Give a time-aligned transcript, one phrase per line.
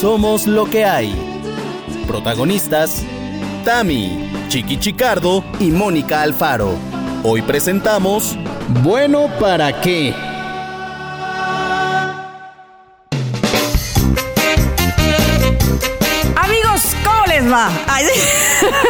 [0.00, 1.14] somos lo que hay.
[2.06, 3.02] Protagonistas:
[3.64, 6.74] Tami, Chiqui Chicardo y Mónica Alfaro.
[7.22, 8.36] Hoy presentamos
[8.82, 10.14] Bueno, ¿para qué?
[16.34, 17.70] Amigos, ¿cómo les va?
[17.86, 18.06] Ay,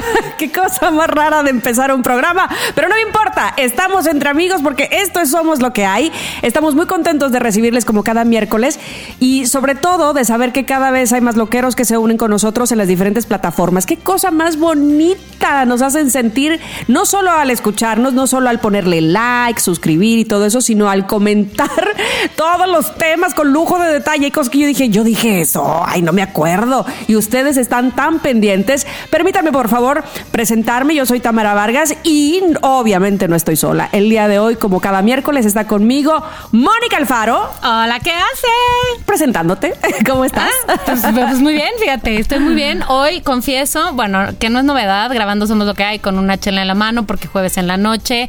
[0.38, 4.60] qué cosa más rara de empezar un programa, pero no me importa, estamos entre amigos
[4.62, 6.12] porque esto es Somos lo que hay.
[6.42, 8.78] Estamos muy contentos de recibirles como cada miércoles
[9.20, 12.30] y sobre todo de saber que cada vez hay más loqueros que se unen con
[12.30, 13.86] nosotros en las diferentes plataformas.
[13.86, 19.00] Qué cosa más bonita nos hacen sentir, no solo al escucharnos, no solo al ponerle
[19.00, 21.70] like, suscribir y todo eso, sino al comentar
[22.36, 25.82] todos los temas con lujo de detalle y cosas que yo dije, yo dije eso,
[25.86, 26.84] ay, no me acuerdo.
[27.06, 28.86] Y ustedes están tan pendientes.
[29.10, 29.89] Permítanme, por favor,
[30.30, 30.94] presentarme.
[30.94, 33.88] Yo soy Tamara Vargas y obviamente no estoy sola.
[33.92, 36.22] El día de hoy, como cada miércoles, está conmigo
[36.52, 37.50] Mónica Alfaro.
[37.62, 39.04] Hola, ¿qué hace?
[39.06, 39.74] Presentándote.
[40.06, 40.50] ¿Cómo estás?
[40.68, 42.82] Ah, pues, pues muy bien, fíjate, estoy muy bien.
[42.88, 46.62] Hoy confieso, bueno, que no es novedad, grabando Somos lo que hay con una chela
[46.62, 48.28] en la mano porque jueves en la noche.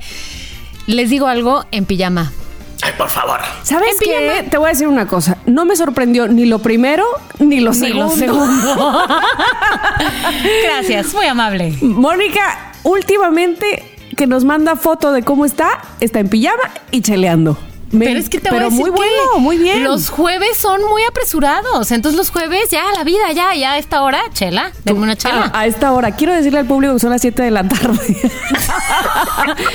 [0.88, 2.31] Les digo algo en pijama.
[2.83, 3.39] Ay, por favor.
[3.63, 4.47] ¿Sabes qué?
[4.49, 5.37] Te voy a decir una cosa.
[5.45, 7.05] No me sorprendió ni lo primero
[7.39, 8.05] ni lo Ni segundo.
[8.07, 9.01] lo segundo.
[10.63, 11.75] Gracias, muy amable.
[11.81, 13.83] Mónica, últimamente
[14.17, 17.57] que nos manda foto de cómo está, está en pijama y cheleando.
[17.91, 19.83] Me- Pero es que te pero voy a decir muy que bueno, muy bien.
[19.83, 21.91] Los jueves son muy apresurados.
[21.91, 25.51] Entonces los jueves ya, la vida, ya, ya a esta hora, chela, denme una chela.
[25.53, 27.99] a, a esta hora, quiero decirle al público que son las 7 de la tarde.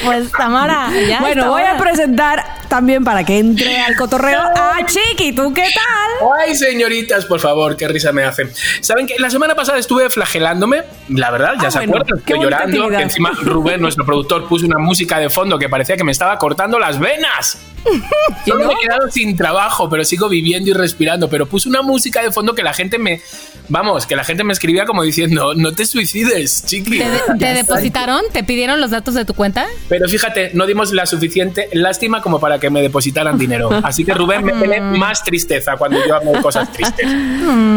[0.05, 1.21] pues Tamara, ya.
[1.21, 5.33] bueno, voy a presentar también para que entre al cotorreo a Chiqui.
[5.33, 6.31] ¿Tú qué tal?
[6.41, 8.49] Ay, señoritas, por favor, qué risa me hace.
[8.81, 12.41] ¿Saben que La semana pasada estuve flagelándome, la verdad, ya Ah, se bueno, acuerdan, estoy
[12.43, 16.13] llorando, que encima Rubén, nuestro productor, puso una música de fondo que parecía que me
[16.13, 17.59] estaba cortando las venas.
[18.47, 21.83] Yo no me he quedado sin trabajo, pero sigo viviendo y respirando, pero puso una
[21.83, 23.21] música de fondo que la gente me,
[23.69, 26.99] vamos, que la gente me escribía como diciendo, no te suicides, chiqui.
[26.99, 27.07] ¿Te,
[27.39, 28.23] te depositaron?
[28.33, 29.67] ¿Te pidieron los datos de tu cuenta?
[29.89, 33.71] Pero fíjate, no dimos la suficiente lástima como para que me depositaran dinero.
[33.83, 37.07] Así que Rubén me tiene más tristeza cuando yo de cosas tristes.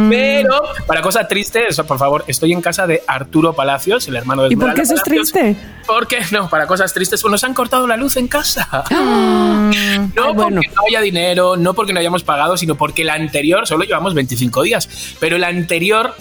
[0.09, 4.53] Pero para cosas tristes, por favor, estoy en casa de Arturo Palacios, el hermano de
[4.53, 5.55] ¿Y por qué eso es triste?
[5.85, 6.49] ¿Por qué no?
[6.49, 8.83] Para cosas tristes, pues nos han cortado la luz en casa.
[10.15, 10.61] No Ay, bueno.
[10.61, 14.13] porque no haya dinero, no porque no hayamos pagado, sino porque el anterior, solo llevamos
[14.13, 16.15] 25 días, pero el anterior,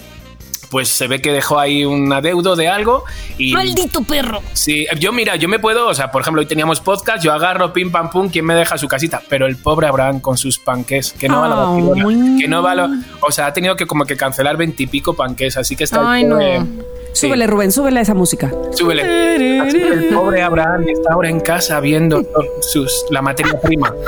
[0.69, 3.03] pues se ve que dejó ahí un adeudo de algo
[3.37, 3.53] y...
[3.53, 4.41] ¡Maldito perro!
[4.53, 7.73] Sí, yo mira, yo me puedo, o sea, por ejemplo, hoy teníamos podcast, yo agarro
[7.73, 9.21] pim pam pum, ¿quién me deja su casita?
[9.29, 12.71] Pero el pobre Abraham con sus panques, que no va a la que no va
[12.71, 12.89] a lo-
[13.21, 16.29] o sea, ha tenido que como que cancelar veintipico panques, así que está Ay, el
[16.29, 16.67] pobre- no.
[17.11, 18.51] Sí, Súbele, Rubén, súbele a esa música.
[18.71, 19.59] súbele.
[19.59, 22.21] Así que el pobre Abraham está ahora en casa viendo
[22.61, 23.93] sus, la materia prima.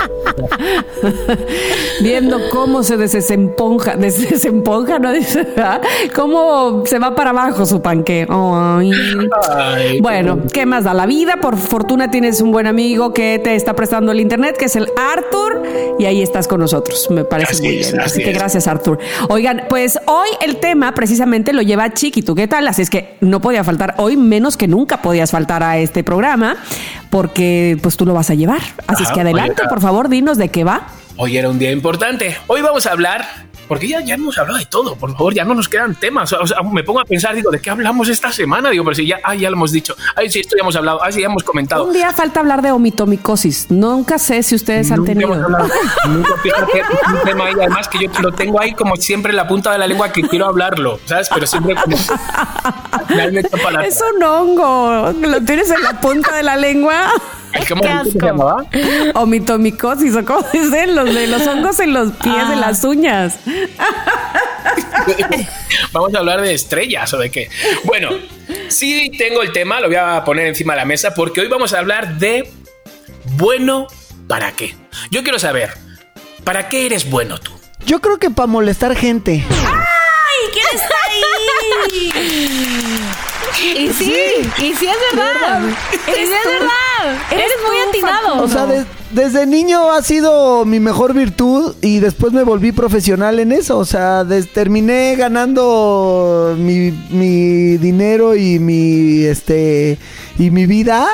[2.00, 5.12] Viendo cómo se desemponja, desemponja, ¿no?
[5.12, 5.80] Dice, ¿ah?
[6.14, 8.26] Cómo se va para abajo su panque.
[8.28, 8.90] Ay.
[9.50, 11.38] Ay, Bueno, ¿qué más da la vida?
[11.40, 14.88] Por fortuna tienes un buen amigo que te está prestando el internet, que es el
[14.96, 15.62] Arthur,
[15.98, 17.08] y ahí estás con nosotros.
[17.10, 18.00] Me parece Así muy es, bien.
[18.00, 18.98] Así, que gracias, Arthur.
[19.28, 22.22] Oigan, pues hoy el tema precisamente lo lleva Chiqui.
[22.22, 22.66] ¿Tú qué tal?
[22.68, 26.56] Así es que no podía faltar hoy, menos que nunca podías faltar a este programa,
[27.08, 28.60] porque pues tú lo vas a llevar.
[28.86, 30.88] Así es que adelante, oye, por favor, dinos de qué va.
[31.16, 32.36] Hoy era un día importante.
[32.48, 33.24] Hoy vamos a hablar,
[33.72, 36.30] porque ya, ya hemos hablado de todo, por favor, ya no nos quedan temas.
[36.34, 38.68] O sea, me pongo a pensar, digo, ¿de qué hablamos esta semana?
[38.68, 39.96] Digo, pero si ya, ah, ya lo hemos dicho.
[40.14, 41.02] Ay, sí, esto ya hemos hablado.
[41.02, 41.86] Ay, sí, ya hemos comentado.
[41.86, 43.70] Un día falta hablar de omitomicosis.
[43.70, 45.32] Nunca sé si ustedes han tenido.
[45.32, 45.70] hemos hablado.
[46.06, 46.82] Nunca, fíjate,
[47.14, 49.78] un tema ahí, además que yo lo tengo ahí como siempre en la punta de
[49.78, 51.30] la lengua que quiero hablarlo, ¿sabes?
[51.32, 51.96] Pero siempre como...
[53.62, 53.86] para.
[53.86, 55.14] Es un hongo.
[55.18, 57.10] Lo tienes en la punta de la lengua.
[57.54, 58.64] Ay, ¿Cómo se llamaba?
[59.14, 62.58] Omitomicosis, o cómo dicen los de los hongos en los pies de Ah.
[62.60, 63.36] las uñas.
[65.92, 67.48] Vamos a hablar de estrellas o de qué.
[67.84, 68.10] Bueno,
[68.68, 71.72] sí tengo el tema, lo voy a poner encima de la mesa porque hoy vamos
[71.74, 72.50] a hablar de
[73.36, 73.86] bueno
[74.28, 74.74] para qué.
[75.10, 75.70] Yo quiero saber,
[76.44, 77.52] ¿para qué eres bueno tú?
[77.86, 79.44] Yo creo que para molestar gente.
[80.52, 82.91] ¿Quién está ahí?
[83.60, 84.14] Y sí,
[84.58, 85.60] y sí es verdad.
[85.92, 87.22] Y sí es verdad.
[87.30, 88.42] Eres muy atinado.
[88.42, 93.38] O sea, de- desde niño ha sido mi mejor virtud y después me volví profesional
[93.40, 93.78] en eso.
[93.78, 99.98] O sea, des- terminé ganando mi, mi dinero y mi este
[100.38, 101.06] y mi vida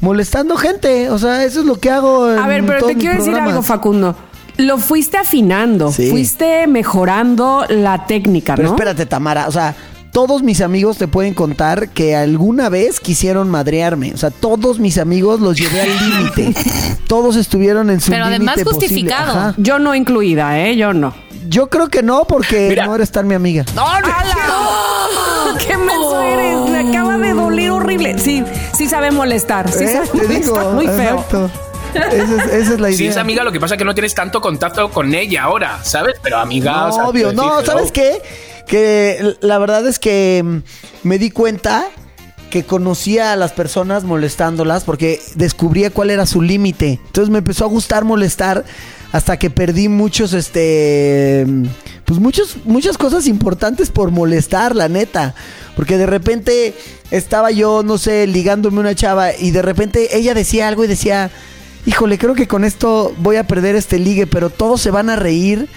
[0.00, 1.10] molestando gente.
[1.10, 2.30] O sea, eso es lo que hago.
[2.30, 4.14] En A ver, pero te quiero decir algo, Facundo.
[4.56, 6.10] Lo fuiste afinando, Sí.
[6.10, 8.74] fuiste mejorando la técnica, Pero ¿no?
[8.74, 9.74] espérate, Tamara, o sea,
[10.12, 14.12] todos mis amigos te pueden contar que alguna vez quisieron madrearme.
[14.14, 16.54] O sea, todos mis amigos los llevé al límite.
[17.06, 19.32] Todos estuvieron en su Pero además justificado.
[19.32, 19.54] Ajá.
[19.56, 20.76] Yo no incluida, ¿eh?
[20.76, 21.12] Yo no.
[21.48, 22.86] Yo creo que no, porque Mira.
[22.86, 23.64] no eres tan mi amiga.
[23.76, 24.16] ¡Hala!
[25.58, 26.70] ¡Qué menso eres!
[26.70, 28.16] Me acaba de doler horrible.
[28.18, 28.44] Sí,
[28.76, 29.70] sí sabe molestar.
[29.72, 29.92] Sí ¿Eh?
[30.06, 31.14] sabe Te digo, molestar muy feo.
[31.14, 31.50] exacto.
[31.94, 32.12] Esa
[32.44, 32.98] es, esa es la idea.
[32.98, 35.80] Si es amiga, lo que pasa es que no tienes tanto contacto con ella ahora,
[35.82, 36.14] ¿sabes?
[36.22, 38.22] Pero amiga, No, o sea, obvio, no, ¿sabes qué?
[38.70, 41.88] Que la verdad es que mm, me di cuenta
[42.50, 47.00] que conocía a las personas molestándolas porque descubría cuál era su límite.
[47.04, 48.64] Entonces me empezó a gustar molestar
[49.12, 51.64] hasta que perdí muchos, este, mm,
[52.04, 55.34] pues muchos, muchas cosas importantes por molestar, la neta.
[55.74, 56.74] Porque de repente
[57.10, 61.30] estaba yo, no sé, ligándome una chava y de repente ella decía algo y decía,
[61.86, 65.16] híjole, creo que con esto voy a perder este ligue, pero todos se van a
[65.16, 65.68] reír,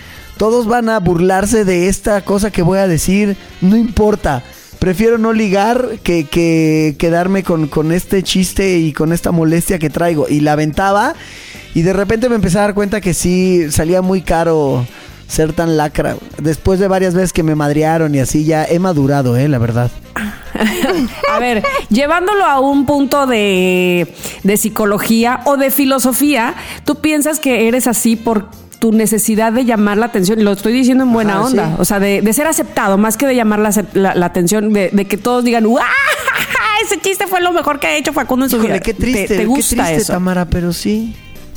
[0.44, 4.44] todos van a burlarse de esta cosa que voy a decir, no importa.
[4.78, 9.90] Prefiero no ligar que, que quedarme con, con este chiste y con esta molestia que
[9.90, 10.28] traigo.
[10.28, 11.13] Y la aventaba
[11.74, 14.86] y de repente me empecé a dar cuenta que sí, salía muy caro
[15.30, 16.18] ser tan lacra.
[16.40, 19.92] Después de varias veces que me madrearon y así, ya he madurado, eh, la verdad.
[21.31, 24.13] A ver, llevándolo a un punto de,
[24.44, 28.50] de psicología o de filosofía, ¿tú piensas que eres así por
[28.83, 30.41] tu necesidad de llamar la atención?
[30.41, 31.68] Y Lo estoy diciendo en buena Ajá, onda.
[31.69, 31.74] sí.
[31.80, 34.74] O sea, de, de ser aceptado, más que de llamar la, acep- la- la atención,
[34.74, 35.81] de, de que todos digan, ¡Uah!
[36.85, 38.81] Ese chiste fue lo mejor que ha hecho Facundo en su Híjole, vida.
[38.81, 40.12] qué triste, ¿Te, te gusta qué triste, eso?
[40.13, 41.15] Tamara, pero sí.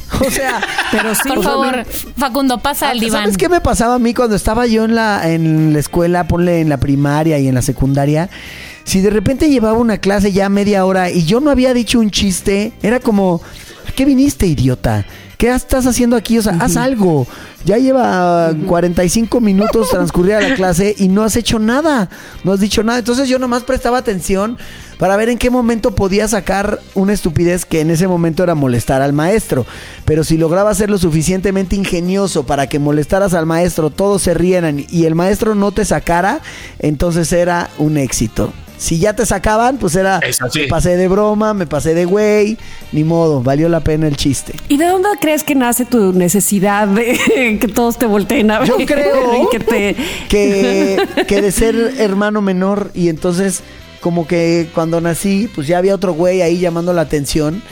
[0.25, 0.61] O sea,
[0.93, 1.29] Pero sí.
[1.29, 1.85] Por favor,
[2.17, 3.23] Facundo, pasa al diván.
[3.23, 6.61] ¿Sabes qué me pasaba a mí cuando estaba yo en la, en la escuela, ponle
[6.61, 8.31] en la primaria y en la secundaria?
[8.85, 12.13] Si de repente llevaba una clase ya media hora y yo no había dicho un
[12.13, 13.41] chiste, era como,
[13.89, 15.05] ¿a qué viniste, idiota?
[15.37, 16.39] ¿Qué estás haciendo aquí?
[16.39, 17.27] O sea, haz algo.
[17.67, 22.09] Ya lleva 45 minutos transcurrida la clase y no has hecho nada.
[22.43, 23.01] No has dicho nada.
[23.01, 24.57] Entonces yo nomás prestaba atención
[24.99, 29.03] para ver en qué momento podía sacar una estupidez que en ese momento era molestar
[29.03, 29.67] al maestro.
[30.07, 34.87] Pero si lograba ser lo suficientemente ingenioso para que molestaras al maestro, todos se rieran
[34.89, 36.41] y el maestro no te sacara,
[36.79, 38.53] entonces era un éxito.
[38.79, 40.21] Si ya te sacaban, pues era,
[40.51, 40.61] sí.
[40.61, 42.59] me pasé de broma, me pasé de güey,
[42.93, 44.55] ni modo, valió la pena el chiste.
[44.69, 48.69] ¿Y de dónde crees que nace tu necesidad de que todos te volteen a ver?
[48.69, 49.97] Yo creo y que te...
[50.29, 53.63] que, que de ser hermano menor y entonces
[54.01, 57.63] como que cuando nací pues ya había otro güey ahí llamando la atención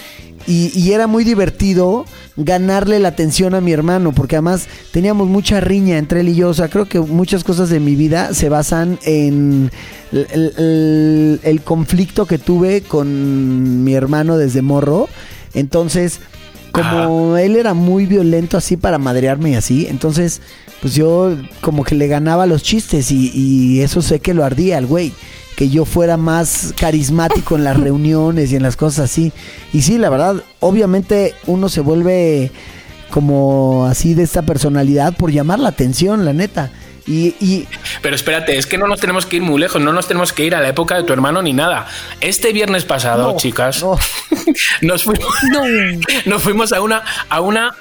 [0.47, 2.05] y, y era muy divertido
[2.37, 6.49] ganarle la atención a mi hermano porque además teníamos mucha riña entre él y yo,
[6.49, 9.71] o sea creo que muchas cosas de mi vida se basan en
[10.13, 15.09] el, el- el- el conflicto que tuve con mi hermano desde morro,
[15.55, 16.21] entonces
[16.73, 20.41] como él era muy violento así para madrearme y así, entonces
[20.83, 24.77] pues yo como que le ganaba los chistes y, y eso sé que lo ardía
[24.79, 25.13] al güey.
[25.57, 29.33] Que yo fuera más carismático en las reuniones y en las cosas así.
[29.73, 32.51] Y sí, la verdad, obviamente uno se vuelve
[33.11, 36.71] como así de esta personalidad por llamar la atención, la neta.
[37.07, 37.69] Y, y
[38.01, 40.45] Pero espérate, es que no nos tenemos que ir muy lejos, no nos tenemos que
[40.47, 41.87] ir a la época de tu hermano ni nada.
[42.23, 43.99] Este viernes pasado, No, chicas, no.
[44.83, 45.35] nos fuimos,
[46.25, 47.75] nos fuimos a una, a una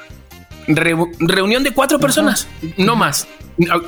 [0.68, 2.48] reu- reunión de cuatro personas,
[2.78, 3.26] no más.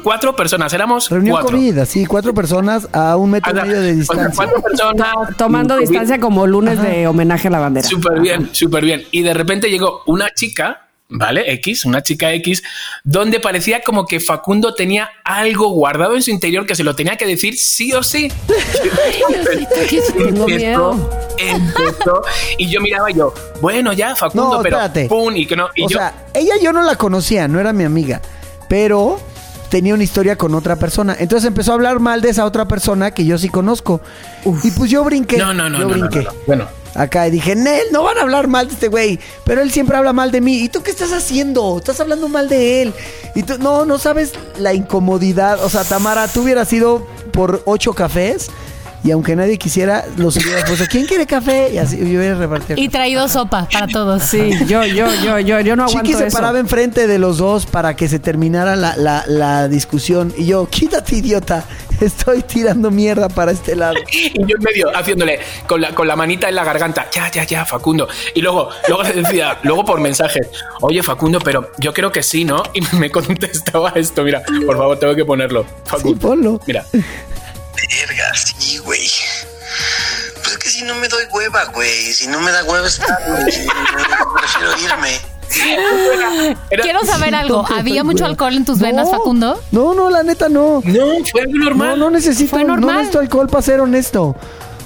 [0.03, 1.57] Cuatro personas, éramos reunión cuatro.
[1.57, 4.33] COVID, así, cuatro personas a un metro y medio de o sea, distancia.
[4.35, 5.13] cuatro personas.
[5.37, 7.87] Tomando distancia como lunes de homenaje a la bandera.
[7.87, 9.03] Súper bien, súper bien.
[9.11, 11.51] Y de repente llegó una chica, ¿vale?
[11.53, 12.61] X, una chica X,
[13.03, 17.15] donde parecía como que Facundo tenía algo guardado en su interior que se lo tenía
[17.17, 18.31] que decir sí o sí.
[20.17, 21.09] Tengo miedo.
[21.37, 22.21] empezó,
[22.57, 25.07] y yo miraba y yo, bueno, ya, Facundo, No, pero espérate.
[25.07, 25.69] pum, y que no.
[25.75, 28.21] Y o yo, sea, ella yo no la conocía, no era mi amiga,
[28.69, 29.19] pero
[29.69, 31.15] tenía una historia con otra persona.
[31.19, 34.01] Entonces empezó a hablar mal de esa otra persona que yo sí conozco.
[34.63, 35.37] Y pues yo brinqué.
[35.37, 36.23] no, no, no, yo no, no, brinqué.
[36.23, 36.37] no, no.
[36.45, 39.19] Bueno, Acá y dije, Nel, no van a hablar mal de este güey.
[39.43, 40.61] Pero él siempre habla mal de mí.
[40.61, 41.77] ¿Y tú qué estás haciendo?
[41.77, 42.93] Estás hablando mal de él.
[43.35, 45.61] Y tú, no, no sabes la incomodidad.
[45.63, 48.49] O sea, Tamara, tú hubieras ido por ocho cafés.
[49.05, 50.85] Y aunque nadie quisiera, los hubieras puesto.
[50.89, 51.71] ¿Quién quiere café?
[51.71, 52.81] Y así yo hubiera repartido.
[52.81, 54.23] Y traído sopa para todos.
[54.23, 56.35] Sí, yo, yo, yo, yo, yo no aguanto Chiqui se eso.
[56.35, 60.33] paraba enfrente de los dos para que se terminara la, la- la discusión.
[60.35, 61.63] Y yo, quítate, idiota.
[62.01, 63.93] Estoy tirando mierda para este lado.
[64.11, 67.43] y yo en medio haciéndole con la, con la manita en la garganta, ya, ya,
[67.43, 68.07] ya, Facundo.
[68.33, 70.41] Y luego, luego le decía, luego por mensaje,
[70.81, 72.63] oye, Facundo, pero yo creo que sí, ¿no?
[72.73, 75.63] Y me contestaba esto, mira, por favor, tengo que ponerlo.
[75.85, 76.09] Facundo.
[76.09, 76.59] Sí, ponlo.
[76.65, 76.83] Mira,
[78.07, 79.09] Verga, sí, güey.
[80.41, 82.13] Pues es que si no me doy hueva, güey.
[82.13, 83.43] Si no me da hueva estar, güey.
[84.37, 85.19] Prefiero irme.
[86.69, 87.65] Era- Quiero saber algo.
[87.75, 89.61] ¿Había mucho alcohol en tus venas, No, Facundo?
[89.71, 90.81] No, no, la neta no.
[90.83, 91.89] No, fue algo normal.
[91.99, 92.95] No, no necesito, Fue no normal.
[92.97, 94.35] necesito alcohol para ser honesto.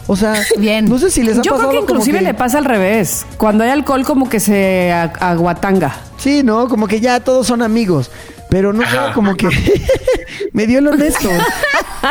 [0.07, 0.89] O sea, Bien.
[0.89, 3.25] no sé si les ha Yo pasado creo que inclusive que- le pasa al revés.
[3.37, 5.95] Cuando hay alcohol como que se ag- aguatanga.
[6.17, 8.11] Sí, no, como que ya todos son amigos.
[8.49, 9.47] Pero no sé, como que
[10.53, 11.29] me dio el honesto.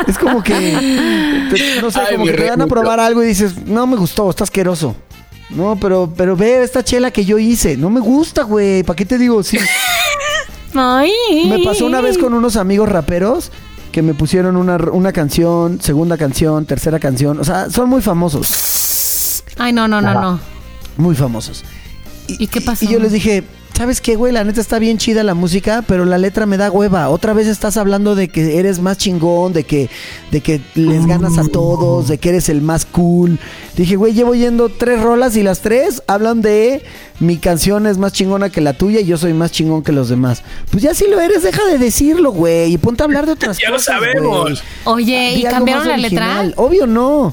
[0.07, 0.55] Es como que,
[1.53, 3.97] te- no sé, Ay, como que te dan a probar algo y dices, no me
[3.97, 4.95] gustó, está asqueroso.
[5.51, 7.77] No, pero, pero ve esta chela que yo hice.
[7.77, 8.83] No me gusta, güey.
[8.83, 9.43] ¿Para qué te digo?
[9.43, 9.59] Sí.
[10.75, 11.11] Ay.
[11.49, 13.51] Me pasó una vez con unos amigos raperos
[13.91, 17.41] que me pusieron una, una canción, segunda canción, tercera canción.
[17.41, 19.43] O sea, son muy famosos.
[19.57, 20.41] Ay, no, no, no, no.
[20.99, 21.65] Muy famosos.
[22.27, 22.85] ¿Y qué pasó?
[22.85, 23.43] Y yo les dije,
[23.79, 24.33] ¿sabes qué, güey?
[24.33, 27.09] La neta está bien chida la música, pero la letra me da hueva.
[27.09, 29.89] Otra vez estás hablando de que eres más chingón, de que,
[30.33, 33.39] de que les ganas a todos, de que eres el más cool.
[33.77, 36.83] Dije, güey, llevo yendo tres rolas y las tres hablan de
[37.21, 40.09] mi canción es más chingona que la tuya y yo soy más chingón que los
[40.09, 40.43] demás.
[40.71, 43.59] Pues ya si lo eres, deja de decirlo, güey, y ponte a hablar de otras
[43.63, 43.95] Ya lo cosas.
[43.97, 44.43] sabemos.
[44.43, 44.59] güey.
[44.85, 46.27] Oye, Di ¿y cambiaron la letra?
[46.41, 46.55] original.
[46.57, 47.33] Obvio no.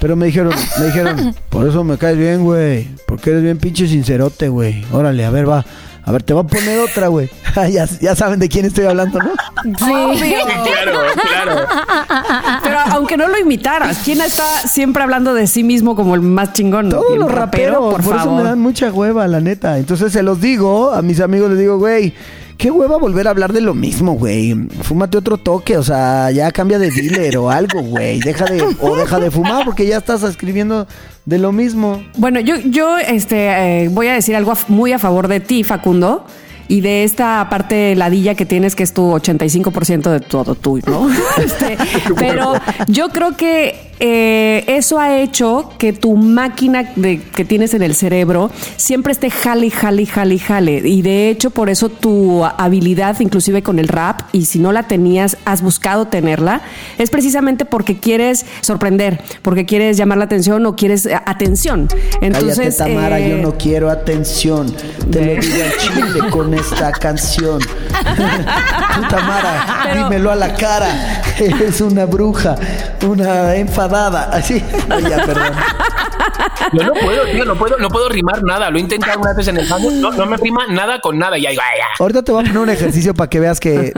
[0.00, 2.88] Pero me dijeron, me dijeron, por eso me caes bien, güey.
[3.06, 4.84] Porque eres bien pinche sincerote, güey.
[4.92, 5.64] Órale, a ver, va.
[6.06, 7.30] A ver, te voy a poner otra, güey.
[7.70, 9.30] ya, ya saben de quién estoy hablando, ¿no?
[9.78, 10.12] Claro,
[11.22, 11.66] claro.
[12.62, 16.52] Pero aunque no lo imitaras, ¿quién está siempre hablando de sí mismo como el más
[16.52, 16.90] chingón?
[16.90, 18.42] Todos ¿El los raperos, por, por, eso favor.
[18.42, 19.78] me dan mucha hueva, la neta.
[19.78, 22.12] Entonces se los digo, a mis amigos les digo, güey,
[22.56, 24.54] qué hueva volver a hablar de lo mismo, güey.
[24.82, 28.20] Fúmate otro toque, o sea, ya cambia de dealer o algo, güey.
[28.20, 30.86] Deja de, o deja de fumar porque ya estás escribiendo
[31.24, 32.02] de lo mismo.
[32.16, 36.26] Bueno, yo, yo este, eh, voy a decir algo muy a favor de ti, Facundo.
[36.68, 41.08] Y de esta parte ladilla que tienes, que es tu 85% de todo tú, ¿no?
[41.36, 41.76] Este,
[42.16, 42.54] pero
[42.86, 47.94] yo creo que eh, eso ha hecho que tu máquina de, que tienes en el
[47.94, 50.82] cerebro siempre esté jale, jale, jale, jale.
[50.84, 54.84] Y de hecho, por eso tu habilidad, inclusive con el rap, y si no la
[54.84, 56.62] tenías, has buscado tenerla,
[56.98, 61.88] es precisamente porque quieres sorprender, porque quieres llamar la atención o quieres eh, atención.
[62.20, 64.74] Entonces, Cállate, Tamara, eh, yo no quiero atención.
[65.10, 67.58] Te lo digo al chile con esta canción.
[68.14, 71.22] Tú, Tamara, Pero- dímelo a la cara.
[71.38, 72.56] Eres una bruja,
[73.06, 74.30] una enfadada.
[74.32, 74.62] Así.
[74.88, 75.52] No, ya, perdón.
[76.72, 78.70] Yo no puedo, tío, no puedo, no puedo rimar nada.
[78.70, 81.36] Lo he intentado algunas veces en el fandom, no, no me rima nada con nada.
[81.38, 81.84] Y ahí va, ya.
[81.98, 83.92] Ahorita te voy a poner un ejercicio para que veas que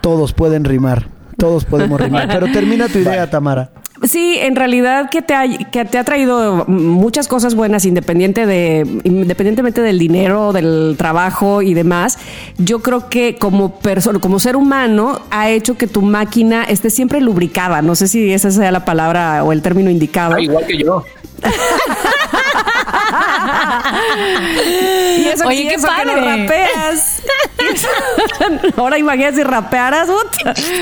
[0.00, 1.06] todos pueden rimar.
[1.38, 2.28] Todos podemos rimar.
[2.32, 3.70] Pero termina tu idea, Tamara.
[4.02, 8.84] Sí, en realidad que te ha, que te ha traído muchas cosas buenas independiente de,
[9.04, 12.18] independientemente del dinero, del trabajo y demás.
[12.58, 17.20] Yo creo que como persona, como ser humano, ha hecho que tu máquina esté siempre
[17.20, 17.80] lubricada.
[17.80, 20.34] No sé si esa sea la palabra o el término indicado.
[20.34, 21.04] Ah, igual que yo.
[25.18, 26.42] Y eso, Oye, y qué eso que no padre.
[26.42, 27.22] rapeas.
[28.76, 30.08] Ahora imagínate si rapearas.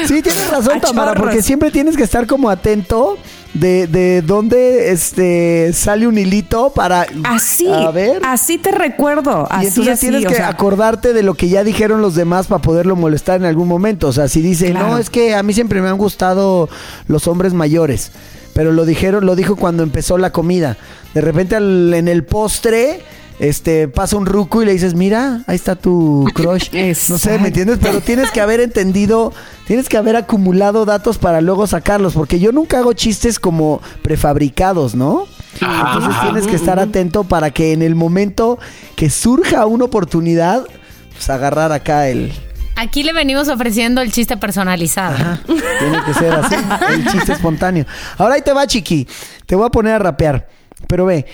[0.06, 1.22] Sí, tienes razón, A Tamara, chorros.
[1.26, 3.18] porque siempre tienes que estar como atento
[3.54, 7.06] de, de dónde este, sale un hilito para...
[7.24, 8.22] Así, A ver.
[8.24, 9.46] así te recuerdo.
[9.50, 12.14] Y Así, entonces así, tienes o que sea, acordarte de lo que ya dijeron los
[12.14, 14.08] demás para poderlo molestar en algún momento.
[14.08, 14.88] O sea, si dice, Claro.
[14.88, 16.68] no, es que a mí siempre me han gustado
[17.08, 18.12] los hombres mayores.
[18.54, 20.76] Pero lo dijeron, lo dijo cuando empezó la comida.
[21.14, 23.00] De repente al- en el postre,
[23.38, 26.68] este, pasa un ruco y le dices, mira, ahí está tu crush.
[27.08, 27.78] no sé, ¿me entiendes?
[27.80, 29.32] Pero tienes que haber entendido,
[29.66, 32.12] tienes que haber acumulado datos para luego sacarlos.
[32.14, 35.24] Porque yo nunca hago chistes como prefabricados, ¿no?
[35.60, 38.58] Entonces tienes que estar atento para que en el momento
[38.96, 40.64] que surja una oportunidad,
[41.12, 42.32] pues agarrar acá el...
[42.80, 45.14] Aquí le venimos ofreciendo el chiste personalizado.
[45.14, 46.54] Ajá, tiene que ser así,
[46.94, 47.84] el chiste espontáneo.
[48.16, 49.06] Ahora ahí te va, chiqui.
[49.46, 50.48] Te voy a poner a rapear.
[50.88, 51.26] Pero ve,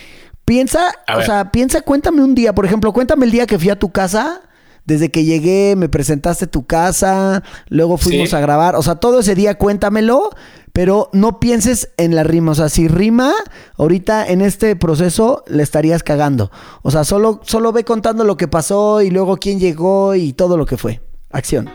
[0.45, 1.27] piensa, A o ver.
[1.27, 4.41] sea, piensa, cuéntame un día, por ejemplo, cuéntame el día que fui a tu casa.
[4.87, 8.37] Desde que llegué, me presentaste tu casa, luego fuimos Sí.
[8.37, 8.77] a grabar.
[8.77, 10.31] O sea, todo ese día cuéntamelo,
[10.73, 12.53] pero no pienses en la rima.
[12.53, 13.33] O sea, si rima,
[13.79, 16.53] ahorita en este proceso le estarías cagando.
[16.83, 20.57] O sea, solo, solo ve contando lo que pasó y luego quién llegó y todo
[20.57, 21.01] lo que fue.
[21.37, 21.71] Acción.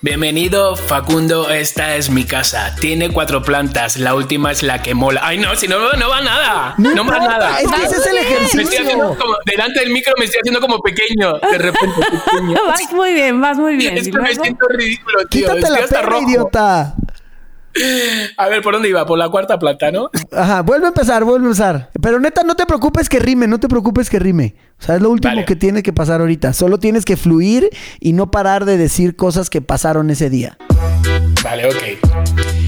[0.00, 1.50] Bienvenido, Facundo.
[1.50, 2.74] Esta es mi casa.
[2.80, 3.98] Tiene cuatro plantas.
[3.98, 5.20] La última es la que mola.
[5.22, 6.74] Ay, no, si no, no va nada.
[6.78, 7.60] No, va importa, nada.
[7.60, 8.80] Es que ese es el Me estoy ejercicio.
[8.84, 11.38] haciendo como, delante del micro me estoy haciendo como pequeño.
[11.40, 12.56] De repente, pequeño.
[12.66, 13.98] Vas muy bien, vas muy bien.
[13.98, 15.42] Es que me siento ridículo, tío.
[15.42, 16.22] Quítate Estoy la hasta pena, rojo.
[16.22, 16.94] idiota.
[18.36, 19.04] A ver, ¿por dónde iba?
[19.06, 20.10] Por la cuarta planta, ¿no?
[20.32, 21.90] Ajá, vuelve a empezar, vuelve a empezar.
[22.00, 24.54] Pero neta, no te preocupes que rime, no te preocupes que rime.
[24.80, 25.44] O sea, es lo último Vale.
[25.46, 26.52] que tiene que pasar ahorita.
[26.52, 30.58] Solo tienes que fluir y no parar de decir cosas que pasaron ese día.
[31.42, 32.65] Vale, ok.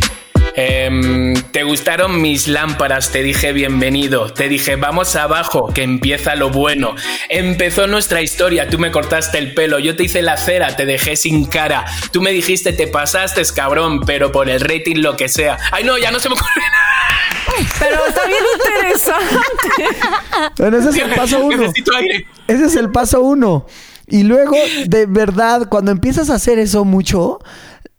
[0.60, 3.12] Em, ¿Te gustaron mis lámparas?
[3.12, 4.32] Te dije bienvenido.
[4.32, 6.96] Te dije vamos abajo, que empieza lo bueno.
[7.28, 8.68] Empezó nuestra historia.
[8.68, 9.78] Tú me cortaste el pelo.
[9.78, 10.74] Yo te hice la cera.
[10.74, 11.84] Te dejé sin cara.
[12.10, 14.00] Tú me dijiste te pasaste, cabrón.
[14.04, 15.58] Pero por el rating lo que sea.
[15.70, 17.68] Ay, no, ya no se me ocurre nada.
[17.78, 20.52] Pero está bien interesante.
[20.58, 21.56] Bueno, ese es el paso uno.
[21.56, 22.26] Necesito aire.
[22.48, 23.64] Ese es el paso uno.
[24.08, 27.38] Y luego, de verdad, cuando empiezas a hacer eso mucho,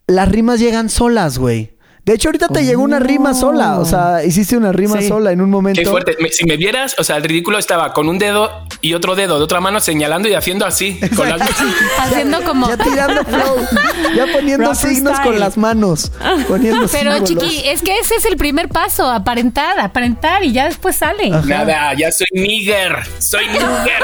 [0.06, 1.79] las rimas llegan solas, güey.
[2.04, 3.78] De hecho, ahorita te llegó una rima sola.
[3.78, 5.08] O sea, hiciste una rima Sí.
[5.08, 5.80] sola en un momento.
[5.80, 6.16] Qué fuerte.
[6.20, 9.36] Me- si me vieras, o sea, el ridículo estaba con un dedo y otro dedo
[9.38, 10.98] de otra mano señalando y haciendo así.
[11.14, 11.40] Con las
[11.98, 12.68] Haciendo como.
[12.68, 13.56] Ya tirando flow.
[14.16, 15.30] Ya poniendo Rapper signos style.
[15.30, 16.10] con las manos.
[16.48, 17.28] Poniendo Pero símbolos.
[17.50, 21.28] chiqui, es que ese es el primer paso, aparentar, aparentar y ya después sale.
[21.30, 22.96] Nada, ya soy nigger.
[23.18, 24.02] Soy nigger.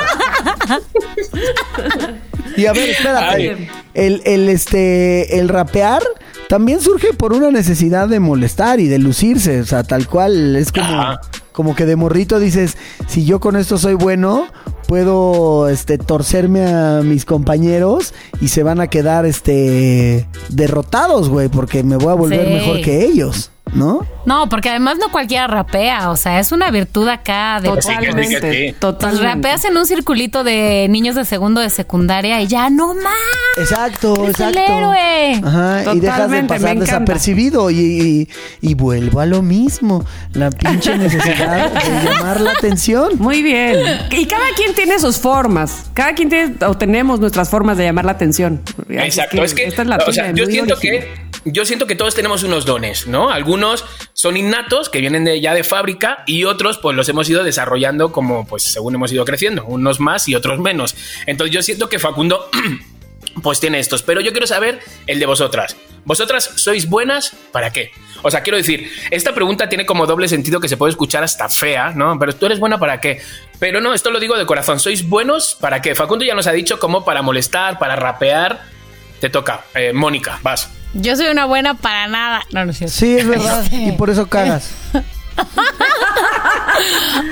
[2.56, 3.68] Y a ver, espérate.
[3.94, 6.02] El, el, este, el rapear
[6.48, 9.60] también surge por una necesidad de molestar y de lucirse.
[9.60, 10.56] O sea, tal cual.
[10.56, 11.20] Es como, Ajá.
[11.52, 12.76] como que de morrito dices,
[13.08, 14.46] si yo con esto soy bueno,
[14.86, 21.82] puedo este, torcerme a mis compañeros y se van a quedar este, derrotados, güey, porque
[21.82, 22.52] me voy a volver Sí.
[22.52, 24.06] mejor que ellos, ¿no?
[24.24, 27.68] No, porque además no cualquiera rapea, o sea, es una virtud acá de...
[27.70, 28.52] Que Totalmente.
[28.52, 28.58] sí.
[28.70, 29.26] Pues Totalmente.
[29.26, 33.14] rapeas en un circulito de niños de segundo de secundaria y ya no más.
[33.58, 34.60] Exacto, Es el exacto.
[34.72, 35.40] héroe.
[35.44, 38.28] Ajá, y dejas de Totalmente, pasar desapercibido y, y,
[38.60, 40.04] y vuelvo a lo mismo.
[40.32, 43.12] La pinche necesidad de llamar la atención.
[43.18, 43.78] Muy bien.
[44.10, 45.86] Y cada quien tiene sus formas.
[45.94, 48.60] Cada quien tiene o tenemos nuestras formas de llamar la atención.
[48.88, 51.04] Exacto, es que, esta es la o tuya, sea, yo siento original.
[51.04, 53.30] que yo siento que todos tenemos unos dones, ¿no?
[53.30, 53.65] Algunos
[54.12, 58.12] son innatos, que vienen de ya de fábrica, y otros pues los hemos ido desarrollando
[58.12, 60.94] como pues según hemos ido creciendo, unos más y otros menos.
[61.26, 62.48] Entonces yo siento que Facundo
[63.42, 65.76] pues tiene estos, pero yo quiero saber el de vosotras.
[66.04, 67.90] ¿Vosotras sois buenas para qué?
[68.22, 71.48] O sea, quiero decir, esta pregunta tiene como doble sentido que se puede escuchar hasta
[71.48, 72.16] fea, ¿no?
[72.18, 73.20] Pero tú eres buena para qué?
[73.58, 74.78] Pero no, esto lo digo de corazón.
[74.78, 75.94] ¿Sois buenos para qué?
[75.94, 78.75] Facundo ya nos ha dicho como para molestar, para rapear.
[79.20, 79.64] Te toca.
[79.74, 80.70] Eh, Mónica, vas.
[80.94, 82.42] Yo soy una buena para nada.
[82.52, 82.94] No, no es cierto.
[82.96, 83.64] Sí, es verdad.
[83.72, 84.70] Y por eso cagas.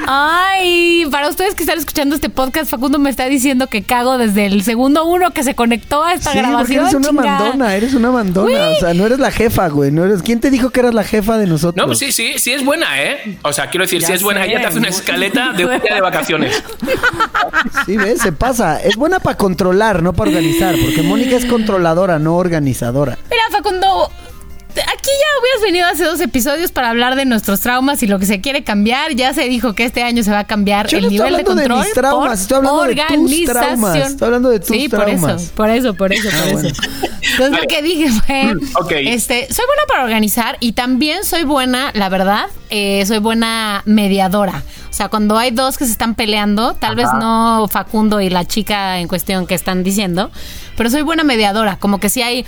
[0.07, 4.47] Ay, para ustedes que están escuchando este podcast, Facundo me está diciendo que cago desde
[4.47, 6.81] el segundo uno que se conectó a esta Sí, porque grabación.
[6.85, 7.39] eres una chingada.
[7.39, 8.69] mandona, eres una mandona.
[8.71, 9.91] O sea, no eres la jefa, güey.
[9.91, 10.23] No eres...
[10.23, 11.77] ¿Quién te dijo que eras la jefa de nosotros?
[11.77, 13.39] No, pues sí, sí, sí es buena, ¿eh?
[13.43, 15.81] O sea, quiero decir, Ya si es buena, ella te hace una escaleta de un
[15.81, 16.63] día de vacaciones.
[17.87, 18.81] Sí, ves, se pasa.
[18.83, 20.75] Es buena para controlar, no para organizar.
[20.83, 23.19] Porque Mónica es controladora, no organizadora.
[23.31, 24.11] Mira, Facundo,
[24.81, 28.27] aquí ya hubieras venido hace dos episodios para hablar de nuestros traumas y lo que
[28.27, 29.15] se quiere cambiar.
[29.15, 31.33] Ya se dijo que este año se va a cambiar Yo el no estoy nivel
[31.33, 31.85] de hablando de control.
[31.85, 33.47] mis traumas, por estoy hablando de tus organización.
[33.57, 35.21] traumas, estoy hablando de tus sí, traumas.
[35.21, 36.53] por eso, por eso, por eso, por Ah, eso.
[36.53, 36.69] bueno.
[37.31, 38.55] Entonces lo que dije fue,
[39.15, 44.63] este, soy buena para organizar y también soy buena, la verdad, eh, soy buena mediadora.
[44.91, 48.45] O sea, cuando hay dos que se están peleando, tal vez no Facundo y la
[48.45, 50.31] chica en cuestión que están diciendo,
[50.77, 51.77] pero soy buena mediadora.
[51.79, 52.45] Como que si hay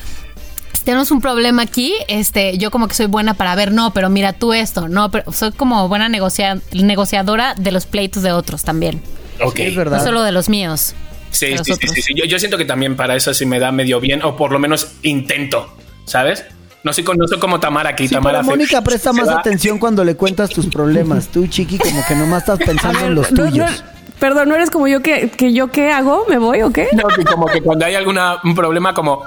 [0.87, 4.33] tenemos un problema aquí, este, yo como que soy buena para ver, no, pero mira
[4.33, 9.03] tú esto, no, pero soy como buena negocia- negociadora de los pleitos de otros también,
[9.43, 9.57] Ok.
[9.57, 10.03] Sí, es no verdad.
[10.05, 10.95] solo de los míos.
[11.31, 12.15] Sí, sí, los sí, sí, sí.
[12.17, 14.59] Yo, yo siento que también para eso sí me da medio bien, o por lo
[14.59, 15.69] menos intento,
[16.07, 16.45] ¿sabes?
[16.85, 18.07] No soy, con- no soy como Tamara aquí.
[18.09, 21.27] Sí, Tamara pero hace- Mónica presta más va- atención cuando le cuentas tus problemas.
[21.29, 23.85] Tú, chiqui, como que nomás estás pensando en los No, no, tuyos.
[24.21, 26.25] perdón, ¿no eres como yo que, que yo qué hago?
[26.29, 26.87] ¿Me voy o qué?
[26.93, 29.25] No, que como que cuando hay alguna un problema como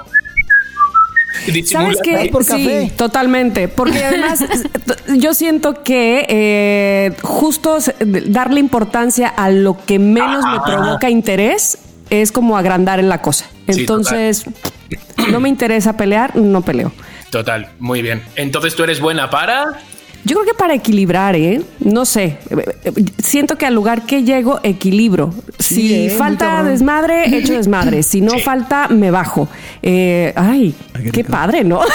[1.64, 2.30] ¿Sabes qué?
[2.44, 3.68] Sí, totalmente.
[3.68, 4.44] Porque además
[5.16, 7.78] yo siento que eh, justo
[8.26, 10.62] darle importancia a lo que menos me Ah.
[10.64, 11.78] provoca interés
[12.10, 13.46] es como agrandar en la cosa.
[13.68, 14.44] Sí, Entonces,
[15.30, 16.92] no me interesa pelear, no peleo.
[17.30, 18.22] Total, muy bien.
[18.34, 19.64] Entonces tú eres buena para
[20.24, 21.62] Yo creo que para equilibrar, ¿eh?
[21.80, 22.38] No sé.
[23.22, 25.32] Siento que al lugar que llego, equilibro.
[25.58, 26.10] Sí, si ¿eh?
[26.10, 28.02] Falta desmadre, echo desmadre.
[28.02, 28.40] Si no Sí.
[28.40, 29.48] falta, me bajo.
[29.82, 30.74] Eh, ay,
[31.12, 31.80] qué padre, ¿no?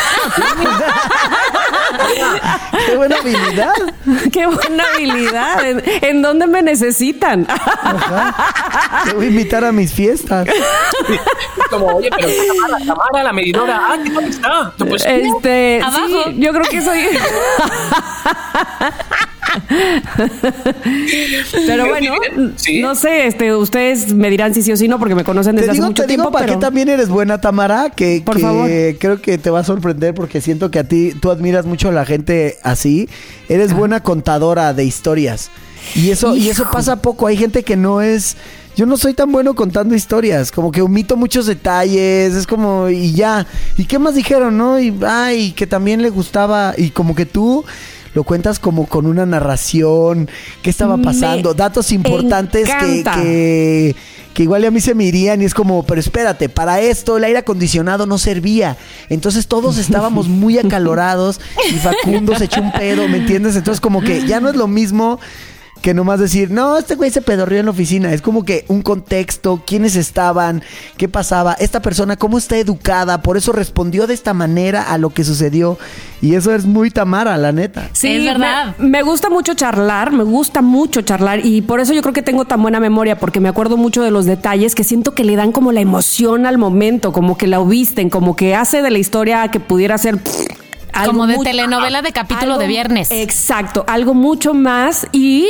[2.86, 3.74] ¡Qué buena habilidad!
[4.32, 5.66] qué buena habilidad.
[5.70, 7.46] ¿En, en dónde me necesitan?
[7.50, 9.04] Ajá.
[9.06, 10.48] Te voy a invitar a mis fiestas.
[11.70, 14.74] como, oye, pero Tamara, Tamara, la medidora, ah, ¿qué tal está?
[14.78, 16.08] Pues, Este, Abajo.
[16.26, 17.00] sí, yo creo que soy.
[21.68, 22.14] Pero bueno,
[22.56, 22.82] sí.
[22.82, 25.68] no sé, este, ustedes me dirán si sí o si no, porque me conocen desde
[25.68, 26.32] Te hace mucho te digo tiempo.
[26.32, 26.60] para pero...
[26.60, 28.70] qué también eres buena, Tamara, que, Por que favor.
[29.00, 31.92] creo que te va a sorprender porque siento que a ti, tú admiras mucho a
[31.92, 33.10] la gente así.
[33.50, 35.52] Eres buena contadora de historias.
[35.96, 37.28] Y eso, y eso pasa poco.
[37.28, 38.38] Hay gente que no es...
[38.76, 43.14] Yo no soy tan bueno contando historias, como que omito muchos detalles, es como, y
[43.14, 43.48] ya.
[43.78, 44.82] ¿Y qué más dijeron, no?
[44.82, 47.64] Y, ay, que también le gustaba, y como que tú
[48.16, 50.30] lo cuentas como con una narración,
[50.64, 53.96] qué estaba Me pasando, datos importantes que, que,
[54.34, 57.26] que igual a mí se me irían y es como, pero espérate, para esto el
[57.26, 58.78] aire acondicionado no servía.
[59.10, 63.58] Entonces todos estábamos muy acalorados y Facundo se echó un pedo, ¿me entiendes?
[63.58, 65.20] Entonces como que ya no es lo mismo
[65.86, 68.12] que nomás decir, no, este güey se pedorrió en la oficina.
[68.12, 70.64] Es como que un contexto, quiénes estaban,
[70.98, 75.12] qué pasaba, esta persona cómo está educada, por eso respondió de esta manera a lo
[75.12, 75.78] que sucedió.
[76.24, 77.88] Y eso es muy Tamara, la neta.
[77.94, 78.74] Sí, Es verdad.
[78.80, 82.24] Me, me gusta mucho charlar, me gusta mucho charlar y por eso yo creo que
[82.24, 85.36] tengo tan buena memoria porque me acuerdo mucho de los detalles que siento que le
[85.36, 88.98] dan como la emoción al momento, como que la visten, como que hace de la
[88.98, 90.18] historia que pudiera ser
[91.06, 93.12] Como de mucho- telenovela de capítulo algo- de viernes.
[93.12, 95.46] Exacto, algo mucho más y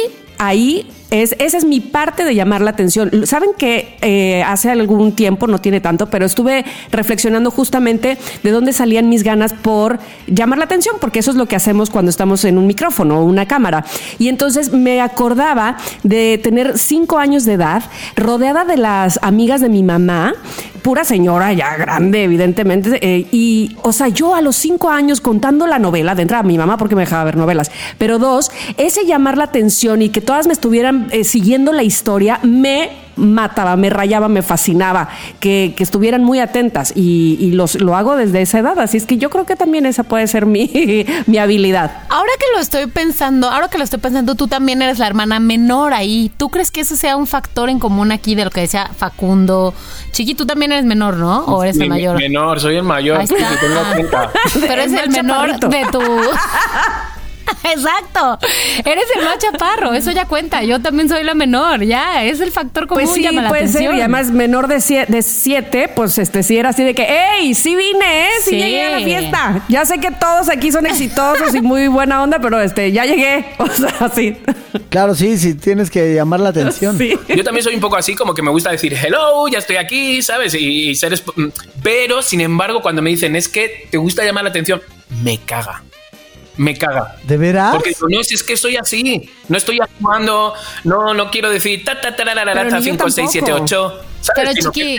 [0.45, 3.25] ahí es, esa es mi parte de llamar la atención.
[3.25, 8.73] Saben que eh, hace algún tiempo, no tiene tanto, pero estuve reflexionando justamente de dónde
[8.73, 12.43] salían mis ganas por llamar la atención, porque eso es lo que hacemos cuando estamos
[12.45, 13.85] en un micrófono o una cámara.
[14.19, 17.83] Y entonces me acordaba de tener cinco años de edad,
[18.15, 20.33] rodeada de las amigas de mi mamá,
[20.85, 22.99] pura señora ya grande, evidentemente.
[23.01, 26.59] eh, y, o sea, yo a los cinco años contando la novela, de entrada mi
[26.59, 30.45] mamá porque me dejaba ver novelas, pero dos, ese llamar la atención y que todas
[30.45, 36.23] me estuvieran eh, siguiendo la historia, me mataba, me rayaba, me fascinaba, que, que estuvieran
[36.23, 39.45] muy atentas y, y los, lo hago desde esa edad, así es que yo creo
[39.45, 41.91] que también esa puede ser mi, mi habilidad.
[42.09, 45.39] Ahora que lo estoy pensando, ahora que lo estoy pensando, tú también eres la hermana
[45.39, 46.31] menor ahí.
[46.37, 49.73] ¿Tú crees que ese sea un factor en común aquí de lo que decía Facundo?
[50.11, 51.39] Chiqui, tú también eres menor, ¿no?
[51.45, 52.17] ¿O eres el mayor?
[52.17, 53.19] Menor, soy el mayor.
[53.19, 53.53] Ahí está.
[53.53, 54.31] y tengo 30.
[54.67, 56.01] Pero es El menor de tu.
[57.63, 58.37] Exacto.
[58.85, 60.63] Eres el más chaparro, eso ya cuenta.
[60.63, 62.23] Yo también soy la menor, ya.
[62.23, 63.81] Es el factor común, Pues sí, llama la puede ser.
[63.83, 67.03] Y además, menor de siete, de siete, pues este sí era así de que,
[67.39, 67.53] ¡Ey!
[67.53, 68.29] Sí vine, ¿eh?
[68.43, 68.55] Sí, Sí.
[68.57, 69.63] llegué a la fiesta.
[69.69, 73.45] Ya sé que todos aquí son exitosos y muy buena onda, pero este, ya llegué.
[73.57, 74.37] O sea, sí.
[74.89, 76.97] Claro, sí, sí, tienes que llamar la atención.
[76.97, 77.17] Sí.
[77.27, 80.21] Yo también soy un poco así, como que me gusta decir hello, ya estoy aquí,
[80.21, 80.53] ¿sabes?
[80.53, 81.13] Y, y ser.
[81.13, 81.49] esp- mm,
[81.83, 84.81] Pero, sin embargo, cuando me dicen es que te gusta llamar la atención,
[85.23, 85.83] me caga.
[86.57, 87.15] Me caga.
[87.23, 87.75] ¿De veras?
[87.75, 89.29] Porque digo, no, si es que soy así.
[89.49, 90.53] No estoy actuando.
[90.83, 93.09] No, no quiero decir ta ta ta la, la, la, Pero ta, ni yo 5,
[93.09, 93.63] 6, 7, tampoco.
[93.63, 94.01] 8.
[94.33, 94.97] Pero chiqui,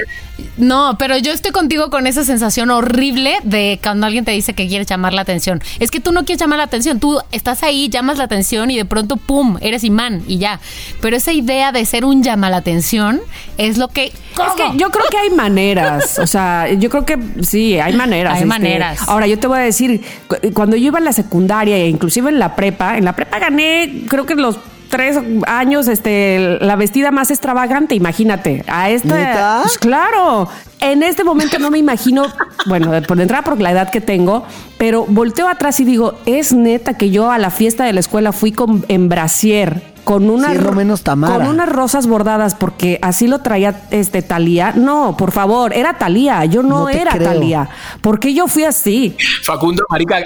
[0.58, 4.68] no, pero yo estoy contigo con esa sensación horrible de cuando alguien te dice que
[4.68, 5.62] quiere llamar la atención.
[5.80, 8.76] Es que tú no quieres llamar la atención, tú estás ahí, llamas la atención y
[8.76, 10.60] de pronto, ¡pum!, eres imán y ya.
[11.00, 13.20] Pero esa idea de ser un llama la atención
[13.58, 14.06] es lo que...
[14.06, 18.34] Es que yo creo que hay maneras, o sea, yo creo que sí, hay maneras.
[18.34, 18.46] Hay este.
[18.46, 19.00] maneras.
[19.08, 22.28] Ahora, yo te voy a decir, cu- cuando yo iba en la secundaria e inclusive
[22.28, 27.10] en la prepa, en la prepa gané, creo que los tres años, este, la vestida
[27.10, 28.64] más extravagante, imagínate.
[28.68, 30.48] A esta, pues claro.
[30.80, 32.26] En este momento no me imagino,
[32.66, 34.44] bueno, por entrada por la edad que tengo,
[34.76, 38.32] pero volteo atrás y digo, es neta que yo a la fiesta de la escuela
[38.32, 41.34] fui con en brasier, con una Siendo menos Tamara.
[41.34, 44.72] con unas rosas bordadas porque así lo traía este Talía.
[44.76, 47.24] No, por favor, era Talía, yo no, No era creo.
[47.32, 47.68] Talía.
[48.02, 49.16] ¿Por qué yo fui así?
[49.42, 50.18] Facundo, marica,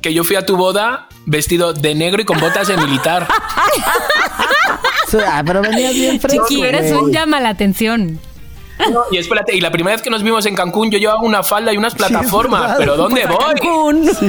[0.00, 3.26] que yo fui a tu boda vestido de negro y con botas de militar.
[5.08, 8.20] Sí, ah, pero venías bien fresco, Chiqui, eres un llama la atención.
[8.92, 11.42] No, y espérate, y la primera vez que nos vimos en Cancún, yo llevaba una
[11.42, 12.76] falda y unas plataformas.
[12.78, 13.36] ¿Pero dónde voy?
[13.38, 14.08] Cancún.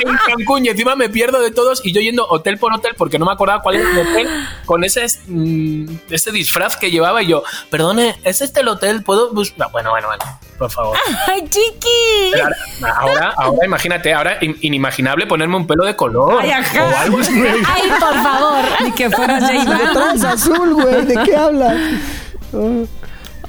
[0.00, 3.18] en Cancún y encima me pierdo de todos y yo yendo hotel por hotel porque
[3.18, 4.28] no me acordaba cuál era el hotel
[4.64, 9.02] con ese mm, ese disfraz que llevaba y yo, perdone, ¿es este el hotel?
[9.02, 9.70] ¿Puedo buscar?
[9.72, 10.24] Bueno, bueno, bueno,
[10.58, 10.96] por favor.
[11.26, 12.40] ¡Ay, chiqui!
[12.40, 12.56] Ahora,
[13.00, 16.84] ahora, ahora imagínate, ahora in- inimaginable ponerme un pelo de color Ay, ajá.
[16.84, 17.32] o algo así.
[17.66, 18.64] ¡Ay, por favor!
[18.82, 21.04] Ni que fueras J azul, güey.
[21.06, 21.74] ¿De qué hablas?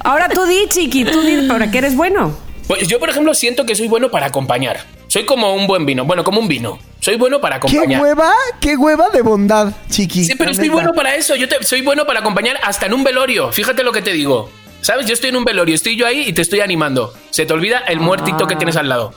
[0.04, 2.36] Ahora tú di, chiqui, tú di, ¿para qué eres bueno?
[2.68, 4.84] Pues yo, por ejemplo, siento que soy bueno para acompañar.
[5.08, 6.78] Soy como un buen vino, bueno, como un vino.
[7.00, 8.00] Soy bueno para ¿Qué acompañar.
[8.02, 8.32] hueva?
[8.60, 10.24] ¿Qué hueva de bondad, chiqui?
[10.24, 10.70] Sí, pero neta.
[10.72, 11.34] bueno para eso.
[11.34, 13.50] Yo te- soy bueno para acompañar hasta en un velorio.
[13.52, 14.50] Fíjate lo que te digo.
[14.80, 15.06] ¿Sabes?
[15.06, 17.12] Yo estoy en un velorio, estoy yo ahí y te estoy animando.
[17.30, 19.12] Se te olvida el muertito que tienes al lado.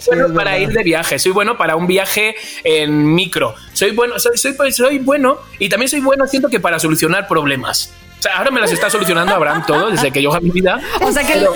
[0.00, 3.54] Soy bueno para ir de viaje, soy bueno para un viaje en micro.
[3.72, 7.90] Soy bueno, soy, soy, soy bueno y también soy bueno, siento que para solucionar problemas.
[8.20, 10.78] O sea, ahora me las está solucionando Abraham todo desde que yo hago mi vida.
[11.00, 11.46] O sea que él,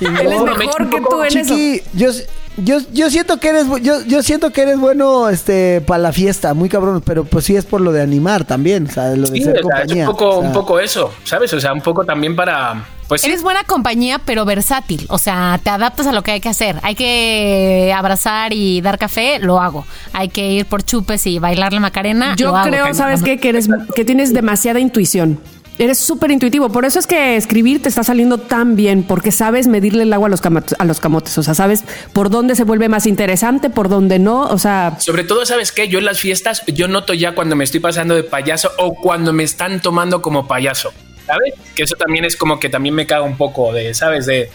[0.00, 1.54] él es mejor que tú en eso.
[1.54, 2.10] Chiqui, yo,
[2.58, 6.52] yo, yo siento que eres yo, yo siento que eres bueno este para la fiesta,
[6.52, 9.38] muy cabrón, pero pues sí es por lo de animar también, o sea, lo de
[9.38, 10.10] Sí, ser o sea, es compañía.
[10.10, 10.48] un poco, o sea.
[10.48, 11.52] un poco eso, ¿sabes?
[11.54, 12.84] O sea, un poco también para.
[13.08, 13.28] Pues sí.
[13.28, 15.06] Eres buena compañía, pero versátil.
[15.08, 16.76] O sea, te adaptas a lo que hay que hacer.
[16.82, 19.86] Hay que abrazar y dar café, lo hago.
[20.12, 22.34] Hay que ir por chupes y bailar la macarena.
[22.36, 22.68] Yo lo hago.
[22.70, 23.38] creo, ¿sabes qué?
[23.38, 25.38] Que, eres, que tienes demasiada intuición.
[25.76, 26.68] Eres súper intuitivo.
[26.70, 30.28] Por eso es que escribir te está saliendo tan bien, porque sabes medirle el agua
[30.28, 31.36] a los, camotes, a los camotes.
[31.36, 34.42] O sea, sabes por dónde se vuelve más interesante, por dónde no.
[34.42, 35.88] O sea, Sobre todo, ¿sabes qué?
[35.88, 39.32] Yo en las fiestas, yo noto ya cuando me estoy pasando de payaso o cuando
[39.32, 40.92] me están tomando como payaso,
[41.26, 41.54] ¿sabes?
[41.74, 44.26] Que eso también es como que también me caga un poco de, ¿sabes?
[44.26, 44.50] De,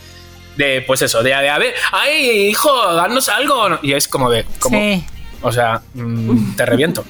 [0.55, 3.77] de pues eso, de, de a ver, ay, hijo, danos algo.
[3.81, 5.03] Y es como de, como, Sí.
[5.41, 7.03] o sea, mm, te reviento.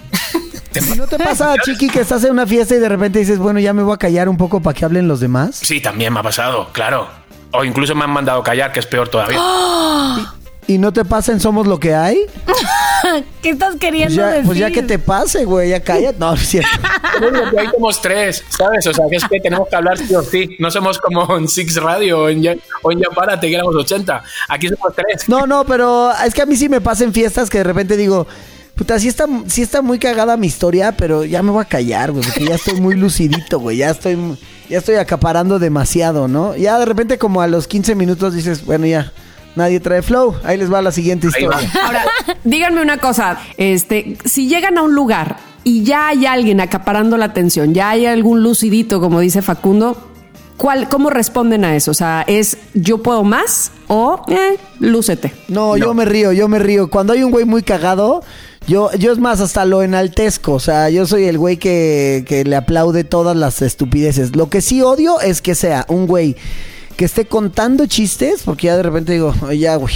[0.72, 3.38] Te ¿Y no te pasa, Chiqui, que estás en una fiesta y de repente dices,
[3.40, 5.56] bueno, ya me voy a callar un poco para que hablen los demás?
[5.62, 7.08] Sí, también me ha pasado, claro.
[7.52, 9.40] O incluso me han mandado callar, que es peor todavía.
[10.68, 12.20] ¿Y no te pasa en Somos lo que hay?
[13.42, 14.46] ¿Qué estás Pues queriendo ya, decir?
[14.46, 16.20] pues ya que te pase, güey, ya cállate.
[16.20, 16.70] No, no es cierto.
[17.58, 18.86] Ahí somos tres, ¿sabes?
[18.86, 20.56] O sea, que es que tenemos que hablar sí o sí.
[20.60, 24.22] No somos como en Six Radio o en, Ya- o en Yapárate, que éramos 80.
[24.50, 25.28] Aquí somos tres.
[25.28, 27.98] No, no, pero es que a mí sí me pasa en fiestas que de repente
[27.98, 28.28] digo,
[28.80, 32.14] puta, sí está, sí está muy cagada mi historia, pero ya me voy a callar,
[32.14, 34.18] güey, porque ya estoy muy lucidito, güey, ya estoy,
[34.70, 36.56] ya estoy acaparando demasiado, ¿no?
[36.56, 39.12] Ya de repente como a los 15 minutos dices, bueno, ya,
[39.58, 41.70] nadie trae flow, ahí les va la siguiente historia.
[41.84, 42.06] Ahora,
[42.46, 47.26] díganme una cosa, este, si llegan a un lugar y ya hay alguien acaparando la
[47.26, 50.10] atención, ya hay algún lucidito, como dice Facundo,
[50.56, 51.92] ¿cuál, ¿cómo responden a eso?
[51.92, 55.34] O sea, ¿es yo puedo más o eh, lúcete?
[55.50, 56.90] No, yo me río, yo me río.
[56.90, 58.24] Cuando hay un güey muy cagado,
[58.70, 60.54] yo, yo es más, hasta lo enaltezco.
[60.54, 64.36] O sea, yo soy el güey que, que le aplaude todas las estupideces.
[64.36, 66.36] Lo que sí odio es que sea un güey
[66.96, 69.94] que esté contando chistes, porque ya de repente digo, "Oye, ya, güey,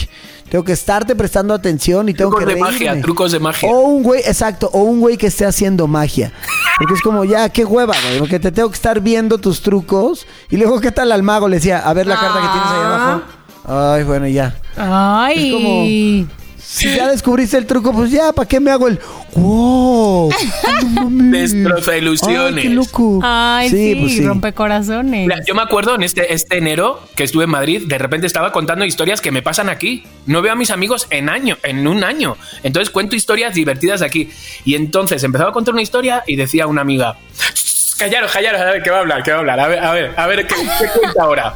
[0.50, 3.02] tengo que estarte prestando atención y tengo Trucos que de magia, reírme".
[3.02, 3.70] trucos de magia.
[3.70, 6.32] O un güey, exacto, o un güey que esté haciendo magia.
[6.80, 10.26] Porque es como, ya, qué hueva, güey, porque te tengo que estar viendo tus trucos.
[10.50, 11.48] Y luego, ¿qué tal al mago?
[11.50, 13.22] Le decía, a ver la carta que tienes ahí abajo.
[13.66, 14.56] Ay, bueno, ya.
[14.78, 15.48] Ay.
[15.48, 16.43] Es como-
[16.74, 19.00] Si ya descubriste el truco, pues ya, ¿para qué me hago el
[19.36, 20.32] wow?
[20.90, 21.08] No.
[21.10, 22.56] Destroza ilusiones.
[22.58, 23.20] Ay, qué loco.
[23.24, 24.26] Ay, sí, pues sí.
[24.26, 25.28] rompe corazones.
[25.28, 28.52] Mira, yo me acuerdo en este, este enero que estuve en Madrid, de repente estaba
[28.52, 30.04] contando historias que me pasan aquí.
[30.26, 32.38] No veo a mis amigos en año, en un año.
[32.64, 34.32] Entonces cuento historias divertidas aquí.
[34.66, 38.66] Y entonces empezaba a contar una historia y decía una amiga, "Shh, callaros, callaros, a
[38.66, 40.48] ver qué va a hablar, qué va a hablar, a ver, a ver, a ver
[40.48, 41.54] qué, qué cuenta ahora.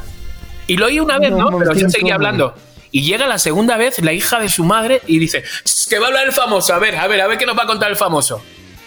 [0.68, 1.58] Y lo oí una vez, No, ¿no?
[1.58, 2.54] Pero yo seguía hablando.
[2.92, 6.06] Y llega la segunda vez la hija de su madre y dice, "Shh, que va
[6.06, 7.90] a hablar el famoso, a ver, a ver, a ver qué nos va a contar
[7.90, 8.42] el famoso.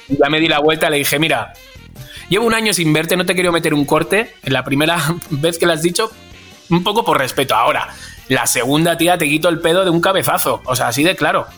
[0.08, 1.52] Y ya me di la vuelta le dije, mira,
[2.30, 4.32] Llevo un año sin verte, no te quiero meter un corte.
[4.44, 4.96] La primera
[5.30, 6.12] vez que lo has dicho,
[6.70, 7.56] un poco por respeto.
[7.56, 7.88] Ahora,
[8.28, 10.62] la segunda, tía, te quito el pedo de un cabezazo.
[10.64, 11.48] O sea, así de claro.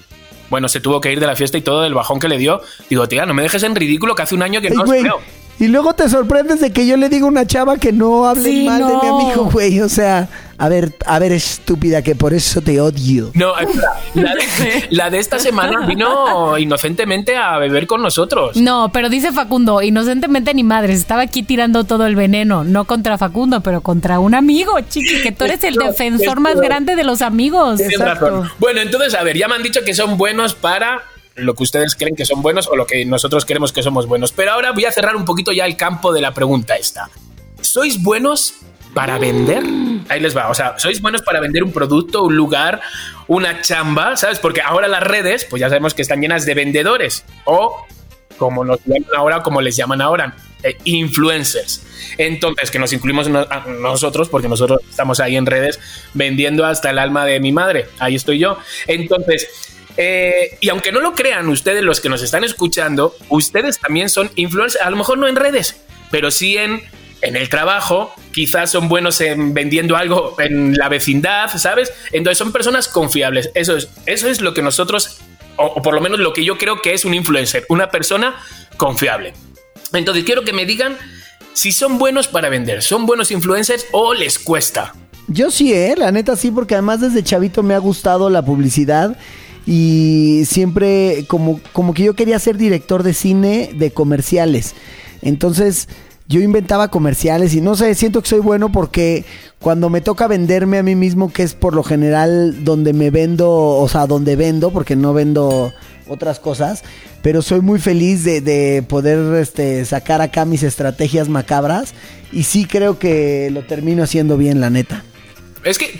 [0.48, 2.62] Bueno, se tuvo que ir de la fiesta y todo del bajón que le dio.
[2.88, 5.20] Digo, tía, no me dejes en ridículo que hace un año que no os veo.
[5.62, 8.50] Y luego te sorprendes de que yo le digo a una chava que no hable
[8.50, 9.80] Sí, mal de mi amigo, güey.
[9.80, 13.30] O sea, a ver, a ver, estúpida, que por eso te odio.
[13.34, 18.56] No, espera, la de, la de esta semana vino inocentemente a beber con nosotros.
[18.56, 23.16] No, pero dice Facundo, inocentemente ni madres, estaba aquí tirando todo el veneno, no contra
[23.16, 27.22] Facundo, pero contra un amigo, chiqui, que tú eres el defensor más grande de los
[27.22, 27.76] amigos.
[27.76, 28.50] Tienes razón.
[28.58, 31.02] Bueno, entonces, a ver, ya me han dicho que son buenos para
[31.36, 34.32] lo que ustedes creen que son buenos o lo que nosotros creemos que somos buenos.
[34.32, 37.10] Pero ahora voy a cerrar un poquito ya el campo de la pregunta esta.
[37.60, 38.54] ¿Sois buenos
[38.94, 39.62] para vender?
[40.08, 40.50] Ahí les va.
[40.50, 42.80] O sea, ¿sois buenos para vender un producto, un lugar,
[43.28, 44.16] una chamba?
[44.16, 44.38] ¿Sabes?
[44.38, 47.24] Porque ahora las redes, pues ya sabemos que están llenas de vendedores.
[47.44, 47.86] O,
[48.36, 51.86] como nos llaman ahora, como les llaman ahora, eh, influencers.
[52.18, 55.80] Entonces, que nos incluimos nosotros, porque nosotros estamos ahí en redes
[56.14, 57.86] vendiendo hasta el alma de mi madre.
[57.98, 58.58] Ahí estoy yo.
[58.86, 59.48] Entonces,
[59.96, 64.30] eh, y aunque no lo crean ustedes, los que nos están escuchando, ustedes también son
[64.36, 66.82] influencers, a lo mejor no en redes, pero sí en,
[67.20, 71.92] en el trabajo, quizás son buenos en vendiendo algo en la vecindad, ¿sabes?
[72.12, 73.50] Entonces son personas confiables.
[73.54, 75.18] Eso es, eso es lo que nosotros,
[75.56, 78.36] o, o por lo menos lo que yo creo que es un influencer, una persona
[78.76, 79.34] confiable.
[79.92, 80.96] Entonces quiero que me digan
[81.52, 84.94] si son buenos para vender, son buenos influencers o les cuesta.
[85.28, 89.16] Yo sí, eh, la neta sí, porque además desde chavito me ha gustado la publicidad
[89.66, 94.74] y siempre como, como que yo quería ser director de cine de comerciales.
[95.22, 95.88] Entonces
[96.28, 99.24] yo inventaba comerciales y no sé, siento que soy bueno porque
[99.60, 103.50] cuando me toca venderme a mí mismo, que es por lo general donde me vendo,
[103.50, 105.72] o sea, donde vendo, porque no vendo
[106.08, 106.82] otras cosas,
[107.22, 111.94] pero soy muy feliz de, de poder este, sacar acá mis estrategias macabras
[112.32, 115.04] y sí creo que lo termino haciendo bien, la neta.
[115.64, 115.98] Es que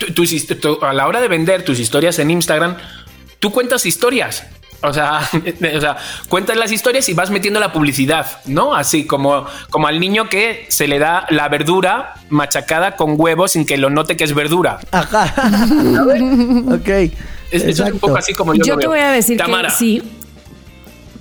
[0.80, 2.76] a la hora de vender tus historias en Instagram,
[3.42, 4.44] tú cuentas historias.
[4.84, 5.28] O sea,
[5.76, 5.96] o sea,
[6.28, 8.74] cuentas las historias y vas metiendo la publicidad, ¿no?
[8.74, 13.66] Así como, como al niño que se le da la verdura machacada con huevo sin
[13.66, 14.78] que lo note que es verdura.
[14.92, 15.34] Ajá.
[16.72, 16.88] ok.
[17.50, 18.90] Es, eso es un poco así como yo, Yo lo te veo.
[18.90, 20.02] voy a decir Tamara, que sí,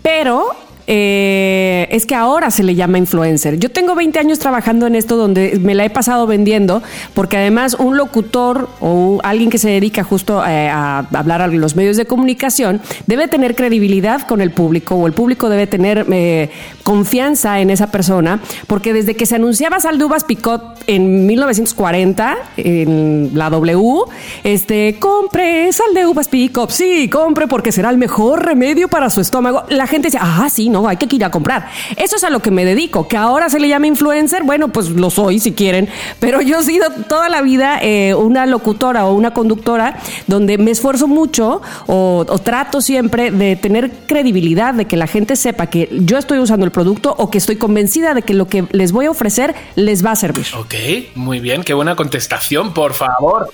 [0.03, 0.55] pero
[0.93, 3.58] eh, es que ahora se le llama influencer.
[3.58, 7.77] Yo tengo 20 años trabajando en esto donde me la he pasado vendiendo, porque además
[7.80, 12.06] un locutor o alguien que se dedica justo eh, a hablar a los medios de
[12.06, 16.49] comunicación debe tener credibilidad con el público o el público debe tener eh,
[16.84, 22.36] confianza en esa persona, porque desde que se anunciaba Sal de Uvas Picot en 1940
[22.58, 24.01] en la W,
[24.43, 29.21] este, compre sal de uvas Picot, sí, compre porque será el mejor remedio para su
[29.21, 29.63] estómago.
[29.69, 31.70] La gente decía, ah, sí, no, Hay que ir a comprar.
[31.98, 33.08] Eso es a lo que me dedico.
[33.08, 35.89] Que ahora se le llama influencer, bueno, pues lo soy si quieren,
[36.20, 40.72] pero yo he sido toda la vida eh, una locutora o una conductora donde me
[40.72, 45.89] esfuerzo mucho o, o trato siempre de tener credibilidad, de que la gente sepa que
[45.91, 49.06] yo estoy usando el producto o que estoy convencida de que lo que les voy
[49.06, 50.46] a ofrecer les va a servir.
[50.58, 50.76] Ok,
[51.15, 53.52] muy bien, qué buena contestación, por favor.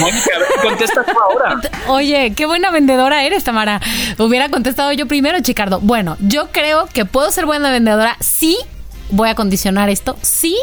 [0.00, 1.60] Mónica, a ver tú ahora.
[1.88, 3.80] Oye, qué buena vendedora eres, Tamara.
[4.18, 5.80] Hubiera contestado yo primero, Chicardo.
[5.80, 8.16] Bueno, yo creo que puedo ser buena vendedora.
[8.20, 8.58] Sí,
[9.10, 10.16] voy a condicionar esto.
[10.22, 10.56] Sí,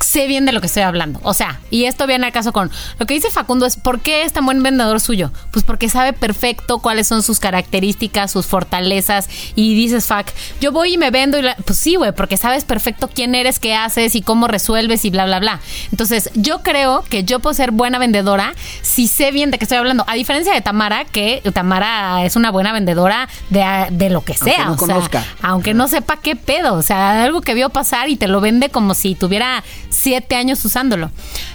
[0.00, 1.20] sé bien de lo que estoy hablando.
[1.22, 4.22] O sea, y esto viene al caso con lo que dice Facundo es ¿por qué
[4.24, 5.30] es tan buen vendedor suyo?
[5.52, 10.26] Pues porque sabe perfecto cuáles son sus características, sus fortalezas y dices, fuck,
[10.60, 13.58] yo voy y me vendo y la- pues sí, güey, porque sabes perfecto quién eres,
[13.58, 15.60] qué haces y cómo resuelves y bla, bla, bla.
[15.90, 19.78] Entonces, yo creo que yo puedo ser buena vendedora si sé bien de qué estoy
[19.78, 20.04] hablando.
[20.08, 24.64] A diferencia de Tamara, que Tamara es una buena vendedora de, de lo que sea.
[24.64, 25.24] no o sea, conozca.
[25.42, 28.68] aunque no sepa qué pedo, o sea, algo que vio pasar y te lo vende
[28.68, 31.10] como si tuviera siete años usándolo.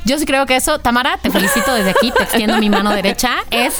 [0.05, 3.31] Yo sí creo que eso, Tamara, te felicito desde aquí, te extiendo mi mano derecha,
[3.51, 3.73] es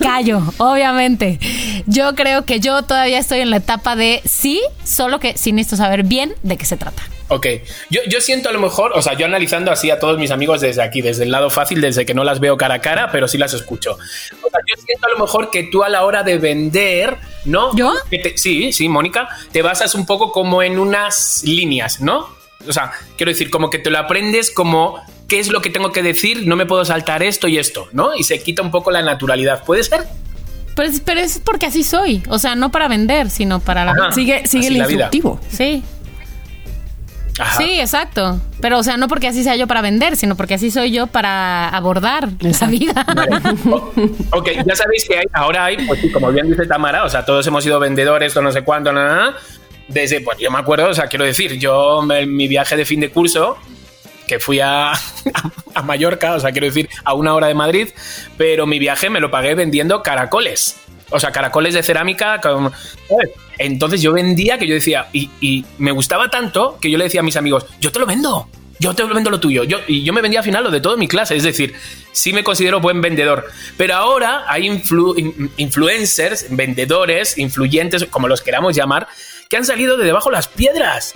[0.00, 1.38] callo, obviamente.
[1.86, 5.76] Yo creo que yo todavía estoy en la etapa de sí, solo que sí necesito
[5.76, 7.02] saber bien de qué se trata.
[7.28, 7.46] Ok,
[7.88, 10.60] yo, yo siento a lo mejor, o sea, yo analizando así a todos mis amigos
[10.60, 13.26] desde aquí, desde el lado fácil, desde que no las veo cara a cara, pero
[13.26, 13.92] sí las escucho.
[13.92, 17.74] O sea, yo siento a lo mejor que tú a la hora de vender, ¿no?
[17.74, 17.94] ¿Yo?
[18.10, 22.28] Que te- sí, sí, Mónica, te basas un poco como en unas líneas, ¿no?
[22.68, 25.92] O sea, quiero decir, como que te lo aprendes como qué es lo que tengo
[25.92, 28.14] que decir, no me puedo saltar esto y esto, ¿no?
[28.14, 29.64] Y se quita un poco la naturalidad.
[29.64, 30.04] ¿Puede ser?
[30.74, 33.92] Pero es, pero es porque así soy, o sea, no para vender, sino para la...
[33.92, 34.12] Ajá.
[34.12, 35.38] Sigue, sigue el instructivo.
[35.50, 35.82] Sí,
[37.38, 37.58] Ajá.
[37.58, 38.40] sí, exacto.
[38.60, 41.06] Pero, o sea, no porque así sea yo para vender, sino porque así soy yo
[41.06, 43.06] para abordar la vida.
[43.70, 43.92] O-
[44.38, 47.46] ok, ya sabéis que hay, ahora hay, pues como bien dice Tamara, o sea, todos
[47.46, 49.36] hemos sido vendedores, o no sé cuánto, nada, nada.
[49.88, 53.00] Desde, pues yo me acuerdo, o sea, quiero decir, yo me- mi viaje de fin
[53.00, 53.58] de curso,
[54.26, 54.92] que fui a,
[55.74, 57.88] a Mallorca, o sea, quiero decir, a una hora de Madrid,
[58.38, 60.76] pero mi viaje me lo pagué vendiendo caracoles.
[61.10, 62.40] O sea, caracoles de cerámica.
[63.58, 67.20] Entonces yo vendía que yo decía, y, y me gustaba tanto que yo le decía
[67.20, 68.48] a mis amigos, yo te lo vendo.
[68.78, 69.62] Yo te lo vendo lo tuyo.
[69.62, 71.36] Yo, y yo me vendía al final lo de toda mi clase.
[71.36, 71.74] Es decir,
[72.10, 73.46] sí me considero buen vendedor.
[73.76, 79.06] Pero ahora hay influ- in- influencers, vendedores, influyentes, como los queramos llamar,
[79.52, 81.12] que han salido de debajo las piedras.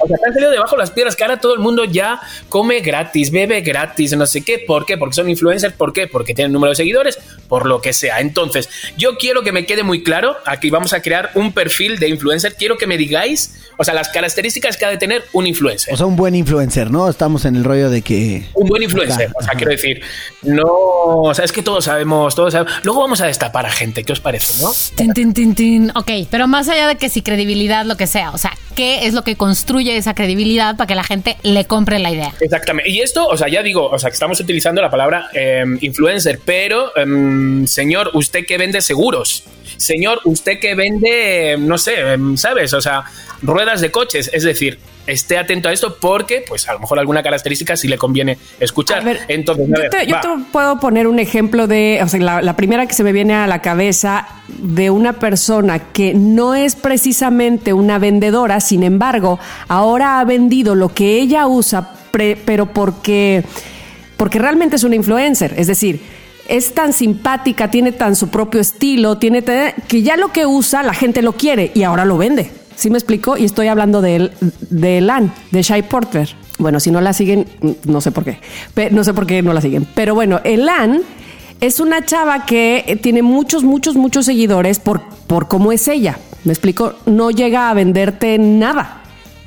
[0.00, 2.80] O sea, que han salido debajo las piedras, que ahora todo el mundo ya come
[2.80, 4.58] gratis, bebe gratis, no sé qué.
[4.58, 4.98] ¿Por qué?
[4.98, 5.74] Porque son influencers.
[5.74, 6.06] ¿Por qué?
[6.06, 8.20] Porque tienen número de seguidores, por lo que sea.
[8.20, 12.08] Entonces, yo quiero que me quede muy claro, aquí vamos a crear un perfil de
[12.08, 12.54] influencer.
[12.54, 15.92] Quiero que me digáis, o sea, las características que ha de tener un influencer.
[15.94, 17.08] O sea, un buen influencer, ¿no?
[17.08, 18.46] Estamos en el rollo de que...
[18.54, 19.26] un buen influencer.
[19.26, 19.58] Ajá, O sea, ajá.
[19.58, 20.02] quiero decir,
[20.42, 22.72] no, o sea, es que todos sabemos, todos sabemos.
[22.84, 24.70] Luego vamos a destapar a gente, ¿qué os parece, no?
[24.96, 25.90] Tin, tin, tin, tin.
[25.94, 29.14] Ok, pero más allá de que si credibilidad, lo que sea, o sea, ¿qué es
[29.14, 32.32] lo que construye esa credibilidad para que la gente le compre la idea?
[32.40, 32.90] Exactamente.
[32.90, 36.40] Y esto, o sea, ya digo, o sea, que estamos utilizando la palabra eh, influencer,
[36.44, 39.44] pero, em, señor, usted que vende seguros.
[39.76, 42.72] Señor, usted que vende, eh, no sé, em, ¿sabes?
[42.74, 43.04] O sea,
[43.42, 44.30] ruedas de coches.
[44.32, 47.98] Es decir, esté atento a esto porque, pues, a lo mejor alguna característica sí le
[47.98, 49.00] conviene escuchar.
[49.00, 50.20] A ver, Entonces, a yo, ver, te, yo va.
[50.20, 53.34] te puedo poner un ejemplo de, o sea, la, la primera que se me viene
[53.34, 60.20] a la cabeza de una persona que no es precisamente una vendedora, sin embargo, ahora
[60.20, 63.42] ha vendido lo que ella usa, pre- pero porque,
[64.16, 66.00] porque realmente es una influencer, es decir,
[66.48, 69.42] es tan simpática, tiene tan su propio estilo, tiene
[69.86, 72.50] que ya lo que usa la gente lo quiere y ahora lo vende.
[72.80, 73.36] ¿Sí me explico?
[73.36, 74.30] Y estoy hablando de,
[74.70, 76.30] de Elan, de Shai Porter.
[76.58, 77.46] Bueno, si no la siguen,
[77.84, 78.38] no sé por qué.
[78.90, 79.86] No sé por qué no la siguen.
[79.94, 81.02] Pero bueno, Elan
[81.60, 86.16] es una chava que tiene muchos, muchos, muchos seguidores por, por cómo es ella.
[86.44, 86.94] ¿Me explico?
[87.04, 88.99] No llega a venderte nada.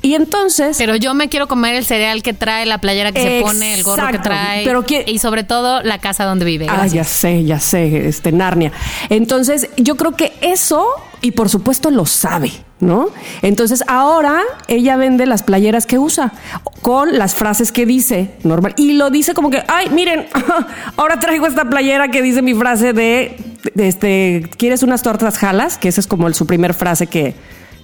[0.04, 0.76] Y entonces...
[0.78, 3.84] Pero yo me quiero comer el cereal que trae, la playera que se pone, el
[3.84, 4.66] gorro que trae.
[4.66, 6.68] Pero ¿quién- Y sobre todo la casa donde vive.
[6.70, 6.94] Ah, Gracias.
[6.94, 8.74] ya sé, ya sé, este Narnia.
[9.10, 10.86] Entonces, yo creo que eso,
[11.22, 13.08] y por supuesto lo sabe, ¿no?
[13.42, 16.34] Entonces, ahora ella vende las playeras que usa
[16.82, 18.74] con las frases que dice, normal.
[18.76, 20.28] Y lo dice como que, ay, miren,
[20.98, 23.38] ahora traigo esta playera que dice mi frase de,
[23.74, 25.78] de este, ¿quieres unas tortas jalas?
[25.78, 27.36] Que esa es como el- su primer frase que,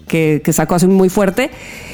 [0.10, 1.50] que, que sacó así muy fuerte.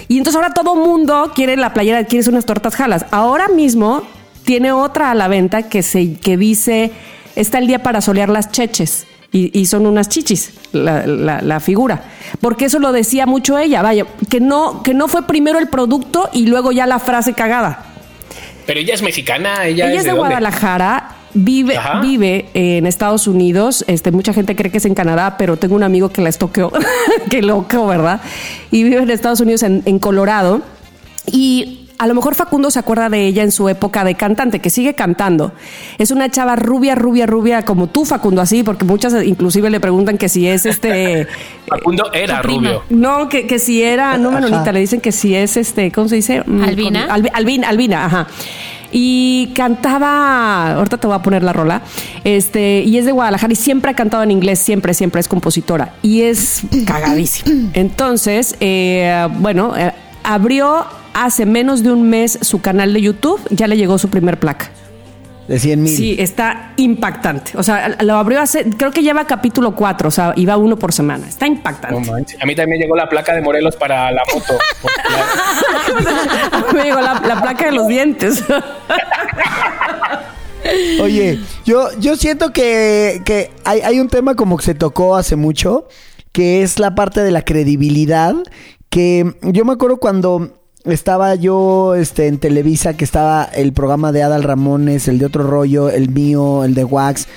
[0.07, 3.05] Y entonces ahora todo mundo quiere la playera, quieres unas tortas jalas.
[3.11, 4.01] Ahora mismo
[4.43, 6.91] tiene otra a la venta que, se, que dice,
[7.35, 9.05] está el día para solear las cheches.
[9.31, 12.03] Y, y son unas chichis, la, la- la figura.
[12.39, 16.29] Porque eso lo decía mucho ella, vaya, que no, que no fue primero el producto
[16.31, 17.83] y luego ya la frase cagada.
[18.65, 20.19] Pero ella es mexicana, ella, Ella, es de, dónde?
[20.27, 21.99] Guadalajara vive, Ajá.
[22.01, 23.85] vive en Estados Unidos.
[23.87, 26.71] Este, mucha gente cree que es en Canadá, pero tengo un amigo que la estoqueó,
[27.29, 28.21] que loco, ¿verdad?
[28.71, 30.61] Y vive en Estados Unidos, en, en Colorado.
[31.31, 34.69] Y a lo mejor Facundo se acuerda de ella en su época de cantante, que
[34.69, 35.53] sigue cantando.
[35.97, 40.17] Es una chava rubia, rubia, rubia, como tú, Facundo, así, porque muchas inclusive le preguntan
[40.17, 41.25] que si es este.
[41.67, 42.83] Facundo era rubio.
[42.89, 46.15] No, que, que si era, no Manolita, le dicen que si es este, ¿cómo se
[46.17, 46.43] dice?
[46.45, 47.07] Mm, ¿Albina?
[47.07, 48.27] Albi- Albina, Albina, ajá.
[48.91, 51.81] Y cantaba, ahorita te voy a poner la rola,
[52.23, 55.93] este, y es de Guadalajara y siempre ha cantado en inglés, siempre, siempre es compositora
[56.01, 57.69] y es cagadísima.
[57.73, 59.91] Entonces, eh, bueno, eh,
[60.23, 64.39] abrió hace menos de un mes su canal de YouTube, ya le llegó su primer
[64.39, 64.69] placa.
[65.47, 65.95] De 100 mil.
[65.95, 67.51] Sí, está impactante.
[67.55, 70.91] O sea, lo abrió hace, creo que lleva capítulo 4, o sea, iba uno por
[70.91, 71.27] semana.
[71.27, 72.11] Está No impactante.
[72.11, 72.41] manches.
[72.41, 74.57] A mí también me llegó la placa de Morelos para la moto.
[76.73, 78.43] Me llegó la, la placa de los dientes.
[81.01, 85.35] Oye, yo, yo siento que, que hay, hay un tema como que se tocó hace
[85.35, 85.87] mucho,
[86.31, 88.33] que es la parte de la credibilidad,
[88.89, 90.53] que yo me acuerdo cuando
[90.85, 95.43] estaba yo este, en Televisa, que estaba el programa de Adal Ramones, el de otro
[95.43, 97.27] rollo, el mío, el de Wax,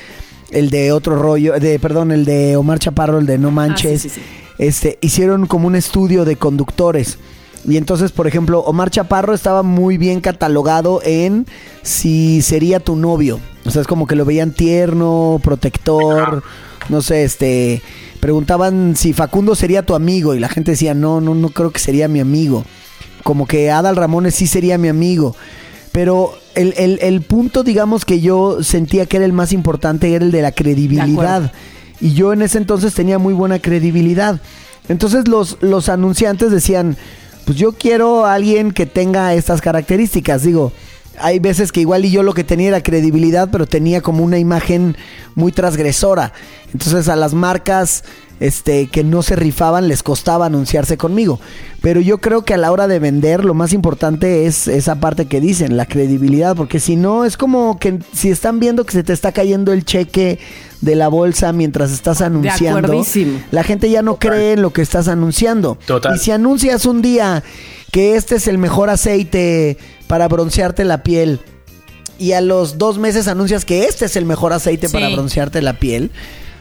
[0.51, 4.09] el de otro rollo, de, perdón, el de Omar Chaparro, el de No Manches, sí,
[4.09, 4.27] sí, sí.
[4.59, 7.19] este, hicieron como un estudio de conductores.
[7.67, 11.47] Y entonces, por ejemplo, Omar Chaparro estaba muy bien catalogado en
[11.83, 13.41] si sería tu novio.
[13.67, 16.43] O sea, es como que lo veían tierno, protector,
[16.89, 17.83] no sé, este...
[18.21, 21.79] Preguntaban si Facundo sería tu amigo y la gente decía, no, no, no creo que
[21.79, 22.65] sería mi amigo.
[23.29, 25.37] Como que Adal Ramones sí sería mi amigo.
[25.93, 30.25] Pero el, el- el punto, digamos, que yo sentía que era el más importante era
[30.25, 31.53] el de la credibilidad.
[32.01, 34.41] Y yo en ese entonces tenía muy buena credibilidad.
[34.89, 36.97] Entonces los, los anunciantes decían,
[37.45, 40.43] pues yo quiero a alguien que tenga estas características.
[40.43, 40.73] Digo,
[41.21, 44.39] hay veces que igual y yo lo que tenía era credibilidad, pero tenía como una
[44.39, 44.97] imagen
[45.35, 46.33] muy transgresora.
[46.73, 48.05] Entonces a las marcas
[48.41, 51.41] este, que no se rifaban les costaba anunciarse conmigo.
[51.81, 55.27] Pero yo creo que a la hora de vender lo más importante es esa parte
[55.27, 59.03] que dicen, la credibilidad, porque si no es como que si están viendo que se
[59.03, 60.39] te está cayendo el cheque
[60.81, 63.03] de la bolsa mientras estás anunciando,
[63.51, 65.79] la gente ya no cree en lo que estás anunciando.
[65.87, 66.17] Total.
[66.17, 67.43] Y si anuncias un día
[67.91, 69.79] que este es el mejor aceite
[70.09, 71.41] para broncearte la piel.
[72.19, 74.93] Y a los dos meses anuncias que este es el mejor aceite Sí.
[74.93, 76.11] para broncearte la piel,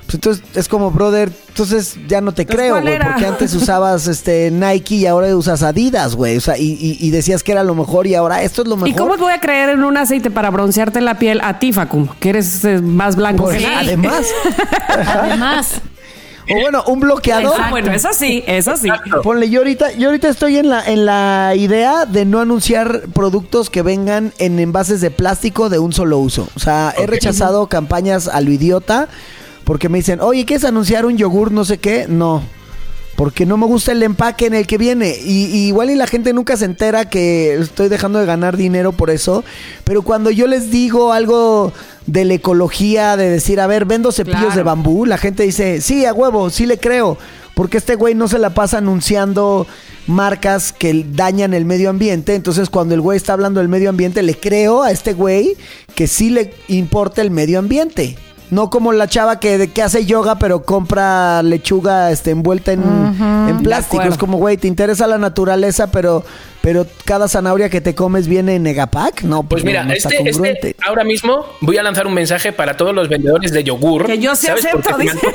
[0.05, 3.53] pues entonces es como, brother, entonces ya no te Entonces, creo, ¿cuál güey, porque antes
[3.55, 7.51] usabas este Nike y ahora usas Adidas, güey, o sea, y, y- y decías que
[7.53, 8.89] era lo mejor y ahora esto es lo mejor.
[8.89, 12.15] ¿Y cómo voy a creer en un aceite para broncearte la piel a ti, Facundo?
[12.19, 14.27] Que eres eh, más blanco Pues, que además,
[14.87, 15.81] Además,
[16.49, 17.59] o bueno, un bloqueador.
[17.59, 18.87] Ah, bueno, eso sí, eso sí.
[18.87, 19.21] Exacto.
[19.21, 23.69] Ponle, yo ahorita, yo ahorita estoy en la, en la idea de no anunciar productos
[23.69, 26.47] que vengan en envases de plástico de un solo uso.
[26.55, 29.07] O sea, he rechazado campañas a lo idiota
[29.63, 32.05] porque me dicen, oye, ¿quieres anunciar un yogur no sé qué?
[32.07, 32.41] No.
[33.17, 35.17] Porque no me gusta el empaque en el que viene.
[35.25, 38.91] Y, y igual y la gente nunca se entera que estoy dejando de ganar dinero
[38.91, 39.43] por eso.
[39.83, 41.73] Pero cuando yo les digo algo
[42.07, 44.55] de la ecología, de decir, a ver, vendo cepillos Claro.
[44.55, 47.17] de bambú, la gente dice, sí, a huevo, sí le creo.
[47.53, 49.65] Porque este güey no se la pasa anunciando
[50.05, 52.35] marcas que dañan el medio ambiente.
[52.35, 55.57] Entonces, cuando el güey está hablando del medio ambiente, le creo a este güey
[55.95, 58.15] que sí le importa el medio ambiente.
[58.49, 62.81] No como la chava que, que hace yoga, pero compra lechuga este, envuelta en,
[63.49, 64.03] en plástico.
[64.03, 66.23] Es como, güey, te interesa la naturaleza, pero,
[66.61, 69.23] pero cada zanahoria que te comes viene en Negapack.
[69.23, 70.69] No, pues, Pues mira, no, este, congruente.
[70.69, 74.05] este, ahora mismo voy a lanzar un mensaje para todos los vendedores de yogur.
[74.05, 75.17] Que yo sí acepto, dice.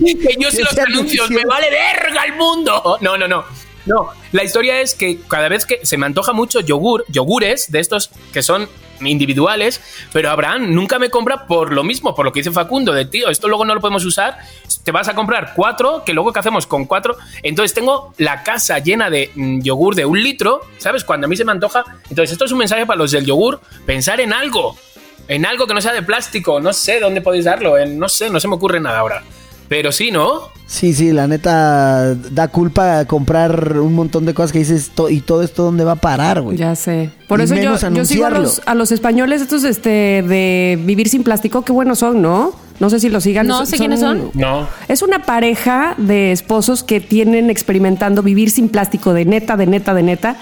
[0.00, 1.30] que yo sé los anuncios.
[1.30, 2.98] me vale verga el mundo.
[3.00, 3.44] No, no, no.
[3.88, 7.80] No, la historia es que cada vez que se me antoja mucho yogur, yogures de
[7.80, 8.68] estos que son
[9.00, 9.80] individuales,
[10.12, 13.30] pero Abraham nunca me compra por lo mismo, por lo que dice Facundo, de tío,
[13.30, 14.36] esto luego no lo podemos usar,
[14.84, 18.78] te vas a comprar cuatro, que luego qué hacemos con cuatro, entonces tengo la casa
[18.78, 21.02] llena de mm, yogur de un litro, ¿sabes?
[21.02, 23.62] Cuando a mí se me antoja, entonces esto es un mensaje para los del yogur,
[23.86, 24.76] pensar en algo,
[25.28, 28.28] en algo que no sea de plástico, no sé dónde podéis darlo, en, no sé,
[28.28, 29.22] no se me ocurre nada ahora,
[29.66, 30.57] pero sí, ¿no?
[30.70, 35.20] Sí, sí, la neta da culpa comprar un montón de cosas que dices, "To- ¿y
[35.22, 36.58] todo esto dónde va a parar, güey?
[36.58, 37.08] Ya sé.
[37.26, 40.78] Por Y eso yo, menos yo sigo a los, a los españoles estos este, de
[40.84, 41.62] vivir sin plástico.
[41.62, 42.52] Qué buenos son, ¿no?
[42.80, 43.46] No sé si los sigan.
[43.46, 44.30] No sé quiénes son.
[44.34, 44.68] No.
[44.88, 49.94] Es una pareja de esposos que tienen experimentando vivir sin plástico de neta, de neta,
[49.94, 50.36] de neta.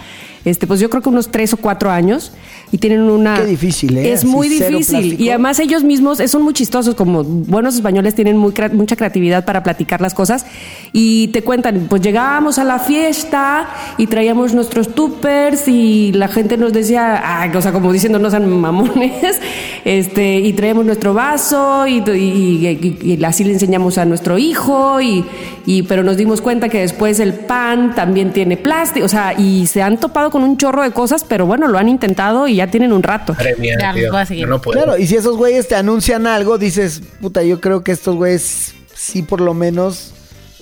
[0.44, 2.30] este, pues yo creo que unos tres o cuatro años
[2.72, 3.36] y tienen una...
[3.36, 4.12] Qué difícil, ¿eh?
[4.12, 5.20] Es Así, muy difícil.
[5.20, 9.62] Y además ellos mismos son muy chistosos, como buenos españoles tienen muy mucha creatividad para
[9.62, 10.46] platicar las cosas
[10.92, 16.56] y te cuentan, pues llegábamos a la fiesta y traíamos nuestros tuppers y la gente
[16.56, 19.40] nos decía, ah, o sea, como diciendo no sean mamones,
[19.84, 22.66] este, y traíamos nuestro vaso y, y-
[23.02, 25.24] y- y así le enseñamos a nuestro hijo y,
[25.66, 29.66] y pero nos dimos cuenta que después el pan también tiene plástico, o sea, y
[29.66, 32.70] se han topado con un chorro de cosas, pero bueno, lo han intentado y ya
[32.70, 33.36] tienen un rato.
[33.58, 34.82] Mía, Ya, no puedo.
[34.82, 38.74] Claro, y si esos güeyes te anuncian algo, dices, puta, yo creo que estos güeyes
[38.94, 40.12] sí por lo menos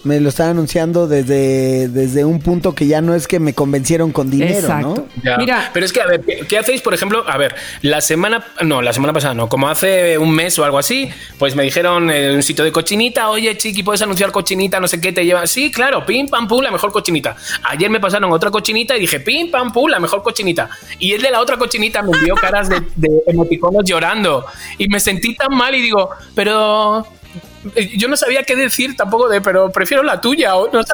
[0.05, 4.13] me lo están anunciando desde, desde un punto que ya no es que me convencieron
[4.13, 5.09] con dinero, Exacto.
[5.15, 5.23] ¿no?
[5.23, 5.37] Ya.
[5.39, 7.25] Mira, pero es que, a ver, ¿qué, qué hacéis, por ejemplo?
[7.27, 10.79] A ver, la semana, no, la semana pasada no, como hace un mes o algo
[10.79, 14.79] así, pues me dijeron en un sitio de cochinita, oye, chiqui, ¿puedes anunciar cochinita?
[14.79, 15.47] No sé qué te lleva.
[15.47, 17.37] Sí, claro, pim, pam, pum, la mejor cochinita.
[17.65, 20.69] Ayer me pasaron otra cochinita y dije, pim, pam, pum, la mejor cochinita.
[20.99, 24.45] Y el de la otra cochinita me envió caras de, de emoticonos llorando.
[24.79, 27.07] Y me sentí tan mal y digo, pero
[27.97, 30.57] yo no sabía qué decir tampoco de, pero prefiero la tuya.
[30.57, 30.93] O, no sé.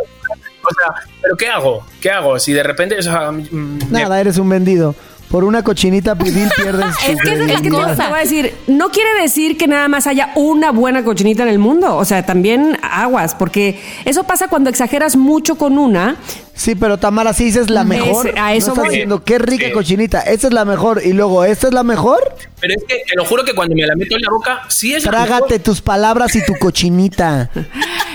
[0.62, 1.86] O sea, ¿pero qué hago?
[2.00, 2.38] ¿Qué hago?
[2.38, 2.98] Si de repente...
[2.98, 4.94] o sea, mm, me- Nada, eres un vendido.
[5.30, 7.94] Por una cochinita pibil pierdes tu Es que esa es la cosa.
[8.04, 11.48] Te voy a decir, no quiere decir que nada más haya una buena cochinita en
[11.50, 11.96] el mundo.
[11.96, 16.16] O sea, también aguas, porque eso pasa cuando exageras mucho con una.
[16.54, 18.28] Sí, pero Tamara, sí dices la mejor.
[18.28, 19.72] Es- a eso no estás diciendo, qué rica Sí.
[19.72, 20.20] cochinita.
[20.20, 21.00] Esta es la mejor.
[21.04, 22.20] Y luego, ¿esta es la mejor?
[22.60, 24.92] Pero es que te lo juro que cuando me la meto en la boca, sí
[24.94, 25.58] es la Trágate mejor.
[25.60, 27.50] tus palabras y tu cochinita.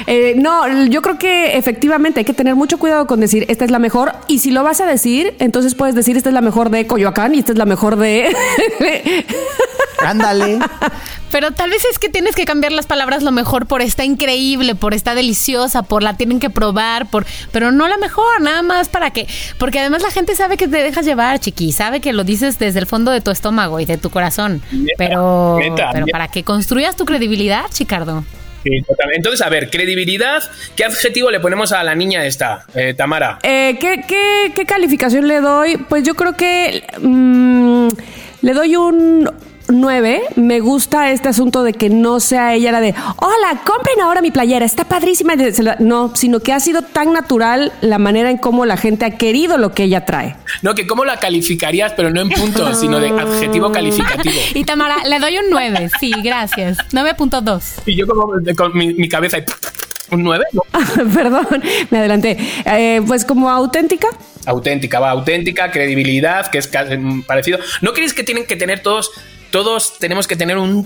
[0.07, 3.71] Eh, no, yo creo que efectivamente hay que tener mucho cuidado con decir esta es
[3.71, 4.13] la mejor.
[4.27, 7.35] Y si lo vas a decir, entonces puedes decir esta es la mejor de Coyoacán
[7.35, 8.35] y esta es la mejor de.
[9.99, 10.59] Ándale.
[11.31, 14.73] Pero tal vez es que tienes que cambiar las palabras lo mejor por está increíble,
[14.73, 18.87] por está deliciosa, por la tienen que probar, por pero no la mejor, nada más
[18.87, 19.27] para que
[19.57, 22.79] porque además la gente sabe que te dejas llevar, chiqui, sabe que lo dices desde
[22.79, 24.61] el fondo de tu estómago y de tu corazón.
[24.97, 26.17] pero neta, pero neta.
[26.17, 28.23] para que construyas tu credibilidad, Chicardo.
[28.87, 29.17] Totalmente.
[29.17, 30.41] Entonces, a ver, credibilidad.
[30.75, 33.39] ¿Qué adjetivo le ponemos a la niña esta, eh, Tamara?
[33.43, 35.77] Eh, ¿qué, qué, qué calificación le doy?
[35.77, 37.89] Pues yo creo que mm,
[38.41, 39.29] le doy un
[39.67, 40.21] 9.
[40.35, 44.31] Me gusta este asunto de que no sea ella la de, hola, compren ahora mi
[44.31, 45.33] playera, está padrísima.
[45.79, 49.57] No, sino que ha sido tan natural la manera en cómo la gente ha querido
[49.57, 50.35] lo que ella trae.
[50.61, 54.35] No, que cómo la calificarías, pero no en puntos, sino de adjetivo calificativo.
[54.53, 55.89] Y Tamara, le doy un 9.
[55.99, 56.77] Sí, gracias.
[56.91, 57.81] 9.2.
[57.85, 59.43] Y yo como con mi, mi cabeza, y,
[60.11, 60.61] un 9, ¿no?
[61.13, 62.37] Perdón, me adelanté.
[62.65, 64.07] Eh, pues como auténtica.
[64.45, 67.59] Auténtica, va, auténtica, credibilidad, que es mm, parecido.
[67.81, 69.11] ¿No creéis que tienen que tener todos,
[69.55, 70.85] todos tenemos que tener un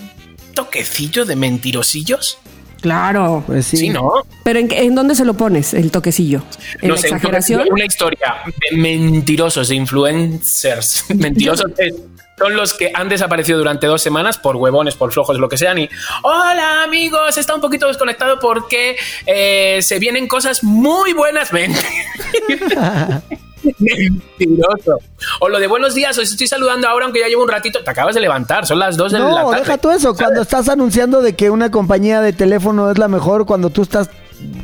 [0.54, 2.38] toquecillo de mentirosillos?
[2.82, 3.44] Claro.
[3.48, 3.78] Pues sí.
[3.78, 4.12] Sí, ¿no?
[4.44, 6.44] Pero ¿en, dónde se lo pones el toquecillo?
[6.80, 7.68] ¿En no la sé, exageración?
[7.72, 8.36] una historia
[8.70, 11.06] de mentirosos, de influencers.
[11.16, 11.96] Mentirosos es-
[12.38, 15.80] son los que han desaparecido durante dos semanas por huevones, por flojos, lo que sean.
[15.80, 15.90] Y,
[16.22, 18.96] hola amigos, está un poquito desconectado porque
[19.26, 21.50] eh, se vienen cosas muy buenas.
[23.78, 24.98] Mentiroso.
[25.40, 27.84] O lo de buenos días, os estoy saludando ahora, aunque ya llevo un ratito.
[27.84, 30.16] Te acabas de levantar, son las dos de la No, deja tú eso.
[30.16, 34.10] Cuando estás anunciando de que una compañía de teléfono es la mejor, cuando tú estás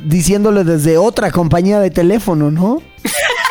[0.05, 2.81] diciéndole desde otra compañía de teléfono, ¿no?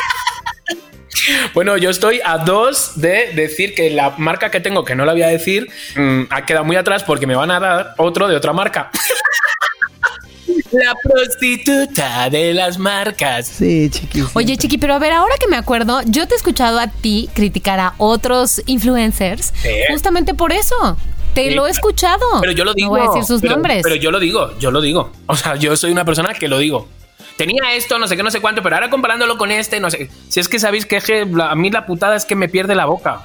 [1.54, 5.12] Bueno, yo estoy a dos de decir que la marca que tengo, que no la
[5.12, 8.36] voy a decir, mm, ha quedado muy atrás porque me van a dar otro de
[8.36, 8.90] otra marca.
[10.74, 13.46] la prostituta de las marcas.
[13.46, 14.24] Sí, chiquis.
[14.34, 17.28] Oye, Chiqui, pero a ver, ahora que me acuerdo, yo te he escuchado a ti
[17.34, 19.70] criticar a otros influencers Sí.
[19.90, 20.96] justamente por eso.
[21.34, 21.54] Te Sí.
[21.54, 22.24] lo he escuchado.
[22.40, 22.94] Pero yo lo digo.
[22.96, 23.82] No voy a decir sus pero, nombres.
[23.82, 25.10] Pero yo lo digo, yo lo digo.
[25.26, 26.88] O sea, yo soy una persona que lo digo.
[27.36, 30.08] Tenía esto, no sé qué, no sé cuánto, pero ahora comparándolo con este, no sé.
[30.28, 30.98] Si es que sabéis que,
[31.42, 33.22] a mí la putada es que me pierde la boca.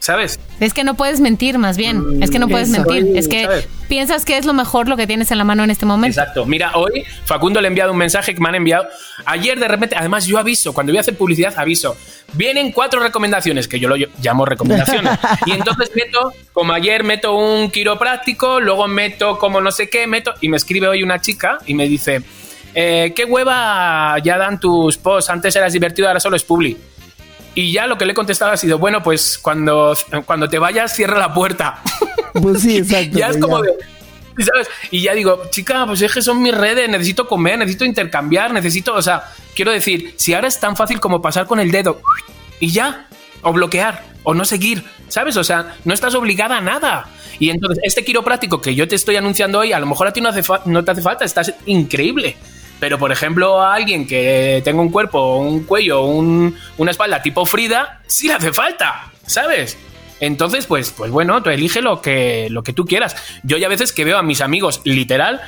[0.00, 0.40] ¿Sabes?
[0.60, 2.22] Es que no puedes mentir, más bien.
[2.22, 2.82] es que no puedes eso.
[2.82, 3.18] mentir.
[3.18, 3.68] Es que ¿sabes?
[3.86, 6.18] piensas que es lo mejor lo que tienes en la mano en este momento.
[6.18, 6.46] Exacto.
[6.46, 8.88] Mira, hoy Facundo le ha enviado un mensaje que me han enviado.
[9.26, 11.98] Ayer de repente, además yo aviso, cuando voy a hacer publicidad aviso.
[12.32, 15.18] Vienen cuatro recomendaciones, que yo lo llamo recomendaciones.
[15.46, 20.32] y entonces meto, como ayer meto un quiropráctico, luego meto como no sé qué, meto,
[20.40, 22.22] y me escribe hoy una chica y me dice,
[22.74, 25.28] eh, ¿qué hueva ya dan tus posts?
[25.28, 26.74] Antes eras divertido, ahora solo es publi.
[27.54, 30.94] Y ya lo que le he contestado ha sido, bueno, pues cuando, cuando te vayas,
[30.94, 31.82] cierra la puerta.
[32.32, 33.18] Pues sí, exacto.
[33.18, 33.72] ya es como ya.
[33.72, 34.44] de.
[34.44, 34.68] ¿Sabes?
[34.92, 38.94] Y ya digo, chica, pues es que son mis redes, necesito comer, necesito intercambiar, necesito.
[38.94, 39.24] O sea,
[39.56, 42.00] quiero decir, si ahora es tan fácil como pasar con el dedo
[42.60, 43.08] y ya,
[43.42, 45.36] o bloquear, o no seguir, ¿sabes?
[45.36, 47.08] O sea, no estás obligada a nada.
[47.38, 50.20] Y entonces, este quiropráctico que yo te estoy anunciando hoy, a lo mejor a ti
[50.20, 52.36] no, hace no te hace falta, estás increíble.
[52.80, 57.44] Pero, por ejemplo, a alguien que tenga un cuerpo, un cuello, un- una espalda tipo
[57.46, 59.76] Frida, sí le hace falta, ¿sabes?
[60.18, 63.14] Entonces, pues, pues bueno, tú elige lo que, lo que tú quieras.
[63.42, 65.40] Yo ya a veces que veo a mis amigos, literal,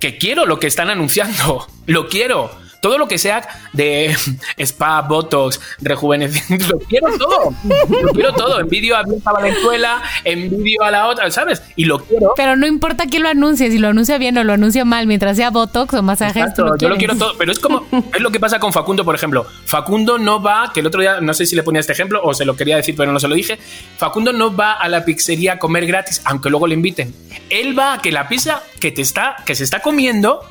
[0.00, 1.66] que quiero lo que están anunciando.
[1.86, 2.50] Lo quiero.
[2.84, 4.14] Todo lo que sea de
[4.58, 7.54] spa, botox, rejuvenecimiento, lo quiero todo.
[8.02, 8.60] Lo quiero todo.
[8.60, 11.62] Envidio a Bianca Valenzuela, envidio a la otra, ¿sabes?
[11.76, 12.34] Y lo quiero.
[12.36, 15.38] Pero no importa quién lo anuncie, si lo anuncia bien o lo anuncia mal, mientras
[15.38, 18.30] sea Botox o masajes, Exacto, lo yo lo quiero todo, pero es como es lo
[18.30, 19.46] que pasa con Facundo, por ejemplo.
[19.64, 22.34] Facundo no va, que el otro día no sé si le ponía este ejemplo o
[22.34, 23.58] se lo quería decir, pero no se lo dije.
[23.96, 27.14] Facundo no va a la pizzería a comer gratis, aunque luego le inviten.
[27.48, 30.42] Él va a que la pizza que te está que se está comiendo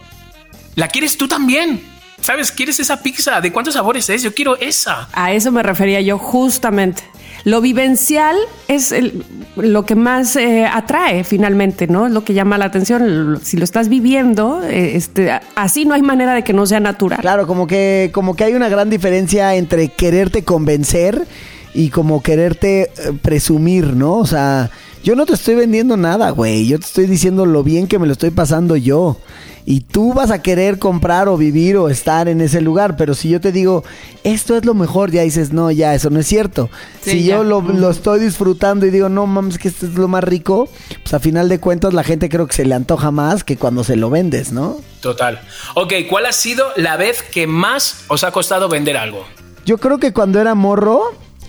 [0.73, 1.93] la quieres tú también.
[2.24, 2.51] ¿Sabes?
[2.53, 3.41] ¿Quieres esa pizza?
[3.41, 4.24] ¿De cuántos sabores es?
[4.24, 5.09] Yo quiero esa.
[5.11, 7.03] A eso me refería yo justamente.
[7.43, 8.38] Lo vivencial
[8.69, 9.26] es el-
[9.57, 12.07] lo que más eh, atrae finalmente, ¿no?
[12.07, 13.41] Es lo que llama la atención.
[13.43, 17.19] Si lo estás viviendo, eh, este, así no hay manera de que no sea natural.
[17.19, 21.28] Claro, como que, como que hay una gran diferencia entre quererte convencer
[21.74, 24.13] y como quererte eh, presumir, ¿no?
[24.19, 24.69] O sea,
[25.03, 26.65] yo no te estoy vendiendo nada, güey.
[26.67, 29.17] Yo te estoy diciendo lo bien que me lo estoy pasando yo.
[29.66, 32.97] Y tú vas a querer comprar o vivir o estar en ese lugar.
[32.97, 33.84] Pero si yo te digo,
[34.26, 36.70] esto es lo mejor, ya dices, no, ya, eso no es cierto.
[37.01, 37.36] Sí, si ya.
[37.38, 40.68] yo lo, lo estoy disfrutando y digo, no mames, que esto es lo más rico,
[41.01, 43.84] pues a final de cuentas la gente creo que se le antoja más que cuando
[43.86, 44.78] se lo vendes, ¿no?
[44.99, 45.39] Total.
[45.76, 49.24] Ok, ¿cuál ha sido la vez que más os ha costado vender algo?
[49.66, 51.01] Yo creo que cuando era morro,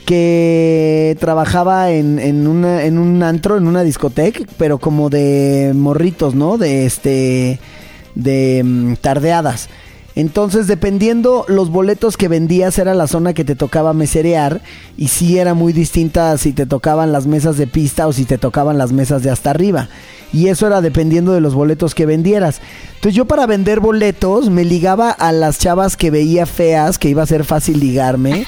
[0.05, 6.35] que trabajaba en, en, una- en un antro, en una discoteca, pero como de morritos,
[6.35, 6.59] ¿no?
[6.59, 7.59] De este.
[8.15, 9.69] De mm, tardeadas.
[10.17, 14.61] Entonces, dependiendo los boletos que vendías, era la zona que te tocaba meserear.
[14.97, 18.39] Y sí era muy distinta si te tocaban las mesas de pista o si te
[18.39, 19.89] tocaban las mesas de hasta arriba.
[20.33, 22.61] Y eso era dependiendo de los boletos que vendieras.
[22.95, 27.23] Entonces, yo para vender boletos me ligaba a las chavas que veía feas, que iba
[27.23, 28.47] a ser fácil ligarme.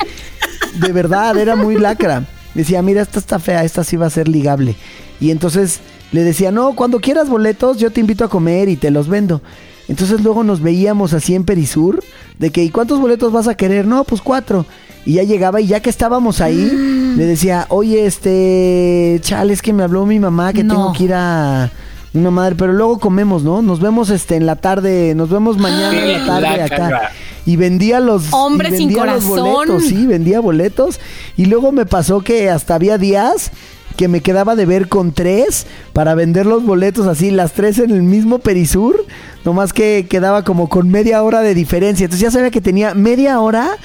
[0.80, 2.24] De verdad, era muy lacra.
[2.54, 4.76] Decía, mira, esta está fea, esta sí va a ser ligable.
[5.20, 5.80] Y entonces
[6.12, 9.42] le decía, no, cuando quieras boletos, yo te invito a comer y te los vendo.
[9.88, 12.02] Entonces luego nos veíamos así en Perisur,
[12.38, 13.86] de que, ¿y cuántos boletos vas a querer?
[13.86, 14.66] No, pues cuatro.
[15.04, 16.56] Y ya llegaba y ya que estábamos ahí,
[17.16, 20.74] le decía, oye, este, chale, es que me habló mi mamá que No.
[20.74, 21.70] tengo que ir a
[22.14, 23.62] una madre, pero luego comemos, ¿no?
[23.62, 27.10] Nos vemos este en la tarde, nos vemos mañana en la tarde La acá.
[27.44, 29.52] Y vendía los Hombre y sin vendía los corazón.
[29.52, 30.98] boletos, sí, vendía boletos.
[31.36, 33.52] Y luego me pasó que hasta había días
[33.96, 37.90] que me quedaba de ver con tres para vender los boletos así, las tres en
[37.90, 39.04] el mismo Perisur,
[39.44, 42.04] nomás que quedaba como con media hora de diferencia.
[42.04, 43.76] Entonces ya sabía que tenía media hora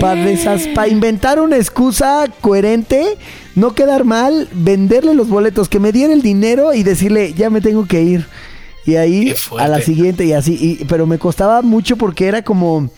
[0.00, 3.16] para inventar una excusa coherente,
[3.54, 7.60] no quedar mal, venderle los boletos, que me diera el dinero y decirle, ya me
[7.60, 8.26] tengo que ir.
[8.86, 9.28] Y ahí
[9.62, 12.88] a la siguiente y así, y- pero me costaba mucho porque era como...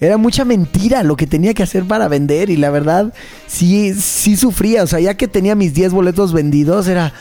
[0.00, 3.14] Era mucha mentira lo que tenía que hacer para vender y la verdad
[3.46, 4.82] sí, sí sufría.
[4.82, 7.12] O sea, ya que tenía mis 10 boletos vendidos era,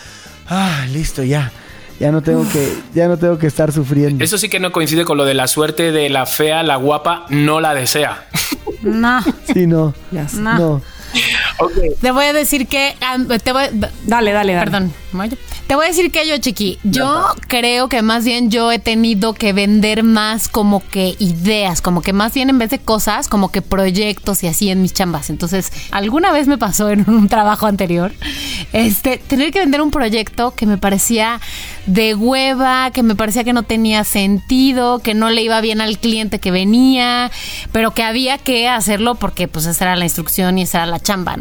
[0.48, 1.52] ah, listo, ya.
[2.00, 4.22] Ya no tengo que, ya no tengo que estar sufriendo.
[4.22, 7.26] Eso sí que no coincide con lo de la suerte de la fea, la guapa,
[7.30, 8.26] no la desea.
[8.82, 9.22] No.
[9.54, 9.94] Sí, no.
[10.12, 10.60] No.
[10.60, 10.82] No.
[12.02, 12.96] Te voy a decir que.
[13.44, 13.64] te voy,
[14.06, 14.72] Dale, dale, dale.
[14.72, 14.94] Perdón,
[15.68, 19.34] te voy a decir que yo, chiqui, yo creo que más bien yo he tenido
[19.34, 23.52] que vender más como que ideas, como que más bien en vez de cosas, como
[23.52, 25.32] que proyectos y así en mis chambas.
[25.32, 28.14] Entonces, alguna vez me pasó en un trabajo anterior,
[28.74, 31.40] este, tener que vender un proyecto que me parecía
[31.88, 35.98] de hueva, que me parecía que no tenía sentido, que no le iba bien al
[35.98, 37.32] cliente que venía,
[37.72, 41.00] pero que había que hacerlo porque pues esa era la instrucción y esa era la
[41.00, 41.35] chamba,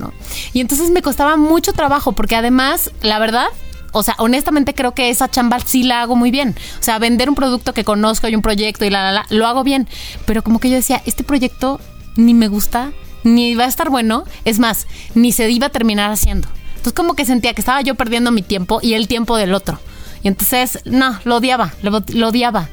[0.52, 3.46] Y entonces me costaba mucho trabajo porque además, la verdad,
[3.92, 6.54] o sea, honestamente creo que esa chamba sí la hago muy bien.
[6.80, 9.46] O sea, vender un producto que conozco y un proyecto y la, la, la, lo
[9.46, 9.88] hago bien.
[10.26, 11.80] Pero como que yo decía, este proyecto
[12.16, 12.92] ni me gusta,
[13.22, 14.24] ni va a estar bueno.
[14.44, 16.48] Es más, ni se iba a terminar haciendo.
[16.70, 19.78] Entonces como que sentía que estaba yo perdiendo mi tiempo y el tiempo del otro.
[20.22, 22.68] Y entonces, no, lo odiaba, lo odiaba.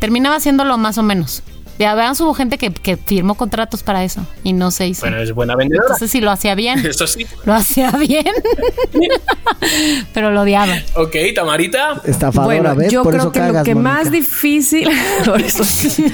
[0.00, 1.42] Terminaba haciéndolo más o menos.
[1.78, 5.02] Ya vean, hubo gente que, que firmó contratos para eso y no se hizo.
[5.02, 5.86] Bueno, es buena vendedora.
[5.86, 6.84] Entonces sí lo hacía bien.
[6.84, 7.24] Eso sí.
[7.44, 8.26] Lo hacía bien.
[10.14, 10.74] Pero lo odiaba.
[10.96, 12.02] Ok, Tamarita.
[12.04, 12.92] Estafadora, Bueno, ¿ves?
[12.92, 14.88] yo Por creo eso que cagas, lo que más difícil,
[15.24, 16.04] por eso sí.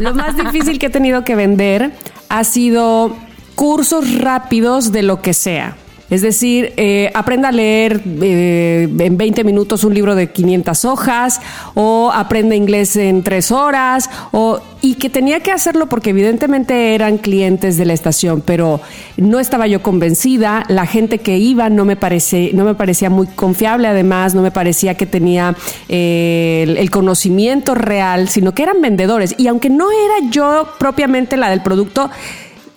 [0.00, 1.90] lo más difícil que he tenido que vender
[2.28, 3.16] ha sido
[3.54, 5.76] cursos rápidos de lo que sea.
[6.10, 11.40] Es decir, eh, aprenda a leer eh, en 20 minutos un libro de 500 hojas
[11.74, 17.18] o aprenda inglés en 3 horas o, y que tenía que hacerlo porque evidentemente eran
[17.18, 18.80] clientes de la estación, pero
[19.18, 20.64] no estaba yo convencida.
[20.68, 24.50] La gente que iba no me, parece, no me parecía muy confiable, además no me
[24.50, 25.56] parecía que tenía
[25.90, 29.34] eh, el, el conocimiento real, sino que eran vendedores.
[29.36, 32.10] Y aunque no era yo propiamente la del producto,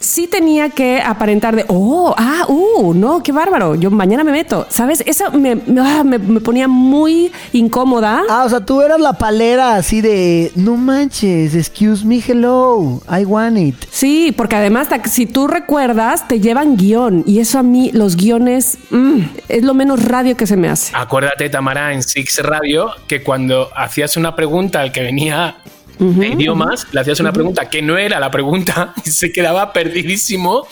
[0.01, 4.65] sí tenía que aparentar de, oh, ah, uh, no, qué bárbaro, yo mañana me meto,
[4.69, 5.03] ¿sabes?
[5.05, 8.23] Eso me, ah, me, me ponía muy incómoda.
[8.29, 13.25] Ah, o sea, tú eras la palera así de, no manches, excuse me, hello, I
[13.25, 13.75] want it.
[13.89, 18.77] Sí, porque además, si tú recuerdas, te llevan guion y eso a mí, los guiones,
[18.89, 20.91] mm, es lo menos radio que se me hace.
[20.95, 25.57] Acuérdate, Tamara, en Six Radio, que cuando hacías una pregunta al que venía
[26.01, 30.67] de idiomas, le hacías una pregunta que no era la pregunta y se quedaba perdidísimo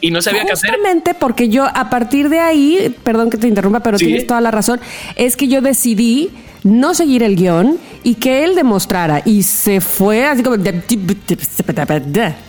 [0.00, 0.70] y no sabía qué hacer.
[0.70, 4.06] Justamente porque yo a partir de ahí, perdón que te interrumpa, pero Sí.
[4.06, 4.80] tienes toda la razón,
[5.16, 6.30] es que yo decidí
[6.64, 10.56] no seguir el guion y que él demostrara y se fue así como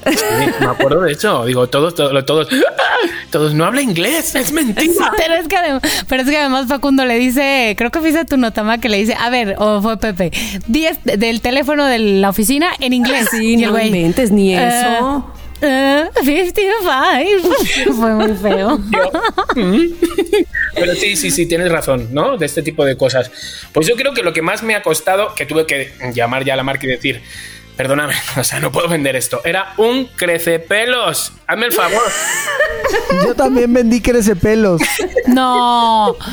[0.06, 0.16] Sí,
[0.60, 1.46] me acuerdo de eso.
[1.46, 2.48] Digo, todos, todos, todos,
[3.32, 5.12] todos no habla inglés, es mentira.
[5.18, 8.38] Pero es, que adem- pero es que además Facundo le dice, creo que fuiste tu
[8.38, 10.32] notama que le dice, a ver, o fue Pepe,
[10.68, 13.28] 10 del teléfono de la oficina en inglés.
[13.32, 15.26] Sí, Y el no inventes ni "Eh, eso".
[15.64, 17.50] Eh, 55.
[17.96, 18.80] fue muy feo.
[20.76, 22.38] Pero sí, sí, sí, tienes razón, ¿no?
[22.38, 23.32] De este tipo de cosas.
[23.72, 26.54] Pues yo creo que lo que más me ha costado, que tuve que llamar ya
[26.54, 27.22] a la marca y decir,
[27.76, 31.34] perdóname, o sea, no puedo vender esto, era un crecepelos.
[31.48, 32.02] Hazme el favor.
[33.26, 34.82] Yo también vendí crecepelos.
[35.28, 36.16] No.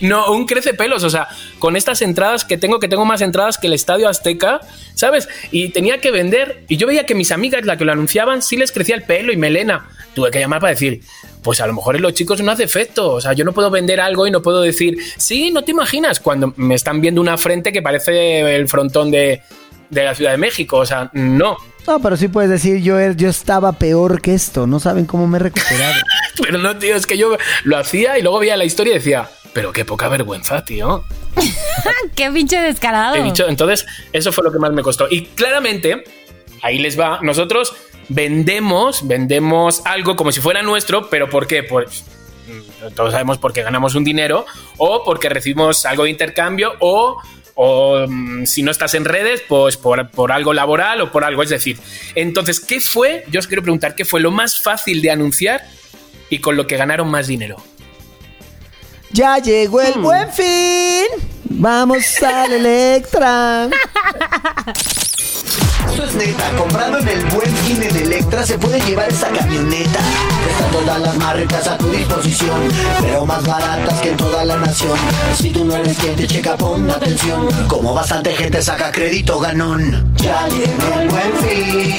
[0.00, 1.28] No, un crecepelos, o sea,
[1.58, 4.60] con estas entradas que tengo, que tengo más entradas que el Estadio Azteca,
[4.94, 5.28] ¿sabes?
[5.50, 8.56] Y tenía que vender, y yo veía que mis amigas, las que lo anunciaban, sí
[8.56, 9.88] les crecía el pelo y melena.
[10.14, 11.02] Tuve que llamar para decir,
[11.42, 13.70] pues a lo mejor en los chicos no hace efecto, o sea, yo no puedo
[13.70, 17.38] vender algo y no puedo decir, sí, no te imaginas, cuando me están viendo una
[17.38, 19.42] frente que parece el frontón de,
[19.92, 21.56] de la Ciudad de México, o sea, no.
[21.86, 24.66] No, pero sí puedes decir, yo, er- yo estaba peor que esto.
[24.66, 25.94] No saben cómo me he recuperado.
[26.42, 29.28] Pero no, tío, es que yo lo hacía y luego veía la historia y decía,
[29.52, 31.04] pero qué poca vergüenza, tío.
[32.16, 33.16] Qué pinche descarado.
[33.16, 33.84] He dicho, entonces,
[34.14, 35.06] eso fue lo que más me costó.
[35.10, 36.04] Y claramente,
[36.62, 37.74] ahí les va, nosotros
[38.08, 41.62] vendemos, vendemos algo como si fuera nuestro, pero ¿por qué?
[41.64, 42.04] Pues
[42.96, 44.46] todos sabemos porque ganamos un dinero,
[44.78, 47.20] o porque recibimos algo de intercambio, o,
[47.54, 51.42] o mm, si no estás en redes, pues por, por algo laboral o por algo.
[51.42, 51.78] Es decir,
[52.14, 53.24] entonces, ¿qué fue?
[53.30, 55.62] Yo os quiero preguntar, ¿qué fue lo más fácil de anunciar
[56.30, 57.56] y con lo que ganaron más dinero?
[59.12, 61.06] Ya llegó el buen fin.
[61.44, 63.68] Vamos al Electra.
[65.88, 70.00] Esto es neta, comprando en el buen fin en Electra se puede llevar esta camioneta.
[70.50, 72.68] Están todas las marcas a tu disposición,
[73.00, 74.98] pero más baratas que en toda la nación.
[75.36, 77.48] Si tú no eres cliente, checa, pon atención.
[77.68, 80.14] Como bastante gente saca crédito ganón.
[80.16, 81.96] Ya llegó el buen fin,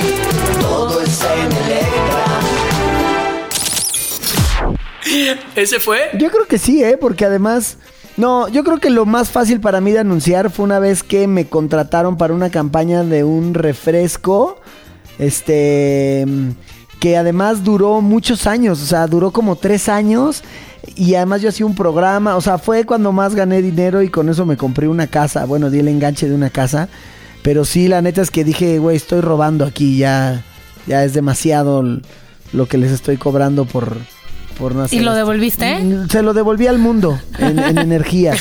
[0.59, 2.62] todo está en Electra.
[5.55, 6.97] Ese fue Yo creo que sí, ¿eh?
[6.99, 7.77] Porque además...
[8.15, 11.27] No, yo creo que lo más fácil para mí de anunciar fue una vez que
[11.27, 14.59] me contrataron para una campaña de un refresco.
[15.19, 16.25] Este...
[16.99, 20.43] Que además duró muchos años, o sea, duró como tres años.
[20.95, 24.29] Y además yo hacía un programa, o sea, fue cuando más gané dinero y con
[24.29, 25.45] eso me compré una casa.
[25.45, 26.87] Bueno, di el enganche de una casa.
[27.41, 30.43] Pero sí, la neta es que dije, güey, estoy robando aquí, ya,
[30.87, 31.83] ya es demasiado
[32.53, 33.97] lo que les estoy cobrando por,
[34.57, 35.17] por no hacer ¿Y lo esto".
[35.17, 35.77] devolviste?
[36.09, 38.39] Se lo devolví al mundo en, en energías,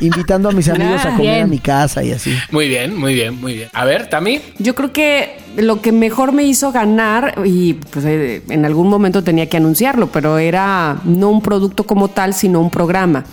[0.00, 1.50] invitando a mis amigos a Ah, comer a bien.
[1.50, 2.32] mi casa y así.
[2.50, 3.68] muy bien, muy bien, muy bien.
[3.72, 4.40] A ver, Tami.
[4.58, 9.24] Yo creo que lo que mejor me hizo ganar, y pues eh, en algún momento
[9.24, 13.24] tenía que anunciarlo, pero era no un producto como tal, sino un programa.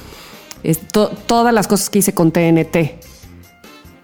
[0.63, 3.04] Es to- todas las cosas que hice con TNT.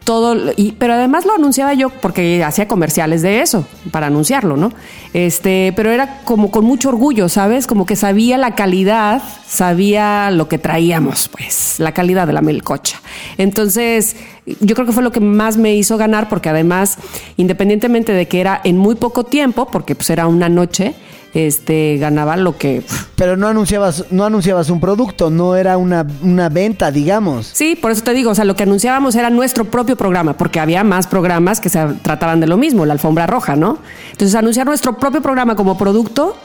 [0.04, 4.74] Todo, y, pero además lo anunciaba yo porque hacía comerciales de eso, para anunciarlo, ¿no?
[5.14, 7.68] Este, pero era como con mucho orgullo, ¿sabes?
[7.68, 13.00] Como que sabía la calidad, sabía lo que traíamos, pues, la calidad de la melcocha.
[13.38, 14.16] Entonces,
[14.60, 16.98] yo creo que fue lo que más me hizo ganar, porque además,
[17.38, 20.96] independientemente de que era en muy poco tiempo, porque pues era una noche,
[21.34, 22.84] este, ganaba lo que
[23.16, 27.50] Pero no anunciabas, no anunciabas un producto, no era una, una venta, digamos.
[27.54, 30.60] Sí, por eso te digo, o sea, lo que anunciábamos era nuestro propio programa, porque
[30.60, 33.78] había más programas que se trataban de lo mismo, la alfombra roja, ¿no?
[34.12, 36.36] Entonces, anunciar nuestro propio programa como producto,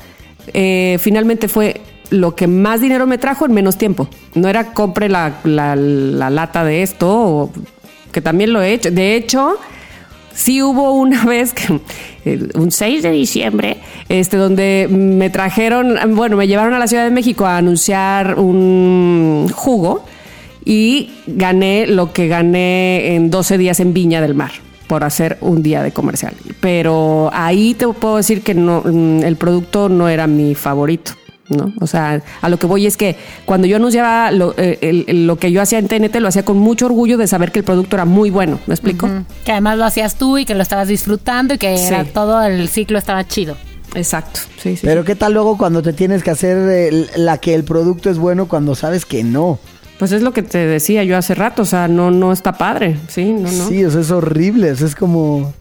[0.52, 1.80] eh, finalmente fue
[2.10, 4.08] lo que más dinero me trajo en menos tiempo.
[4.34, 7.52] No era compre la, la- la lata de esto, o,
[8.12, 8.90] que también lo he hecho.
[8.92, 9.58] De hecho,
[10.36, 11.54] sí hubo una vez,
[12.54, 13.78] un 6 de diciembre,
[14.08, 19.48] este, donde me trajeron, bueno, me llevaron a la Ciudad de México a anunciar un
[19.52, 20.04] jugo
[20.64, 24.52] y gané lo que gané en 12 días en Viña del Mar
[24.86, 26.34] por hacer un día de comercial.
[26.60, 31.12] Pero ahí te puedo decir que no, mm, el producto no era mi favorito.
[31.48, 31.72] ¿No?
[31.80, 35.36] O sea, a lo que voy es que cuando yo anunciaba lo, eh, el- lo
[35.38, 37.96] que yo hacía en TNT, lo hacía con mucho orgullo de saber que el producto
[37.96, 38.58] era muy bueno.
[38.66, 39.08] ¿Me explico?
[39.44, 41.86] Que además lo hacías tú y que lo estabas disfrutando y que Sí.
[41.88, 43.56] era todo el ciclo estaba chido.
[43.94, 44.40] Exacto.
[44.62, 44.82] Sí, sí.
[44.84, 45.06] Pero sí.
[45.06, 48.46] qué tal luego cuando te tienes que hacer el- la que el producto es bueno
[48.48, 49.58] cuando sabes que no.
[49.98, 51.62] Pues es lo que te decía yo hace rato.
[51.62, 52.98] O sea, no, no está padre.
[53.08, 53.68] Sí, no, no.
[53.68, 54.72] Sí, o sea, es horrible.
[54.72, 55.54] O sea, es como.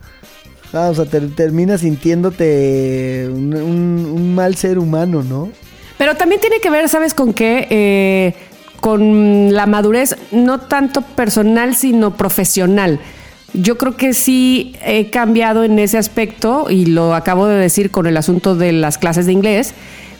[0.74, 5.48] ah, o sea, te, terminas sintiéndote un, un- un mal ser humano, ¿no?
[5.98, 7.66] Pero también tiene que ver, ¿sabes con qué?
[7.70, 8.34] Eh,
[8.80, 13.00] con la madurez, no tanto personal, sino profesional.
[13.54, 18.06] Yo creo que sí he cambiado en ese aspecto y lo acabo de decir con
[18.06, 19.72] el asunto de las clases de inglés,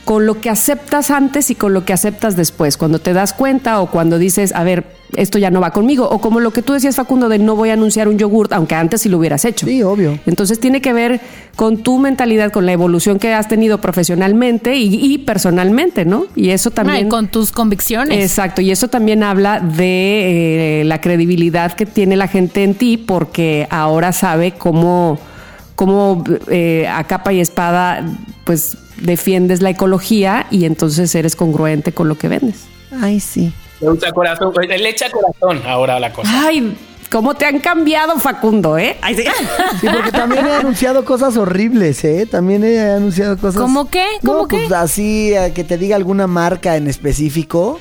[0.07, 2.76] con lo que aceptas antes y con lo que aceptas después.
[2.76, 4.86] Cuando te das cuenta o cuando dices, a ver,
[5.16, 6.09] esto ya no va conmigo.
[6.09, 8.76] O como lo que tú decías, Facundo, de no voy a anunciar un yogurt, aunque
[8.76, 9.66] antes sí lo hubieras hecho.
[9.66, 10.16] Sí, obvio.
[10.24, 11.20] Entonces tiene que ver
[11.57, 16.26] con tu mentalidad, con la evolución que has tenido profesionalmente y, y personalmente, ¿no?
[16.36, 17.09] Y eso también...
[17.09, 18.22] Con tus convicciones.
[18.22, 22.96] Exacto, y eso también habla de eh, la credibilidad que tiene la gente en ti
[22.96, 25.18] porque ahora sabe cómo,
[25.76, 28.04] cómo eh, a capa y espada
[28.44, 32.64] pues defiendes la ecología y entonces eres congruente con lo que vendes.
[33.00, 33.52] Ay, sí.
[33.80, 36.30] Le echa corazón, le echa corazón ahora la cosa.
[36.32, 36.76] Ay,
[37.10, 38.96] cómo te han cambiado, Facundo, ¿eh?
[39.02, 39.24] Ay, sí.
[39.80, 42.26] Sí, porque también he anunciado cosas horribles, ¿eh?
[42.30, 43.60] También he anunciado cosas.
[43.60, 44.06] ¿Cómo qué?
[44.24, 44.74] ¿Cómo no, pues qué?
[44.74, 47.78] así, a que te diga alguna marca en específico.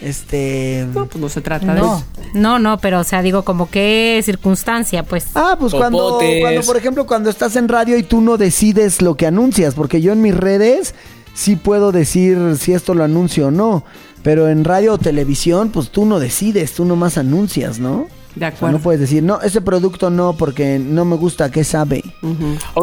[0.00, 0.86] Este.
[0.94, 2.04] No, pues no se trata de No, eso.
[2.34, 5.26] no, no, pero o sea, digo, como qué circunstancia, pues.
[5.34, 6.40] Ah, pues cuando, Popotes.
[6.40, 10.00] cuando, por ejemplo, cuando estás en radio y tú no decides lo que anuncias, porque
[10.00, 10.94] yo en mis redes
[11.34, 13.84] sí puedo decir si esto lo anuncio o no,
[14.22, 18.06] pero en radio o televisión, pues tú no decides, tú nomás anuncias, ¿no?
[18.34, 18.78] De O sea, acuerdo.
[18.78, 22.02] no puedes decir, no, ese producto no, porque no me gusta, ¿qué sabe?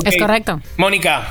[0.04, 0.60] Es correcto.
[0.78, 1.24] Mónica,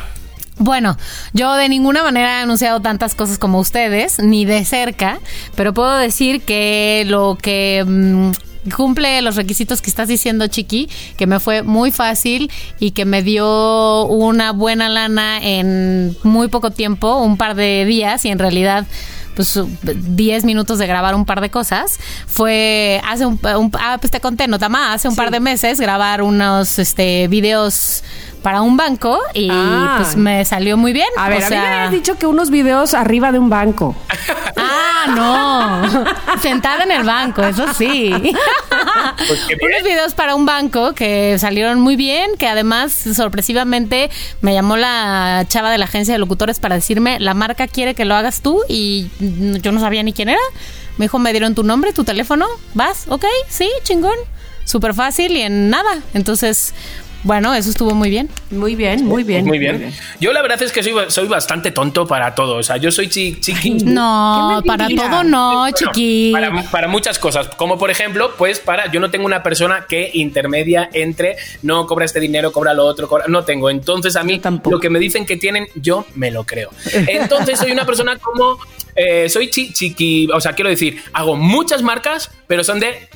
[0.58, 0.96] Bueno,
[1.34, 5.18] yo de ninguna manera he anunciado tantas cosas como ustedes, ni de cerca,
[5.54, 10.88] pero puedo decir que lo que mm, cumple los requisitos que estás diciendo, Chiqui,
[11.18, 12.50] que me fue muy fácil
[12.80, 18.24] y que me dio una buena lana en muy poco tiempo, un par de días,
[18.24, 18.86] y en realidad
[19.36, 21.98] pues 10 minutos de grabar un par de cosas.
[22.26, 25.78] Fue hace un, un- ah, pues te conté, no Tamá, hace un par de meses
[25.78, 28.02] grabar unos este videos
[28.46, 29.94] para un banco y Ah.
[29.98, 31.08] pues me salió muy bien.
[31.16, 33.96] A ver, o a mí me habías dicho que unos videos arriba de un banco.
[34.58, 36.40] Ah, no.
[36.42, 38.12] Sentada en el banco, eso sí.
[39.16, 39.46] Pues.
[39.62, 44.10] Unos videos para un banco que salieron muy bien, que además sorpresivamente
[44.42, 48.04] me llamó la chava de la agencia de locutores para decirme, la marca quiere que
[48.04, 49.08] lo hagas tú y
[49.60, 50.40] yo no sabía ni quién era.
[50.98, 54.16] Me dijo, me dieron tu nombre, tu teléfono, vas, ok, sí, chingón.
[54.64, 56.00] Súper fácil y en nada.
[56.12, 56.74] Entonces,
[57.26, 58.28] bueno, eso estuvo muy bien.
[58.50, 59.44] Muy bien, muy bien.
[59.46, 59.92] muy bien.
[60.20, 62.56] Yo la verdad es que soy, soy bastante tonto para todo.
[62.56, 63.70] O sea, yo soy chi- chiqui.
[63.84, 66.30] No, para todo no, Bueno, chiqui.
[66.32, 70.08] Para, para muchas cosas, como por ejemplo, pues para, yo no tengo una persona que
[70.14, 73.70] intermedia entre no cobra este dinero, cobra lo otro, cobra- no tengo.
[73.70, 76.70] Entonces a mí lo que me dicen que tienen, yo me lo creo.
[77.08, 78.56] Entonces soy una persona como,
[78.94, 83.08] eh, soy chi- chiqui, o sea, quiero decir, hago muchas marcas, pero son de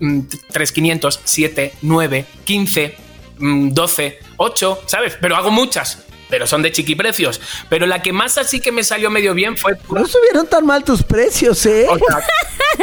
[0.00, 3.09] mm, 3500, 7, 9, 15, mm,
[3.40, 5.16] 12, 8, ¿sabes?
[5.20, 6.04] Pero hago muchas.
[6.28, 7.40] Pero son de chiquiprecios.
[7.68, 10.84] Pero la que más así que me salió medio bien fue No subieron tan mal
[10.84, 11.86] tus precios, ¿eh?
[11.88, 12.22] o sea,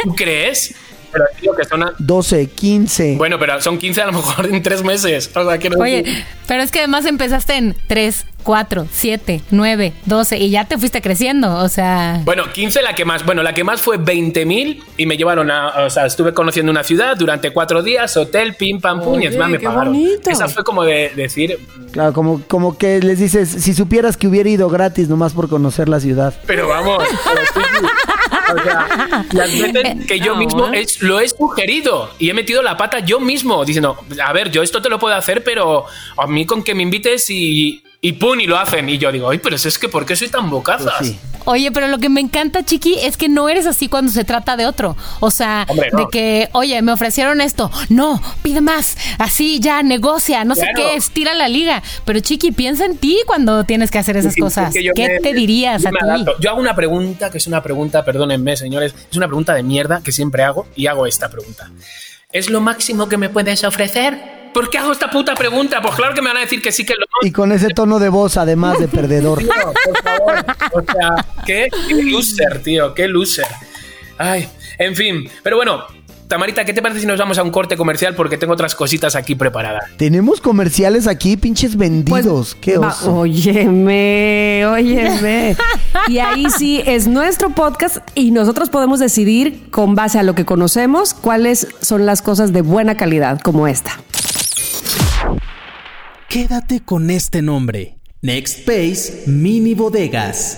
[0.02, 0.74] ¿tú crees?
[1.12, 1.82] Pero digo que son.
[1.82, 3.14] a- 12, 15.
[3.16, 5.30] Bueno, pero son 15 a lo mejor en tres meses.
[5.34, 9.92] O sea, quiero Oye, decir- pero es que además empezaste en 3, 4, 7, 9,
[10.06, 12.22] 12 y ya te fuiste creciendo, o sea...
[12.24, 13.26] Bueno, 15 la que más.
[13.26, 15.84] Bueno, la que más fue 20.000 y me llevaron a.
[15.84, 19.26] O sea, estuve conociendo una ciudad durante cuatro días, hotel, pim, pam, pum, y Oye,
[19.26, 19.92] encima me qué pagaron.
[19.92, 20.30] bonito.
[20.30, 21.58] Esa fue como de decir.
[21.92, 25.88] Claro, como, como que les dices, si supieras que hubiera ido gratis nomás por conocer
[25.88, 26.32] la ciudad.
[26.46, 27.02] Pero vamos.
[27.24, 27.86] pero sí.
[28.54, 30.80] O sea, las veces que yo mismo ¿eh?
[30.82, 34.62] es- lo he sugerido y he metido la pata yo mismo, diciendo, a ver, yo
[34.62, 35.84] esto te lo puedo hacer, pero
[36.16, 38.88] a mí con que me invites y, y pum, y lo hacen.
[38.88, 40.94] Y yo digo, ay, pero es que ¿por qué soy tan bocazas?
[40.98, 41.18] Pues sí.
[41.44, 44.56] Oye, pero lo que me encanta, Chiqui, es que no eres así cuando se trata
[44.58, 44.96] de otro.
[45.20, 46.00] O sea, Hombre, no.
[46.00, 47.70] de que, oye, me ofrecieron esto.
[47.88, 48.98] No, pide más.
[49.18, 50.90] Así ya, negocia, no sé Claro.
[50.90, 51.82] qué, estira la liga.
[52.04, 54.76] Pero, Chiqui, piensa en ti cuando tienes que hacer esas Sí, cosas.
[54.76, 55.96] es que ¿Qué me- te dirías a ti?
[56.00, 56.34] adapto.
[56.38, 60.02] Yo hago una pregunta, que es una pregunta, perdónenme, señores, es una pregunta de mierda
[60.02, 61.70] que siempre hago y hago esta pregunta.
[62.30, 64.37] ¿Es lo máximo que me puedes ofrecer?
[64.52, 65.80] ¿Por qué hago esta puta pregunta?
[65.82, 67.98] Pues claro que me van a decir que sí que lo Y con ese tono
[67.98, 69.38] de voz, además de perdedor.
[69.42, 69.48] Tío,
[69.84, 70.44] por favor.
[70.72, 73.46] O sea, qué, qué loser, tío, qué loser.
[74.18, 75.28] Ay, en fin.
[75.42, 75.84] Pero bueno,
[76.28, 78.14] Tamarita, ¿qué te parece si nos vamos a un corte comercial?
[78.14, 79.84] Porque tengo otras cositas aquí preparadas.
[79.96, 82.54] Tenemos comerciales aquí, pinches vendidos.
[82.54, 83.14] Qué Va, oso.
[83.20, 85.56] óyeme, óyeme.
[86.08, 90.44] y ahí sí es nuestro podcast y nosotros podemos decidir con base a lo que
[90.44, 93.98] conocemos cuáles son las cosas de buena calidad como esta.
[96.28, 97.98] Quédate con este nombre.
[98.20, 100.56] Next Space Mini Bodegas.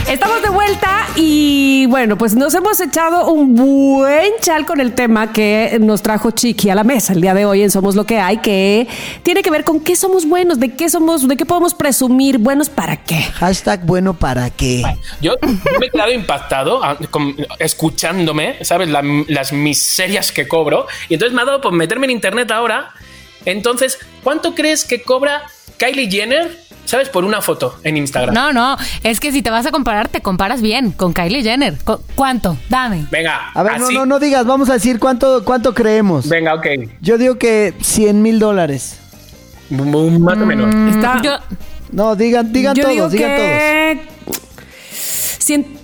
[0.08, 5.34] Estamos de vuelta y bueno, pues nos hemos echado un buen chal con el tema
[5.34, 8.18] que nos trajo Chiqui a la mesa el día de hoy en Somos lo que
[8.18, 8.88] hay, que
[9.22, 12.70] tiene que ver con qué somos buenos, de qué somos, de qué podemos presumir, buenos
[12.70, 13.16] para qué.
[13.20, 14.82] Hashtag bueno para qué.
[15.20, 15.34] Yo
[15.78, 18.88] me he quedado impactado ah, con- escuchándome, ¿sabes?
[18.88, 20.86] La- las miserias que cobro.
[21.10, 22.92] Y entonces me ha dado por meterme en internet ahora.
[23.50, 25.42] Entonces, ¿cuánto crees que cobra
[25.78, 27.08] Kylie Jenner, ¿sabes?
[27.08, 28.34] Por una foto en Instagram.
[28.34, 31.74] No, no, es que si te vas a comparar, te comparas bien con Kylie Jenner.
[31.84, 32.56] Cu- ¿Cuánto?
[32.68, 33.06] Dame.
[33.10, 33.94] Venga, A ver, no, así.
[33.94, 36.28] no, no digas, vamos a decir cuánto, cuánto creemos.
[36.28, 36.66] Venga, ok.
[37.00, 38.98] Yo digo que 100 mil dólares.
[39.70, 40.94] Más o menos.
[40.94, 41.32] Está, Yo,
[41.92, 44.47] No, digan, digan yo digo todos, digan todos.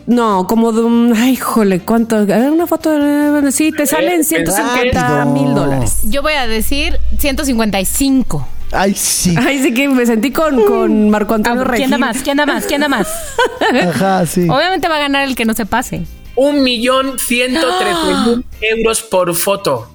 [0.06, 2.16] No, como de un, ay, jole, ¿cuánto?
[2.16, 5.54] A ver, Una foto, de- sí, te salen Eh, 150 mil rápido.
[5.54, 6.00] dólares.
[6.04, 8.46] yo voy a decir 155.
[8.72, 9.34] Ay, sí.
[9.38, 12.22] Ay, sí que me sentí con, con Marco Antonio Ah, ¿Quién da más?
[12.22, 12.64] ¿Quién da más?
[12.66, 13.06] ¿Quién da más?
[13.88, 14.48] Ajá, sí.
[14.48, 16.02] Obviamente va a ganar el que no se pase.
[16.36, 17.94] Un millón ciento trece
[18.26, 19.90] mil euros por foto.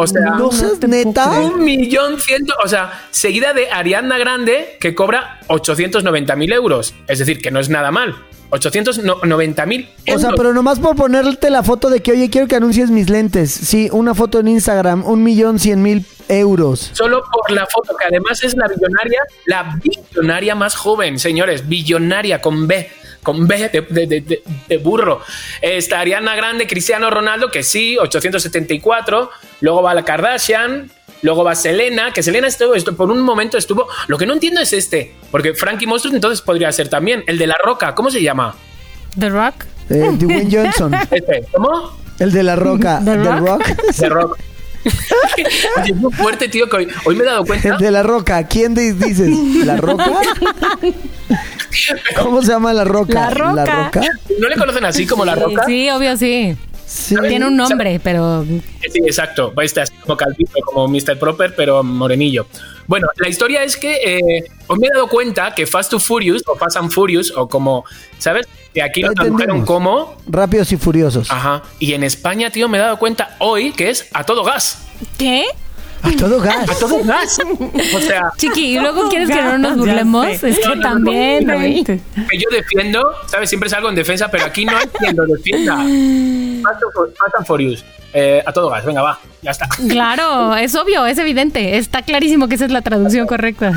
[0.00, 1.28] O sea, ¿No seas neta?
[1.40, 6.94] un millón ciento, o sea, seguida de Ariana Grande, que cobra 890 mil euros.
[7.08, 8.14] Es decir, que no es nada mal.
[8.50, 12.56] 890 mil O sea, pero nomás por ponerte la foto de que, oye, quiero que
[12.56, 13.50] anuncies mis lentes.
[13.50, 16.90] Sí, una foto en Instagram, un millón cien mil euros.
[16.94, 22.40] Solo por la foto, que además es la billonaria, la billonaria más joven, señores, billonaria
[22.40, 22.88] con B,
[23.22, 25.20] con B de, de- de- de- de burro.
[25.62, 29.30] Está Ariana Grande, Cristiano Ronaldo, que sí, 874,
[29.60, 30.90] luego va la Kardashian,
[31.22, 34.60] luego va Selena, que Selena estuvo, esto- por un momento estuvo, lo que no entiendo
[34.60, 38.22] es este, porque Frankie Monstruo entonces podría ser también, el de la roca, ¿cómo se
[38.22, 38.54] llama?
[39.18, 39.64] The Rock.
[39.90, 41.96] Eh, Dwayne Johnson, Este, ¿cómo?
[42.18, 43.00] el de la roca.
[43.04, 43.38] ¿The ¿The Rock?
[43.40, 43.62] Rock?
[43.98, 44.38] The Rock.
[44.84, 47.68] Oye, es muy fuerte, tío, que hoy, hoy me he dado cuenta.
[47.70, 48.46] El de la roca.
[48.46, 49.28] ¿Quién di- dices?
[49.66, 50.04] ¿La roca?
[52.22, 53.12] ¿Cómo se llama la roca?
[53.30, 54.00] La Roca.
[54.38, 55.64] ¿No le conocen así como la roca?
[55.66, 56.56] Sí, obvio, sí.
[56.88, 57.14] Sí.
[57.28, 59.52] Tiene un nombre, pero Sí, exacto.
[59.60, 61.18] Este así como calvito, como Mr.
[61.18, 62.46] Proper, pero morenillo.
[62.86, 66.42] Bueno, la historia es que eh, os me he dado cuenta que Fast to Furious,
[66.46, 67.84] o Fast and Furious, o como,
[68.18, 68.48] ¿sabes?
[68.72, 70.16] Que aquí lo tradujeron como.
[70.26, 71.30] Rápidos y furiosos.
[71.30, 71.62] Ajá.
[71.78, 74.78] Y en España, tío, me he dado cuenta hoy que es a todo gas.
[75.18, 75.44] ¿qué?
[76.02, 76.70] A todo gas.
[76.70, 77.38] A todo gas.
[77.94, 80.26] O sea, Chiqui, y luego quieres que no nos burlemos.
[80.26, 83.48] Es que No, no, también, no, que yo defiendo, ¿sabes?
[83.48, 85.76] Siempre salgo en defensa, pero aquí no hay quien lo defienda.
[85.76, 87.84] Fast and Furious.
[88.14, 89.68] Eh, a todo gas, venga, va, ya está.
[89.88, 91.76] Claro, es obvio, es evidente.
[91.76, 93.72] Está clarísimo que esa es la traducción correcta.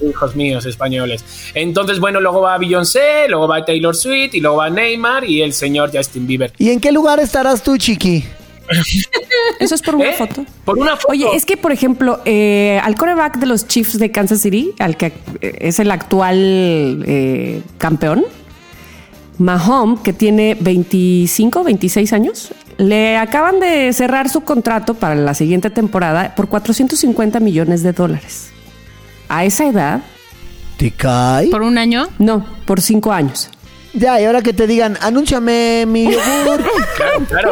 [0.00, 1.24] Hijos míos, españoles.
[1.52, 5.52] Entonces, bueno, luego va Beyoncé, luego va Taylor Swift, y luego va Neymar y el
[5.52, 6.52] señor Justin Bieber.
[6.56, 8.24] ¿Y en qué lugar estarás tú, Chiqui?
[9.60, 10.14] Eso es por una ¿Eh?
[10.14, 10.44] foto.
[10.64, 11.08] Por una foto.
[11.08, 14.96] Oye, es que, por ejemplo, eh, al coreback de los Chiefs de Kansas City, al
[14.96, 15.06] que
[15.40, 18.24] eh, es el actual eh, campeón,
[19.38, 25.70] Mahomes, que tiene 25, 26 años, le acaban de cerrar su contrato para la siguiente
[25.70, 28.50] temporada por 450 millones de dólares.
[29.28, 30.02] A esa edad,
[30.76, 31.48] ¿Te cae?
[31.48, 32.08] Por un año.
[32.18, 33.50] no, por cinco años.
[33.96, 36.62] Ya, y ahora que te digan, anúnciame mi yogur.
[36.96, 37.50] Claro, claro.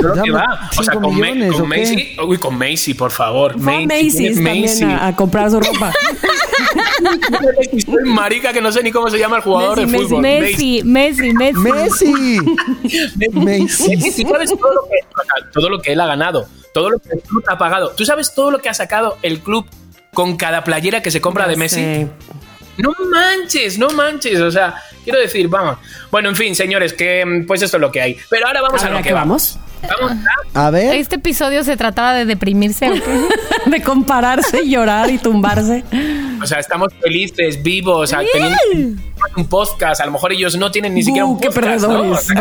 [0.00, 0.70] Creo que va.
[0.78, 1.80] O sea, con, Ma- millones, con ¿o qué?
[1.80, 2.16] Macy.
[2.26, 3.52] Uy, con Macy, por favor.
[3.52, 4.84] A Macy's ¿tienes también Macy?
[4.84, 5.92] a, a comprar su ropa.
[7.84, 10.22] Soy marica que no sé ni cómo se llama el jugador de fútbol.
[10.22, 11.60] Messi, Messi, Messi.
[11.60, 12.12] Messi.
[13.32, 13.96] Messi.
[13.96, 16.90] Messi, tú sabes todo lo, que, o sea, todo lo que él ha ganado, todo
[16.90, 17.90] lo que el club ha pagado.
[17.90, 19.66] ¿Tú sabes todo lo que ha sacado el club
[20.12, 22.06] con cada playera que se compra de Messi?
[22.78, 24.40] No manches, no manches.
[24.40, 25.78] O sea, quiero decir, vamos.
[26.10, 28.16] Bueno, en fin, señores, que mm, pues esto es lo que hay.
[28.30, 29.58] Pero ahora vamos a, A ver, lo ¿a que vamos.
[30.00, 30.12] Vamos
[30.54, 30.96] a A ver.
[30.96, 32.90] Este episodio se trataba de deprimirse.
[33.66, 35.84] De compararse, llorar y tumbarse.
[36.42, 39.02] O sea, estamos felices, vivos, a- teniendo
[39.36, 40.00] un podcast.
[40.00, 42.30] A lo mejor ellos no tienen ni siquiera un qué podcast.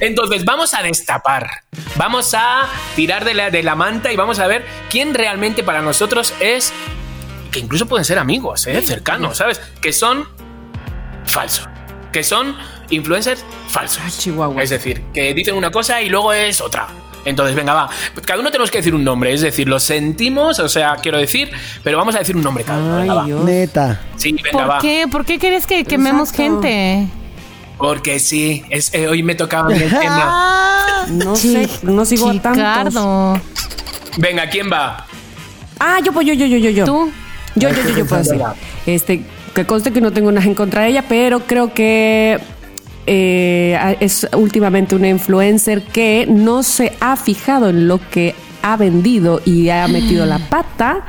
[0.00, 1.48] Entonces, vamos a destapar.
[1.96, 5.82] Vamos a tirar de la, de la manta y vamos a ver quién realmente para
[5.82, 6.72] nosotros es.
[7.54, 8.82] Que incluso pueden ser amigos, ¿eh?
[8.82, 9.60] cercanos, ¿sabes?
[9.80, 10.24] Que son
[11.24, 11.68] falsos.
[12.12, 12.56] Que son
[12.90, 14.18] influencers falsos.
[14.18, 14.60] Chihuahua.
[14.60, 16.88] Es decir, que dicen una cosa y luego es otra.
[17.24, 17.88] Entonces, venga, va.
[18.26, 19.32] Cada uno tenemos que decir un nombre.
[19.32, 21.48] Es decir, lo sentimos, o sea, quiero decir,
[21.84, 22.96] pero vamos a decir un nombre cada uno.
[22.98, 23.26] Venga, va.
[23.44, 24.00] Neta.
[24.16, 24.78] Sí, venga, ¿Por va.
[24.80, 25.06] qué?
[25.08, 26.60] ¿Por qué querés que quememos Exacto.
[26.62, 27.06] gente?
[27.78, 30.24] Porque sí, es, eh, hoy me tocaba mi tema.
[30.28, 32.56] Ah, No sé, no sigo a tantos.
[32.56, 33.40] Ricardo.
[34.18, 35.06] Venga, ¿quién va?
[35.78, 36.84] Ah, yo, pues yo, yo, yo, yo, yo.
[36.84, 37.12] ¿Tú?
[37.56, 38.40] Yo, yo, yo, yo puedo decir.
[38.86, 39.22] Este,
[39.54, 42.38] que conste que no tengo nada en contra de ella, pero creo que
[43.06, 49.40] eh, es últimamente una influencer que no se ha fijado en lo que ha vendido
[49.44, 51.04] y ha metido la pata.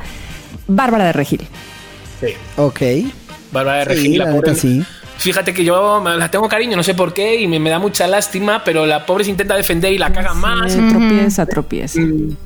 [0.68, 1.40] Bárbara de Regil.
[2.20, 2.28] Sí.
[2.56, 2.80] Ok.
[3.52, 4.54] Bárbara de Sí, Regil, la la pobre.
[4.54, 4.84] sí.
[5.18, 8.06] Fíjate que yo la tengo cariño, no sé por qué, y me, me da mucha
[8.06, 10.70] lástima, pero la pobre se intenta defender y la caga más.
[10.72, 12.00] Sí, tropieza, tropieza.
[12.00, 12.36] Mm,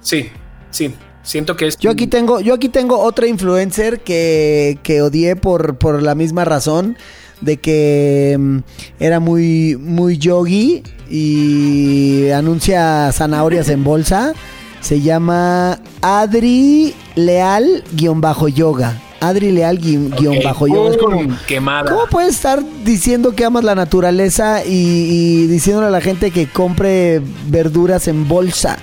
[0.00, 0.30] Sí,
[0.70, 0.94] sí.
[1.22, 1.78] Siento que es.
[1.78, 6.44] Yo aquí tengo, yo aquí tengo otra influencer que, que odié por, por la misma
[6.44, 6.96] razón
[7.40, 8.58] de que mm,
[8.98, 14.32] era muy, muy yogi y anuncia zanahorias en bolsa.
[14.80, 19.00] Se llama Adri Leal guion bajo yoga.
[19.20, 20.90] Adri Leal guion Ok, bajo yoga.
[20.90, 21.36] Es como, ¡pum!
[21.46, 21.88] quemada.
[21.88, 26.48] ¿Cómo puedes estar diciendo que amas la naturaleza y, y diciéndole a la gente que
[26.48, 28.78] compre verduras en bolsa?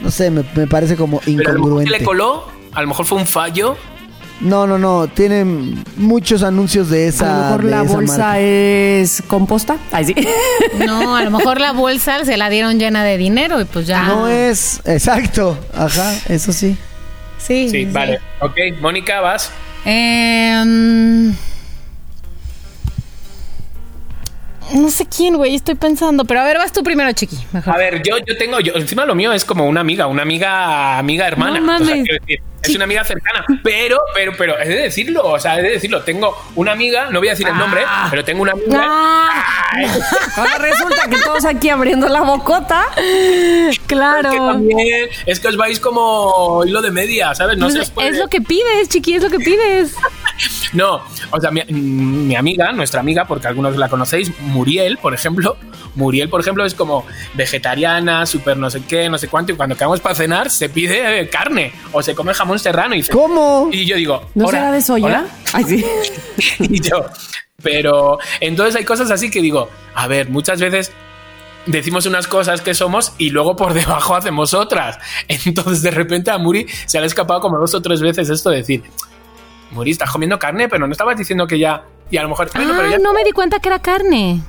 [0.00, 1.90] No sé, me, me parece como Pero a lo mejor que incongruente.
[1.98, 3.76] le coló, a lo mejor fue un fallo.
[4.40, 5.06] No, no, no.
[5.08, 7.26] Tienen muchos anuncios de A esa.
[7.26, 8.38] lo mejor la bolsa marca.
[8.40, 9.76] es composta.
[9.92, 10.14] Ay, sí.
[10.86, 14.04] No, a lo mejor la bolsa se la dieron llena de dinero y pues ya.
[14.04, 14.80] No es.
[14.86, 15.58] Exacto.
[15.74, 16.74] Ajá, eso sí.
[17.36, 18.18] Sí, Sí, vale.
[18.40, 19.50] Ok, Mónica, vas.
[19.84, 21.34] Em,
[24.74, 26.24] no sé quién, güey, estoy pensando.
[26.24, 27.38] Pero a ver, vas tú primero, Chiqui.
[27.52, 27.74] Mejor.
[27.74, 30.98] A ver, yo, yo tengo, yo, encima lo mío es como una amiga, una amiga,
[30.98, 31.60] amiga hermana.
[31.60, 31.82] No mames.
[31.82, 35.38] O sea, quiero decir, es una amiga cercana, pero, pero, pero, he de decirlo, o
[35.38, 36.02] sea, he de decirlo.
[36.02, 38.82] Tengo una amiga, no voy a decir el nombre, pero tengo una amiga.
[38.82, 39.70] Ah.
[40.36, 42.86] Ahora resulta que todos aquí abriendo la bocota.
[42.96, 44.30] que Claro.
[44.30, 47.56] también es que os vais como hilo de media, ¿sabes?
[47.56, 49.94] No Pues es lo que pides, Chiqui, es lo que pides.
[50.72, 51.02] No,
[51.32, 55.56] o sea, mi, mi amiga, nuestra amiga, porque algunos la conocéis, Muriel, por ejemplo.
[55.94, 59.74] Muriel, por ejemplo, es como vegetariana, súper no sé qué, no sé cuánto, y cuando
[59.74, 62.94] quedamos para cenar se pide eh, carne o se come jamón serrano.
[62.94, 63.70] Y, dice- ¿Cómo?
[63.72, 65.06] y yo digo, ¿No "Hola, será de soya?
[65.06, 65.26] hola".
[65.54, 65.84] Ay, sí.
[66.60, 67.06] y yo,
[67.62, 70.92] pero entonces hay cosas así que digo, a ver, muchas veces
[71.66, 74.98] decimos unas cosas que somos y luego por debajo hacemos otras.
[75.28, 78.50] Entonces de repente a Muri se le ha escapado como dos o tres veces esto
[78.50, 78.82] de decir,
[79.70, 81.82] Muri, estás comiendo carne, pero no estabas diciendo que ya...
[82.10, 84.40] Y a lo mejor, pero Ah, ya no me di cuenta que era carne.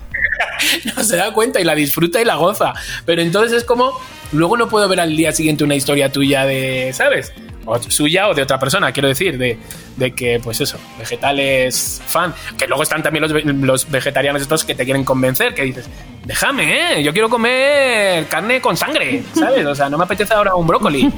[0.95, 2.74] no se da cuenta y la disfruta y la goza.
[3.05, 3.91] Pero entonces es como,
[4.32, 7.32] luego no puedo ver al día siguiente una historia tuya de, ¿sabes?
[7.66, 9.59] O suya o de otra persona, quiero decir, de,
[9.95, 12.34] de que, pues eso, vegetales fan.
[12.57, 15.88] Que luego están también los, los vegetarianos estos que te quieren convencer, que dices,
[16.26, 17.03] déjame, ¿eh?
[17.03, 19.64] Yo quiero comer carne con sangre, ¿sabes?
[19.68, 21.12] O sea, no me apetece ahora un brócoli.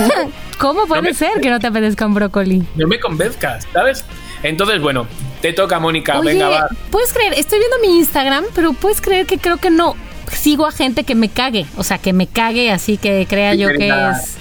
[0.58, 2.62] ¿Cómo puede me- ser que no te apetezca un brócoli?
[2.76, 4.04] No me convenzcas, ¿sabes?
[4.44, 5.06] Entonces, bueno,
[5.40, 6.68] te toca, Mónica, Oye, venga, va.
[6.90, 9.96] puedes creer, estoy viendo mi Instagram, pero puedes creer que creo que no
[10.32, 11.66] sigo a gente que me cague.
[11.76, 14.36] O sea, que me cague así que crea Sí, yo que es.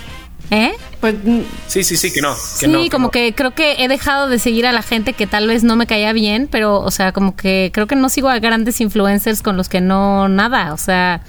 [0.50, 0.72] ¿Eh?
[1.02, 2.34] Pues mm, Sí, sí, sí, que no.
[2.34, 3.12] Que Sí, no, que como no.
[3.12, 5.88] que creo que he dejado de seguir a la gente que tal vez no me
[5.88, 9.58] caía bien, pero, o sea, como que creo que no sigo a grandes influencers con
[9.58, 11.22] los que no nada, o sea,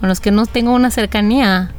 [0.00, 1.72] con los que no tengo una cercanía.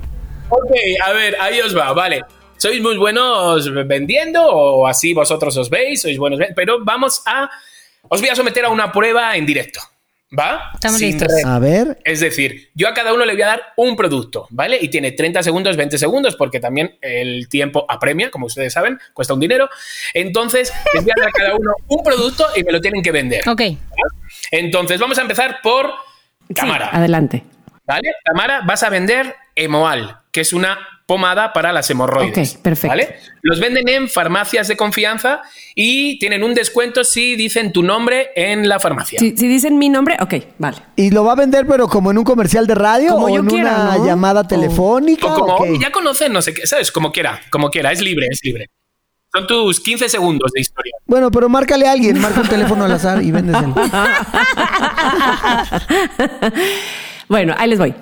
[0.49, 0.71] Ok,
[1.05, 2.23] a ver, ahí os va, vale.
[2.57, 6.01] ¿Sois muy buenos vendiendo o así vosotros os veis?
[6.01, 6.39] ¿Sois buenos?
[6.55, 7.49] Pero vamos a...
[8.09, 9.79] Os voy a someter a una prueba en directo,
[10.37, 10.71] ¿va?
[10.73, 11.27] Estamos Sin listos.
[11.27, 11.45] red.
[11.45, 11.99] A ver.
[12.05, 14.77] Es decir, yo a cada uno le voy a dar un producto, ¿vale?
[14.81, 19.33] Y tiene 30 segundos, 20 segundos, porque también el tiempo apremia, como ustedes saben, cuesta
[19.33, 19.69] un dinero.
[20.13, 23.11] Entonces, les voy a dar a cada uno un producto y me lo tienen que
[23.11, 23.47] vender.
[23.47, 23.61] Ok.
[24.51, 25.91] Entonces, vamos a empezar por
[26.47, 26.89] sí, cámara.
[26.93, 27.43] adelante.
[27.85, 28.09] ¿Vale?
[28.23, 30.77] Tamara, vas a vender Emoal, que es una
[31.07, 32.55] pomada para las hemorroides.
[32.55, 32.89] Ok, perfecto.
[32.89, 33.15] ¿Vale?
[33.41, 35.41] Los venden en farmacias de confianza
[35.73, 39.17] y tienen un descuento si dicen tu nombre en la farmacia.
[39.17, 40.77] Si, si dicen mi nombre, ok, vale.
[40.97, 43.39] ¿Y lo va a vender pero como en un comercial de radio Como o yo
[43.39, 44.05] en quiera, una ¿no?
[44.05, 45.27] llamada telefónica?
[45.27, 46.91] O como ya conocen, no sé qué, ¿sabes?
[46.91, 48.69] Como quiera, como quiera, es libre, es libre.
[49.33, 50.93] Son tus 15 segundos de historia.
[51.05, 53.75] Bueno, pero márcale a alguien, marca un teléfono al azar y véndeselo.
[57.29, 57.93] bueno, ahí les voy.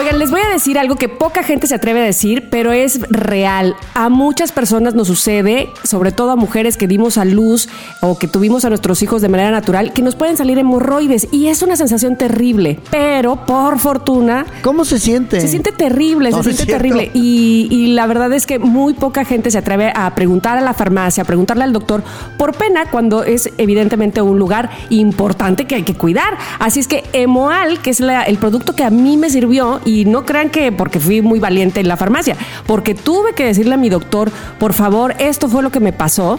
[0.00, 3.00] Oigan, les voy a decir algo que poca gente se atreve a decir, pero es
[3.10, 3.76] real.
[3.92, 7.68] A muchas personas nos sucede, sobre todo a mujeres que dimos a luz
[8.00, 11.48] o que tuvimos a nuestros hijos de manera natural, que nos pueden salir hemorroides y
[11.48, 12.80] es una sensación terrible.
[12.90, 15.38] Pero por fortuna, ¿Cómo se siente?
[15.38, 17.10] se siente terrible, No, se siente terrible.
[17.12, 20.72] Y, y la verdad es que muy poca gente se atreve a preguntar a la
[20.72, 22.02] farmacia, a preguntarle al doctor,
[22.38, 26.38] por pena cuando es evidentemente un lugar importante que hay que cuidar.
[26.58, 29.89] Así es que Emoal, que es la- el producto que a mí me sirvió, y
[30.06, 32.36] no crean que porque fui muy valiente en la farmacia,
[32.66, 36.38] porque tuve que decirle a mi doctor, por favor, esto fue lo que me pasó.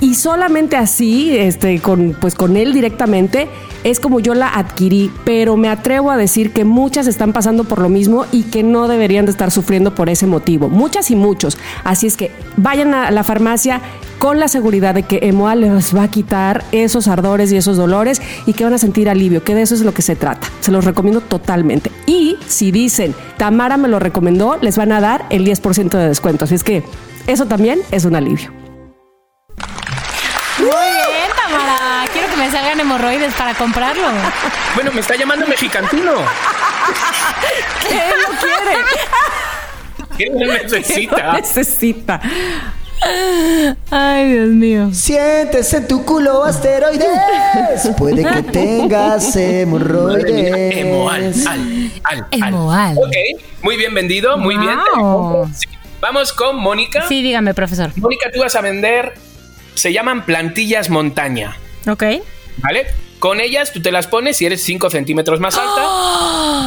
[0.00, 3.48] Y solamente así, este, con, pues con él directamente,
[3.84, 7.80] es como yo la adquirí, pero me atrevo a decir que muchas están pasando por
[7.80, 10.68] lo mismo y que no deberían de estar sufriendo por ese motivo.
[10.68, 11.58] Muchas y muchos.
[11.84, 13.80] Así es que vayan a la farmacia
[14.18, 18.20] con la seguridad de que Emoal les va a quitar esos ardores y esos dolores
[18.46, 20.48] y que van a sentir alivio, que de eso es lo que se trata.
[20.60, 21.90] Se los recomiendo totalmente.
[22.06, 26.44] Y si dicen, Tamara me lo recomendó, les van a dar el 10% de descuento.
[26.44, 26.82] Así es que
[27.26, 28.57] eso también es un alivio.
[30.58, 32.04] Muy bien, Tamara.
[32.12, 34.08] Quiero que me salgan hemorroides para comprarlo.
[34.74, 36.12] Bueno, me está llamando Mexicantino.
[37.88, 38.76] ¿Qué lo quiere?
[40.16, 41.32] ¿Qué lo necesita?
[41.34, 42.20] Necesita.
[43.90, 44.90] Ay, Dios mío.
[44.92, 47.08] Sientes en tu culo asteroides.
[47.96, 50.76] Puede que tengas hemorroides.
[50.76, 52.48] Emoal, al, al, al.
[52.48, 52.96] Emoal.
[52.98, 53.14] Ok,
[53.62, 54.78] muy bien vendido, muy bien.
[55.54, 55.68] Sí.
[56.00, 57.06] Vamos con Mónica.
[57.08, 57.90] Sí, dígame, profesor.
[57.96, 59.14] Mónica, tú vas a vender,
[59.78, 61.56] se llaman plantillas montaña,
[61.86, 62.02] Ok.
[62.58, 62.86] ¿vale?
[63.18, 65.82] Con ellas tú te las pones si eres 5 centímetros más alta,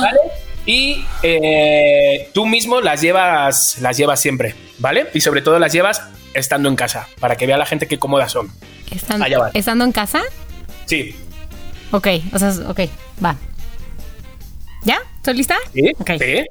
[0.01, 0.19] ¿vale?
[0.65, 5.07] Y eh, tú mismo las llevas, las llevas siempre, ¿vale?
[5.13, 6.01] Y sobre todo las llevas
[6.33, 8.49] estando en casa, para que vea la gente qué cómodas son.
[8.91, 9.49] Estan- Allá.
[9.53, 10.21] ¿Estando en casa?
[10.85, 11.15] Sí.
[11.91, 12.79] Ok, o sea, ok,
[13.23, 13.35] va.
[14.83, 14.99] ¿Ya?
[15.17, 15.57] ¿Estoy lista?
[15.73, 15.83] ¿Sí?
[15.99, 16.11] Ok.
[16.19, 16.45] ¿Sí?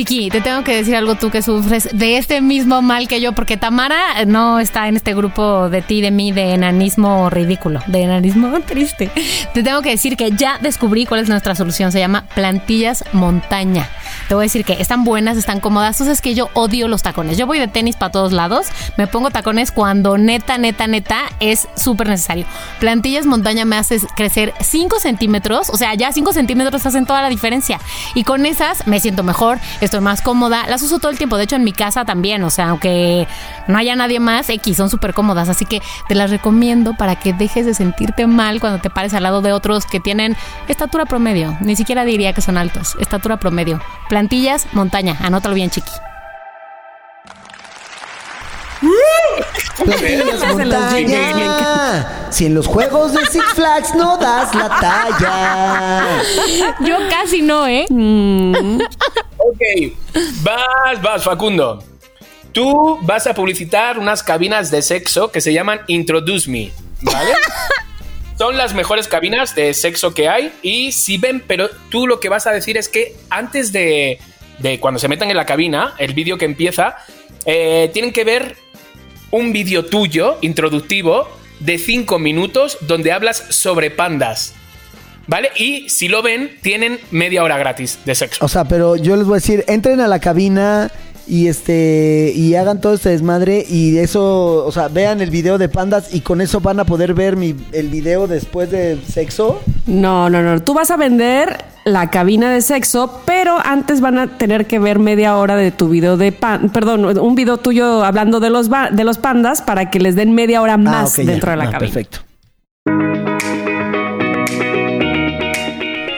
[0.00, 3.32] Chiqui, te tengo que decir algo tú que sufres de este mismo mal que yo,
[3.32, 8.04] porque Tamara no está en este grupo de ti, de mí, de enanismo ridículo, de
[8.04, 9.10] enanismo triste.
[9.52, 11.92] Te tengo que decir que ya descubrí cuál es nuestra solución.
[11.92, 13.90] Se llama plantillas montaña.
[14.26, 15.98] Te voy a decir que están buenas, están cómodas.
[15.98, 17.36] Tú sabes que yo odio los tacones.
[17.36, 18.68] Yo voy de tenis para todos lados.
[18.96, 22.46] Me pongo tacones cuando neta, neta, neta es súper necesario.
[22.78, 25.68] Plantillas montaña me haces crecer 5 centímetros.
[25.68, 27.78] O sea, ya 5 centímetros hacen toda la diferencia.
[28.14, 29.58] Y con esas me siento mejor,
[29.90, 30.66] estoy más cómoda.
[30.68, 31.36] Las uso todo el tiempo.
[31.36, 32.44] De hecho, en mi casa también.
[32.44, 33.26] O sea, aunque
[33.66, 35.48] no haya nadie más, X, son súper cómodas.
[35.48, 39.24] Así que te las recomiendo para que dejes de sentirte mal cuando te pares al
[39.24, 40.36] lado de otros que tienen
[40.68, 41.58] estatura promedio.
[41.60, 42.96] Ni siquiera diría que son altos.
[43.00, 43.80] Estatura promedio.
[44.08, 45.16] Plantillas, montaña.
[45.20, 45.90] Anótalo bien, chiqui.
[52.30, 56.22] Si en los juegos de Six Flags no das la talla.
[56.80, 57.86] Yo casi no, ¿eh?
[57.90, 59.60] Ok,
[60.42, 61.82] vas, vas, Facundo.
[62.52, 67.32] Tú vas a publicitar unas cabinas de sexo que se llaman Introduce Me, ¿vale?
[68.38, 72.28] Son las mejores cabinas de sexo que hay y si ven, pero tú lo que
[72.28, 74.18] vas a decir es que antes de,
[74.58, 76.96] de cuando se metan en la cabina, el vídeo que empieza,
[77.44, 78.56] eh, tienen que ver
[79.30, 81.28] un vídeo tuyo introductivo
[81.60, 84.54] de 5 minutos donde hablas sobre pandas,
[85.26, 85.50] ¿vale?
[85.56, 88.44] Y si lo ven, tienen media hora gratis de sexo.
[88.44, 90.90] O sea, pero yo les voy a decir, entren a la cabina
[91.26, 95.68] y este y hagan todo este desmadre y eso, o sea, vean el video de
[95.68, 99.60] pandas y con eso van a poder ver mi, el video después del sexo.
[99.86, 100.60] No, no, no.
[100.62, 104.98] Tú vas a vender la cabina de sexo, pero antes van a tener que ver
[104.98, 109.04] media hora de tu video de pan, perdón, un video tuyo hablando de los de
[109.04, 111.30] los pandas para que les den media hora más Ah, ya.
[111.32, 111.92] dentro de la Ah, cabina.
[111.92, 112.18] Perfecto.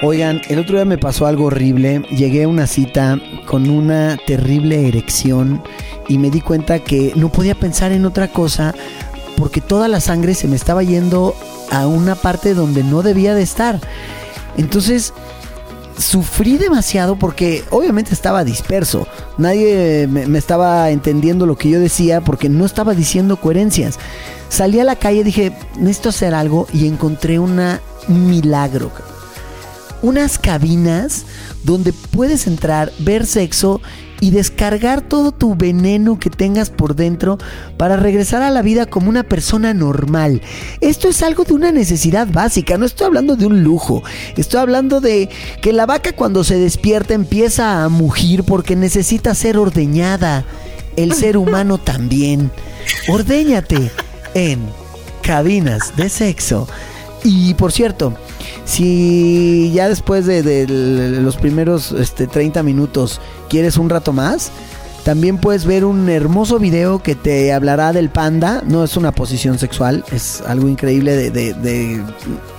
[0.05, 2.03] Oigan, el otro día me pasó algo horrible.
[2.11, 5.63] Llegué a una cita con una terrible erección
[6.09, 8.75] y me di cuenta que no podía pensar en otra cosa
[9.37, 11.37] porque toda la sangre se me estaba yendo
[11.71, 13.79] a una parte donde no debía de estar.
[14.57, 15.15] Entonces,
[15.97, 19.07] sufrí demasiado porque obviamente estaba disperso.
[19.39, 24.01] Nadie me, estaba entendiendo lo que yo decía porque no estaba diciendo coherencias.
[24.49, 28.91] Salí a la calle, dije, necesito hacer algo y encontré una, un milagro.
[30.03, 31.25] Unas cabinas
[31.65, 33.81] donde puedes entrar, ver sexo
[34.21, 37.39] y descargar todo tu veneno que tengas por dentro
[37.77, 40.43] para regresar a la vida como una persona normal.
[40.81, 44.05] Esto es algo de una necesidad básica, no estoy hablando de un lujo,
[44.37, 45.29] estoy hablando de
[45.61, 50.45] que la vaca cuando se despierta empieza a mugir porque necesita ser ordeñada.
[50.95, 52.51] El ser humano también.
[53.09, 53.91] Ordéñate
[54.35, 54.61] en
[55.23, 56.69] cabinas de sexo.
[57.25, 58.15] Y por cierto,
[58.65, 64.51] si ya después de, los primeros este, 30 minutos quieres un rato más,
[65.05, 68.63] también puedes ver un hermoso video que te hablará del panda.
[68.65, 72.01] No es una posición sexual, es algo increíble de, de- de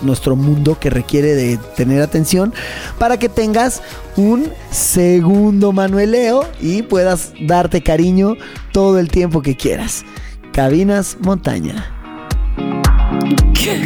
[0.01, 2.53] nuestro mundo que requiere de tener atención
[2.99, 3.81] para que tengas
[4.17, 8.35] un segundo manueleo y puedas darte cariño
[8.73, 10.03] todo el tiempo que quieras.
[10.51, 11.92] Cabinas Montaña.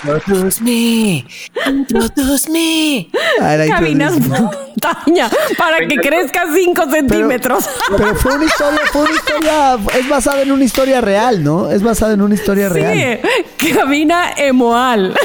[0.04, 1.26] Introduce me,
[1.66, 3.10] introduce me.
[3.42, 4.30] Ah, introducción.
[4.30, 7.70] montaña para que crezca 5 centímetros.
[7.96, 11.70] Pero fue una historia, fue una historia, es basada en una historia real, ¿no?
[11.70, 13.20] Es basada en una historia real.
[13.60, 15.16] Sí, cabina emoal.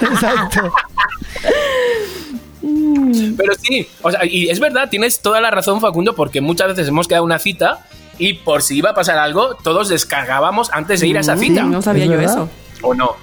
[0.00, 0.72] Exacto.
[3.36, 6.88] Pero sí, o sea, y es verdad, tienes toda la razón, Facundo, porque muchas veces
[6.88, 7.86] hemos quedado en una cita
[8.18, 11.62] y por si iba a pasar algo, todos descargábamos antes de ir a esa cita.
[11.64, 12.34] No sabía Es yo verdad.
[12.34, 12.50] eso.
[12.82, 13.16] ¿O no?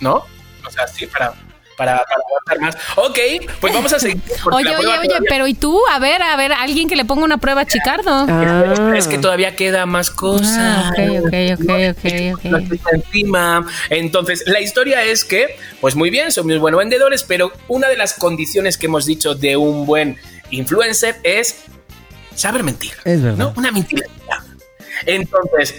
[0.00, 0.24] ¿No?
[0.66, 1.32] O sea, sí, para,
[1.76, 2.76] para, para aguantar más.
[2.96, 3.18] Ok,
[3.60, 4.20] pues vamos a seguir.
[4.52, 5.80] Oye, oye, oye, todavía- pero ¿y tú?
[5.90, 8.26] A ver, a ver, alguien que le ponga una prueba a Chicardo.
[8.28, 8.92] Ah.
[8.96, 10.56] Es que todavía queda más cosas.
[10.58, 12.04] Ah, ok, ok, ok,
[12.34, 12.58] ok, No
[12.92, 13.66] encima.
[13.90, 18.14] Entonces, la historia es que, pues muy bien, somos buenos vendedores, pero una de las
[18.14, 20.16] condiciones que hemos dicho de un buen
[20.50, 21.56] influencer es
[22.34, 22.92] saber mentir.
[23.04, 23.36] Es verdad.
[23.38, 23.52] ¿no?
[23.56, 24.06] Una mentira.
[25.04, 25.74] Entonces,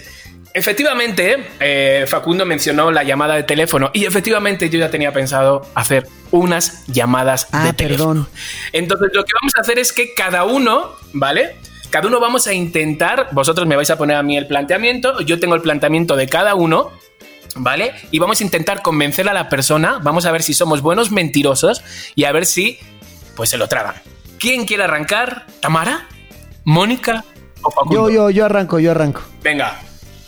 [0.58, 6.08] efectivamente, eh, Facundo mencionó la llamada de teléfono y efectivamente yo ya tenía pensado hacer
[6.32, 8.24] unas llamadas Ah, de teléfono.
[8.26, 8.30] perdón.
[8.74, 11.56] Entonces, lo que vamos a hacer es que cada uno, ¿vale?
[11.90, 15.40] Cada uno vamos a intentar, vosotros me vais a poner a mí el planteamiento, yo
[15.40, 16.92] tengo el planteamiento de cada uno,
[17.56, 17.94] ¿vale?
[18.12, 21.82] Y vamos a intentar convencer a la persona, vamos a ver si somos buenos mentirosos
[22.16, 22.78] y a ver si,
[23.36, 23.96] pues se lo tragan.
[24.38, 25.46] ¿Quién quiere arrancar?
[25.62, 26.08] ¿Tamara?
[26.66, 27.24] ¿Mónica?
[27.62, 28.10] ¿O Facundo?
[28.10, 29.22] Yo, yo, yo arranco, yo arranco.
[29.42, 29.80] Venga,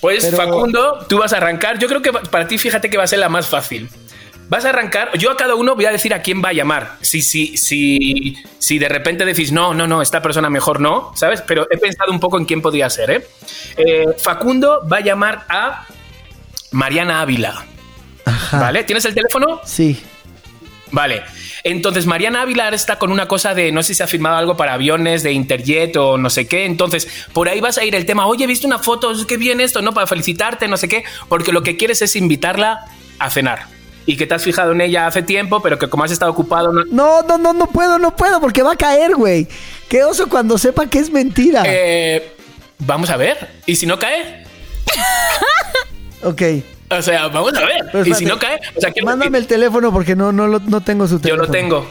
[0.01, 1.77] pues Pero- Facundo, tú vas a arrancar.
[1.79, 3.89] Yo creo que para ti, fíjate que va a ser la más fácil.
[4.47, 5.15] Vas a arrancar.
[5.17, 6.97] Yo a cada uno voy a decir a quién va a llamar.
[7.01, 11.41] Si, si, si, si de repente decís, no, no, no, esta persona mejor no, ¿sabes?
[11.41, 13.27] Pero he pensado un poco en quién podría ser, ¿eh?
[13.77, 15.85] Eh, Facundo va a llamar a
[16.71, 17.63] Mariana Ávila.
[18.25, 18.59] Ajá.
[18.59, 18.83] ¿Vale?
[18.85, 19.61] ¿Tienes el teléfono?
[19.65, 20.01] Sí.
[20.91, 21.23] Vale.
[21.63, 24.55] Entonces, Mariana Ávila está con una cosa de, no sé si se ha firmado algo
[24.57, 26.65] para aviones de Interjet o no sé qué.
[26.65, 29.61] Entonces, por ahí vas a ir el tema, oye, he visto una foto, qué bien
[29.61, 29.93] esto, ¿no?
[29.93, 31.03] Para felicitarte, no sé qué.
[31.27, 32.85] Porque lo que quieres es invitarla
[33.19, 33.67] a cenar.
[34.05, 36.71] Y que te has fijado en ella hace tiempo, pero que como has estado ocupado...
[36.71, 39.47] No, No, no, no, no puedo, no puedo, porque va a caer, güey.
[39.87, 41.63] Qué oso cuando sepa que es mentira.
[41.65, 42.35] Eh,
[42.79, 43.49] vamos a ver.
[43.65, 44.45] ¿Y si no cae?
[46.23, 46.41] ok.
[46.91, 48.07] O sea, vamos a ver.
[48.07, 51.07] Y si no cae, o sea, Mándame el teléfono porque no, no, lo- no tengo
[51.07, 51.43] su yo teléfono.
[51.45, 51.87] lo tengo.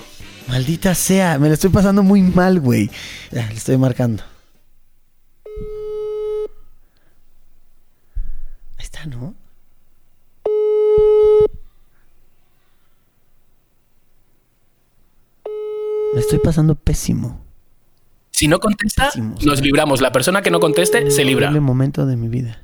[0.49, 2.91] Maldita sea, me lo estoy pasando muy mal, güey.
[3.31, 4.23] Ya, le estoy marcando.
[8.79, 9.35] Ahí está, ¿no?
[16.15, 17.45] Me estoy pasando pésimo.
[18.31, 20.01] Si no contesta, Pésimo, nos libramos.
[20.01, 21.47] La persona que no conteste se libra.
[21.49, 22.63] Horrible momento de mi vida.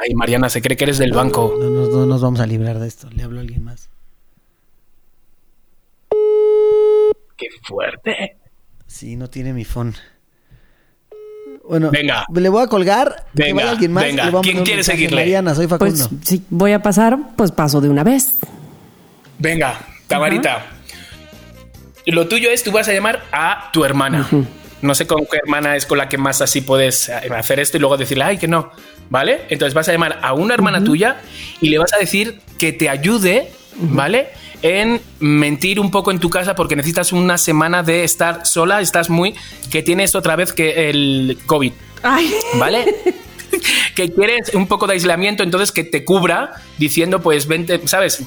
[0.00, 1.56] Ay, Mariana, se cree que eres del banco.
[1.58, 3.08] No, nos- no nos vamos a librar de esto.
[3.10, 3.88] Le hablo a alguien más.
[7.36, 8.36] Qué fuerte.
[8.86, 9.94] Sí, no tiene mi phone.
[11.68, 12.24] Bueno, Venga.
[12.32, 13.26] le voy a colgar.
[13.34, 14.04] que Venga, vaya alguien más.
[14.04, 14.30] venga.
[14.42, 15.16] ¿Quién quiere seguirle?
[15.22, 16.08] Mariana, soy Facundo.
[16.08, 18.36] Pues si voy a pasar, pues paso de una vez.
[19.38, 20.66] Venga, Tamarita.
[22.06, 24.28] Lo tuyo es, tú vas a llamar a tu hermana.
[24.82, 27.80] No sé con qué hermana es con la que más así puedes hacer esto y
[27.80, 28.70] luego decirle, ay, que no.
[29.10, 29.42] ¿Vale?
[29.48, 31.20] Entonces vas a llamar a una hermana tuya
[31.60, 34.28] y le vas a decir que te ayude, ¿vale?
[34.62, 38.80] En mentir un poco en tu casa porque necesitas una semana de estar sola.
[38.80, 39.34] Estás muy.
[39.70, 41.72] que tienes otra vez que el COVID.
[42.02, 42.32] Ay.
[42.58, 42.86] ¿Vale?
[43.94, 48.24] que quieres un poco de aislamiento, entonces que te cubra diciendo, pues vente, ¿sabes?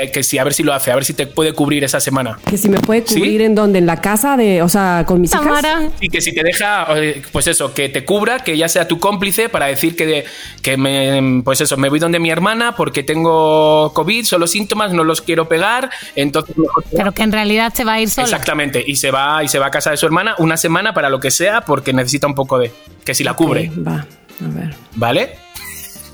[0.00, 2.00] Que, que sí, a ver si lo hace, a ver si te puede cubrir esa
[2.00, 2.38] semana.
[2.48, 3.14] Que si me puede ¿Sí?
[3.16, 5.44] cubrir en donde, en la casa de, o sea, con mis hijas.
[5.44, 5.88] Tamara.
[6.00, 8.98] Y que si te deja, eh, pues eso, que te cubra, que ya sea tu
[8.98, 10.24] cómplice para decir que, de-
[10.62, 15.04] que me, pues eso, me voy donde mi hermana porque tengo COVID, solo síntomas, no
[15.04, 18.26] los quiero pegar, entonces mejor Pero que en realidad se va a ir sola.
[18.26, 21.08] Exactamente, y se va y se va a casa de su hermana una semana para
[21.10, 22.70] lo que sea porque necesita un poco de
[23.04, 24.06] que si la cubre, va,
[24.44, 24.74] a ver.
[24.94, 25.30] ¿vale?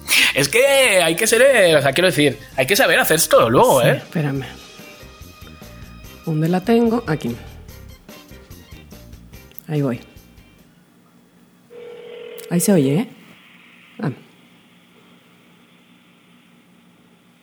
[0.34, 3.48] Es que hay que ser, eh, o sea, quiero decir, hay que saber hacer esto
[3.50, 3.96] luego, Sí, ¿eh?
[3.96, 4.44] Espérame.
[6.24, 7.04] ¿Dónde la tengo?
[7.06, 7.34] Aquí.
[9.68, 10.00] Ahí voy.
[12.50, 13.08] Ahí se oye, ¿eh?
[14.02, 14.10] Ah.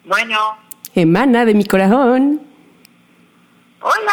[0.06, 0.58] Bueno,
[0.96, 2.42] Emana de mi corazón.
[3.82, 4.12] hola.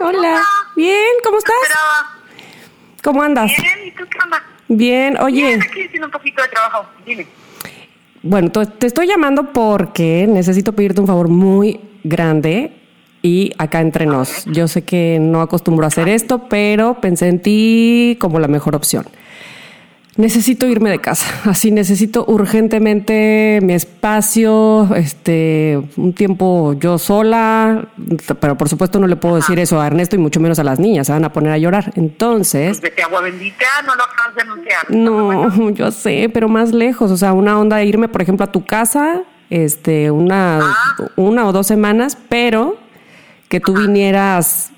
[0.00, 0.42] Hola.
[0.76, 1.54] Bien, ¿cómo estás?
[1.62, 2.18] Esperaba.
[3.02, 3.50] ¿Cómo andas?
[3.60, 4.18] Bien, ¿y tú qué?
[4.68, 5.42] Bien, oye.
[5.42, 6.86] Bien, aquí haciendo un poquito de trabajo.
[7.04, 7.26] Dime.
[8.22, 12.70] Bueno, te estoy llamando porque necesito pedirte un favor muy grande
[13.20, 14.44] y acá entre nos.
[14.46, 18.76] Yo sé que no acostumbro a hacer esto, pero pensé en ti como la mejor
[18.76, 19.06] opción.
[20.16, 27.88] Necesito irme de casa, así necesito urgentemente mi espacio, este, un tiempo yo sola,
[28.38, 30.78] pero por supuesto no le puedo decir eso a Ernesto y mucho menos a las
[30.78, 31.92] niñas, se van a poner a llorar.
[31.96, 34.90] Entonces, Pues vete agua bendita, no lo acabas de anunciar.
[34.90, 37.10] no, yo sé, pero más lejos.
[37.10, 40.60] O sea, una onda de irme, por ejemplo, a tu casa, este, una,
[41.16, 42.76] una o dos semanas, pero
[43.48, 44.72] que tú vinieras.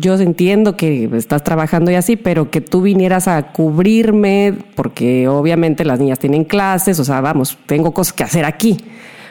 [0.00, 5.84] Yo entiendo que estás trabajando y así, pero que tú vinieras a cubrirme, porque obviamente
[5.84, 8.76] las niñas tienen clases, o sea, vamos, tengo cosas que hacer aquí.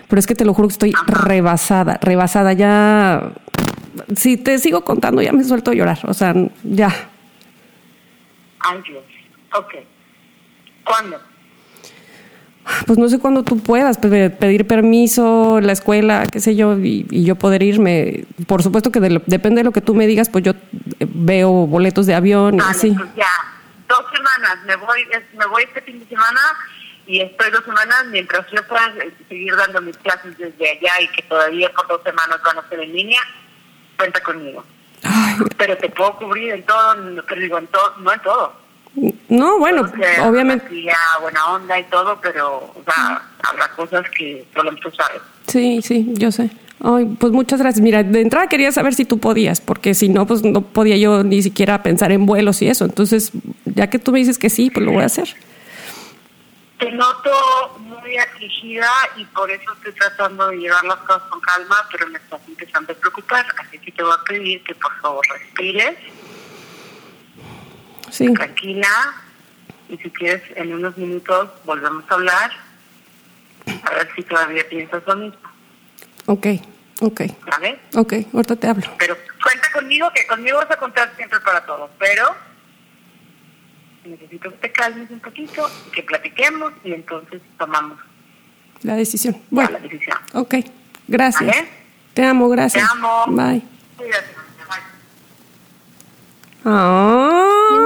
[0.08, 2.54] Pero es que te lo juro que estoy rebasada, rebasada.
[2.54, 3.32] Ya,
[4.16, 6.00] si te sigo contando, ya me suelto a llorar.
[6.04, 6.34] O sea,
[6.64, 6.90] ya.
[8.60, 9.04] Ay, Dios.
[9.58, 9.74] Ok.
[10.84, 11.18] ¿Cuándo?
[12.88, 17.06] Pues no sé cuándo tú puedas pe- pedir permiso, la escuela, qué sé yo, y,
[17.12, 18.26] y yo poder irme.
[18.48, 20.52] Por supuesto que de lo- depende de lo que tú me digas, pues yo
[21.00, 22.92] eh, veo boletos de avión y Vale, así.
[22.92, 23.28] pues ya.
[23.88, 24.58] Dos semanas.
[24.66, 25.06] Me voy,
[25.38, 26.40] me voy este fin de semana
[27.06, 31.08] y estoy dos semanas mientras yo pueda eh, seguir dando mis clases desde allá y
[31.10, 33.22] que todavía por dos semanas van a ser en línea.
[33.98, 34.64] Cuenta conmigo.
[35.04, 36.96] Ay, Pero te puedo cubrir en todo,
[37.28, 38.65] pero digo en todo, no en todo.
[39.30, 39.92] No, bueno,
[40.24, 40.68] obviamente,
[41.22, 45.22] buena onda y todo, pero o sea, habrá cosas que solo tú sabes.
[45.48, 46.50] sí, sí, yo sé.
[46.84, 47.82] Ay, pues muchas gracias.
[47.82, 51.24] Mira, de entrada quería saber si tú podías, porque si no, pues no podía yo
[51.24, 52.86] ni siquiera pensar en vuelos y eso.
[52.86, 53.32] Entonces,
[53.66, 55.36] ya que tú me dices que sí, pues lo voy a hacer.
[56.78, 57.32] Te noto
[57.80, 62.18] muy afligida y por eso estoy tratando de llevar las cosas con calma, pero me
[62.18, 65.98] estás empezando a preocupar, así que te voy a pedir que por favor respires,
[68.12, 69.14] Sí, tranquila,
[69.90, 72.52] y si quieres en unos minutos volvemos a hablar,
[73.84, 75.40] a ver si todavía piensas lo mismo,
[76.28, 76.48] ok,
[77.02, 77.80] ok, ¿vale?
[77.96, 78.88] ok, ahorita te hablo.
[78.98, 82.36] Pero cuenta conmigo, que conmigo vas a contar siempre para todo, pero
[84.06, 87.98] necesito que te calmes un poquito, que platiquemos y entonces tomamos
[88.84, 89.36] La decisión.
[89.50, 90.18] Bueno, la decisión.
[90.34, 90.56] ok,
[91.08, 91.48] gracias.
[91.48, 91.68] ¿Vale?
[92.14, 92.84] Te amo, gracias.
[92.84, 93.26] Te amo.
[93.28, 93.62] Bye.
[93.98, 94.28] Cuídate,
[96.66, 97.46] Ah.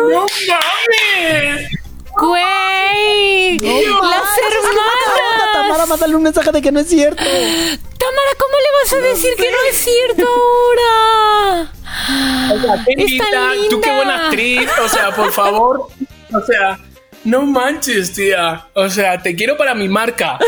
[0.09, 1.69] ¡No mames!
[2.17, 3.59] ¡Güey!
[3.59, 5.53] ¡Las hermanas!
[5.53, 7.21] Tamara, mándale un mensaje de que no es cierto.
[7.21, 11.71] Tamara, ¿cómo le vas a decir que no es cierto ahora?
[12.85, 13.95] Qué Es linda, tan tú qué linda.
[13.95, 15.87] buena actriz, o sea, por favor,
[16.33, 16.79] o sea,
[17.25, 20.39] no manches, tía, o sea, te quiero para mi marca.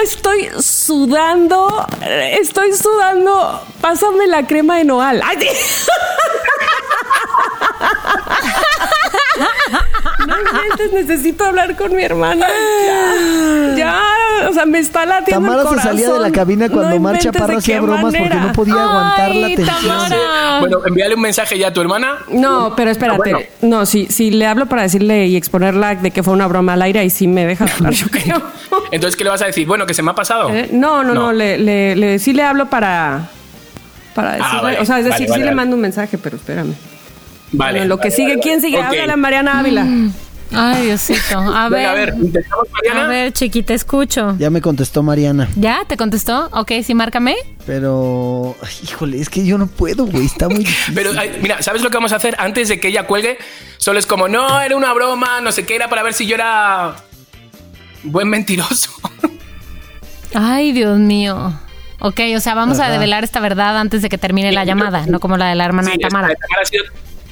[0.00, 3.62] Estoy sudando, estoy sudando.
[3.80, 5.22] Pásame la crema de Noal.
[5.24, 5.38] Ay.
[10.92, 12.46] No necesito hablar con mi hermana.
[13.76, 16.90] Ya, ya, o sea, me está latiendo Tamara el se salía de la cabina cuando
[16.94, 19.76] No Mar inventes Chaparro de hacía bromas porque no podía aguantar la tensión.
[19.82, 20.60] Tamara.
[20.60, 22.18] Bueno, envíale un mensaje ya a tu hermana.
[22.28, 23.18] No, pero espérate.
[23.18, 23.38] Bueno.
[23.62, 26.82] No, si, si le hablo para decirle y exponerla de que fue una broma al
[26.82, 28.42] aire, y sí me deja hablar, yo creo.
[28.92, 29.66] Entonces, ¿qué le vas a decir?
[29.66, 30.50] Bueno, que se me ha pasado.
[30.50, 31.32] Eh, No, no, no, No.
[31.32, 33.28] le, le, le- sí le hablo para,
[34.14, 36.74] para decirle, vale, o sea, es decir, vale, sí le mando un mensaje, pero espérame.
[37.52, 37.78] Vale.
[37.80, 38.78] Bueno, lo que vale, sigue, vale, ¿quién sigue?
[38.78, 38.84] ok.
[38.84, 39.86] Háblale a Mariana Ávila.
[40.54, 41.38] Ay, Diosito.
[41.38, 41.86] A ver.
[41.86, 43.04] A ver, Mariana.
[43.04, 44.36] A ver, chiquita, escucho.
[44.38, 45.48] Ya me contestó Mariana.
[45.56, 45.80] ¿Ya?
[45.88, 46.50] ¿Te contestó?
[46.52, 47.36] Ok, sí, márcame.
[47.66, 50.26] Pero, ay, híjole, es que yo no puedo, güey.
[50.26, 50.94] Está muy difícil.
[50.94, 52.36] Pero, ay, mira, ¿sabes lo que vamos a hacer?
[52.38, 53.38] Antes de que ella cuelgue,
[53.78, 56.34] solo es como, no, era una broma, no sé qué, era para ver si yo
[56.34, 56.96] era
[58.02, 58.90] buen mentiroso.
[60.34, 61.58] Ay, Dios mío.
[62.00, 65.20] Ok, o sea, vamos a develar esta verdad antes de que termine la llamada, no
[65.20, 66.28] como la de la hermana Sí, de Tamara.
[66.28, 66.84] de Tamara ha sido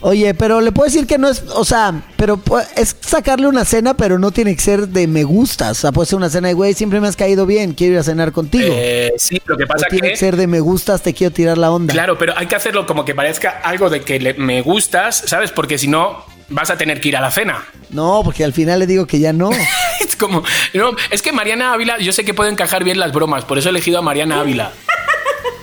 [0.02, 2.40] Oye, pero le puedo decir que no es, o sea, pero
[2.76, 5.78] es sacarle una cena, pero no tiene que ser de me gustas.
[5.78, 7.98] O sea, puede ser una cena de, güey, siempre me has caído bien, quiero ir
[8.00, 8.72] a cenar contigo.
[8.76, 10.12] Eh, sí, lo que pasa tiene que...
[10.14, 11.92] que ser de me gustas, te quiero tirar la onda.
[11.92, 15.50] Claro, pero hay que hacerlo como que parezca algo de que le- me gustas, ¿sabes?
[15.50, 17.62] Porque si no, vas a tener que ir a la cena.
[17.90, 19.50] No, porque al final le digo que ya no.
[20.00, 20.42] Es como,
[20.74, 23.68] no, es que Mariana Ávila, yo sé que puede encajar bien las bromas, por eso
[23.68, 24.72] he elegido a Mariana Ávila.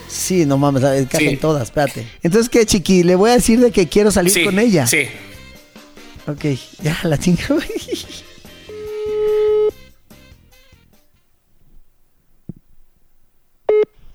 [0.08, 1.38] Sí, no mames, encajan Sí.
[1.38, 2.08] todas, espérate.
[2.24, 3.04] Entonces, ¿qué, chiqui?
[3.04, 4.88] Le voy a decir de que quiero salir Sí, con ella.
[4.88, 5.08] Sí.
[6.28, 6.46] Ok,
[6.82, 7.40] ya la chingo.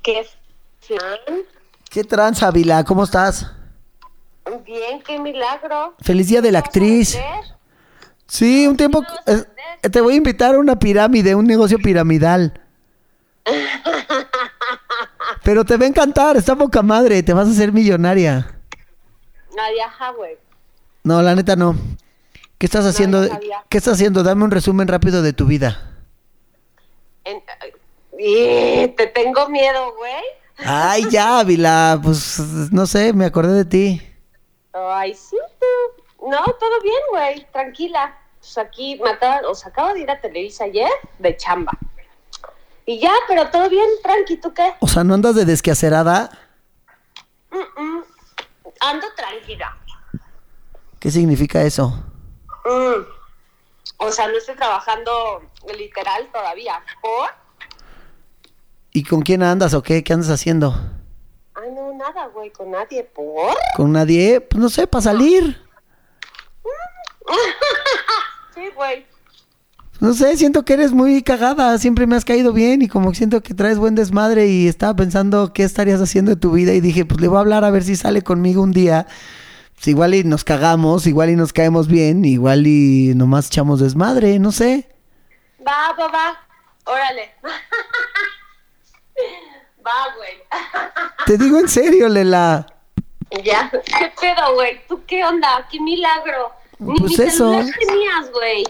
[0.02, 0.26] ¿Qué?
[1.90, 2.84] ¿Qué tranza, Vila?
[2.84, 3.46] ¿Cómo estás?
[4.64, 5.94] Bien, qué milagro.
[6.00, 7.16] Feliz día de la actriz.
[8.26, 9.04] Sí, un tiempo.
[9.26, 9.44] eh,
[9.88, 12.60] te voy a invitar a una pirámide, un negocio piramidal.
[15.44, 18.58] Pero te va a encantar, está poca madre, te vas a hacer millonaria.
[19.86, 20.36] Ajá, güey.
[21.04, 21.76] No, la neta no.
[22.58, 23.22] ¿Qué estás haciendo?
[23.68, 24.22] ¿Qué estás haciendo?
[24.22, 25.90] Dame un resumen rápido de tu vida.
[27.24, 27.42] En-
[28.18, 30.22] y te tengo miedo, güey.
[30.58, 32.38] Ay, ya, Vila, pues
[32.70, 34.02] no sé, me acordé de ti.
[34.72, 35.36] Ay, sí.
[35.58, 36.28] tú.
[36.28, 37.46] No, todo bien, güey.
[37.52, 38.16] Tranquila.
[38.38, 41.72] Pues aquí me acaban, o sea, acabo de ir a Televisa ayer de chamba.
[42.92, 44.74] Y ya, pero todo bien, tranqui, ¿tú qué?
[44.80, 46.30] O sea, ¿no andas de desquacerada?
[48.80, 49.78] Ando tranquila.
[51.00, 51.88] ¿Qué significa eso?
[52.66, 53.00] Mm.
[53.96, 55.40] O sea, no estoy trabajando
[55.74, 56.84] literal todavía.
[57.00, 57.30] ¿Por?
[58.90, 60.04] ¿Y con quién andas o qué?
[60.04, 60.74] ¿Qué andas haciendo?
[61.54, 63.04] Ay, no, nada, güey, con nadie.
[63.04, 63.56] ¿Por?
[63.74, 64.42] ¿Con nadie?
[64.42, 65.66] Pues no sé, para salir.
[68.54, 69.06] Sí, güey.
[70.02, 73.40] No sé, siento que eres muy cagada, siempre me has caído bien y como siento
[73.40, 77.04] que traes buen desmadre y estaba pensando qué estarías haciendo de tu vida y dije,
[77.04, 79.06] pues le voy a hablar a ver si sale conmigo un día.
[79.76, 84.40] Pues igual y nos cagamos, igual y nos caemos bien, igual y nomás echamos desmadre,
[84.40, 84.88] no sé.
[85.64, 86.36] Va, va, va.
[86.84, 87.30] Órale.
[89.86, 90.32] Va, güey.
[91.26, 92.66] Te digo en serio, Lela.
[93.44, 93.70] Ya.
[93.70, 94.80] ¿Qué pedo, güey?
[94.88, 95.66] ¿Tú qué onda?
[95.70, 96.50] ¡Qué milagro!
[96.78, 97.50] Ni Pues mi eso.
[97.50, 98.64] tenías, güey.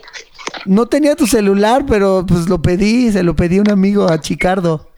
[0.66, 4.20] No tenía tu celular, pero pues lo pedí, se lo pedí a un amigo, a
[4.20, 4.88] Chicardo.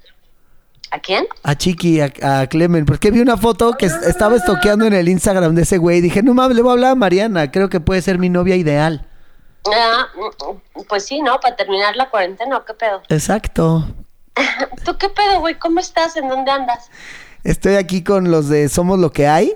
[0.90, 1.26] ¿A quién?
[1.43, 5.09] A Chiqui, a, a Clemen, porque vi una foto que es- estaba estoqueando en el
[5.09, 6.01] Instagram de ese güey.
[6.01, 8.55] Dije, no mames, le voy a hablar a Mariana, creo que puede ser mi novia
[8.56, 9.06] ideal.
[9.66, 11.40] Ah, mm, pues sí, ¿no?
[11.40, 13.02] Para terminar la cuarentena, ¿o ¿qué pedo?
[13.09, 13.86] Exacto.
[14.85, 15.59] ¿Tú qué pedo, güey?
[15.59, 16.16] ¿Cómo estás?
[16.16, 16.90] ¿En dónde andas?
[17.43, 19.55] Estoy aquí con los de Somos lo que hay.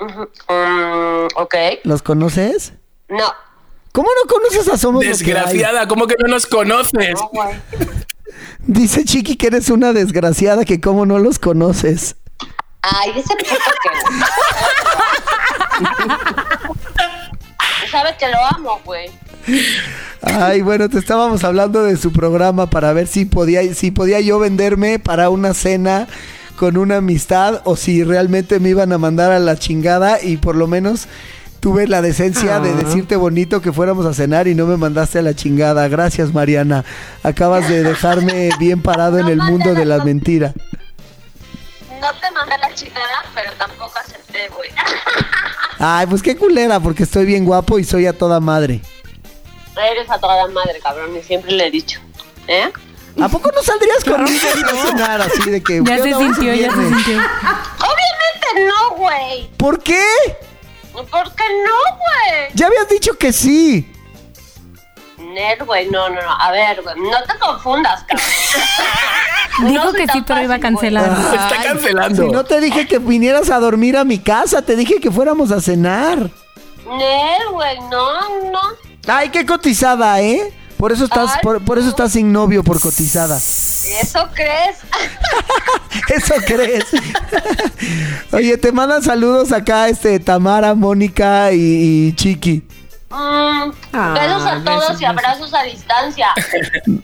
[0.00, 1.54] Mm, ok.
[1.84, 2.74] ¿Los conoces?
[3.08, 3.24] No.
[3.98, 5.12] ¿Cómo no conoces a Somos lo que hay?
[5.12, 7.14] Desgraciada, ¿cómo que no nos conoces?
[7.14, 7.50] No.
[8.60, 12.14] Dice Chiqui que eres una desgraciada, que cómo no los conoces.
[12.80, 13.90] Ay, ese puto que...
[17.90, 19.10] Sabe que lo amo, güey.
[20.22, 24.38] Ay, bueno, te estábamos hablando de su programa para ver si podía, si podía yo
[24.38, 26.06] venderme para una cena
[26.54, 30.54] con una amistad o si realmente me iban a mandar a la chingada y por
[30.54, 31.08] lo menos
[31.60, 35.22] tuve la decencia de decirte bonito que fuéramos a cenar y no me mandaste a
[35.22, 35.88] la chingada.
[35.88, 36.84] Gracias, Mariana.
[37.22, 40.52] Acabas de dejarme bien parado en el mundo de la mentira.
[42.00, 44.70] No te mandé la chingada, pero tampoco acepté, güey.
[45.78, 48.80] Ay, pues qué culera, porque estoy bien guapo y soy a toda madre.
[49.76, 52.00] Eres a toda madre, cabrón, y siempre le he dicho.
[52.46, 52.70] ¿Eh?
[53.20, 55.82] ¿A poco no saldrías conmigo a cenar así de que...
[55.84, 57.18] Ya ¿qué se sintió, ya se sintió.
[57.18, 59.50] Obviamente no, güey.
[59.56, 60.04] ¿Por qué?
[60.92, 62.50] ¿Por qué no, güey?
[62.54, 63.90] Ya habías dicho que sí.
[65.18, 66.30] Nel, güey, no, no, no.
[66.40, 68.26] A ver, güey, no te confundas, cabrón.
[69.68, 71.10] Dijo No que sí, pero iba a cancelar.
[71.10, 72.26] Está cancelando.
[72.26, 75.50] Si no te dije que vinieras a dormir a mi casa, te dije que fuéramos
[75.50, 76.30] a cenar.
[76.86, 78.60] Nel, güey, no, no.
[79.08, 80.52] Ay, qué cotizada, ¿eh?
[80.78, 81.90] Por eso estás, Ay, por, por eso no.
[81.90, 83.36] estás sin novio, por cotizada.
[83.36, 84.76] ¿Eso crees?
[86.08, 86.84] Eso crees.
[88.32, 91.58] Oye, te mandan saludos acá, este, Tamara, Mónica y,
[92.08, 92.62] y Chiqui.
[93.10, 93.70] Mm,
[94.14, 96.28] besos a todos y abrazos a distancia.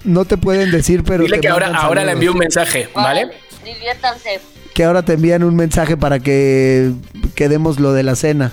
[0.04, 3.30] No te pueden decir, pero Dile te que ahora, ahora le envío un mensaje, ¿vale?
[3.64, 4.40] Diviértanse.
[4.74, 6.92] Que ahora te envían un mensaje para que
[7.34, 8.52] quedemos lo de la cena.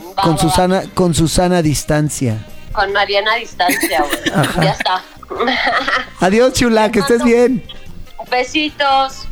[0.00, 2.46] Va, Con va, Susana, con Susana distancia.
[2.72, 4.64] Con Mariana a distancia, güey.
[4.64, 5.02] Ya está.
[6.20, 7.62] Adiós, chula, que estés bien.
[8.30, 9.28] Besitos.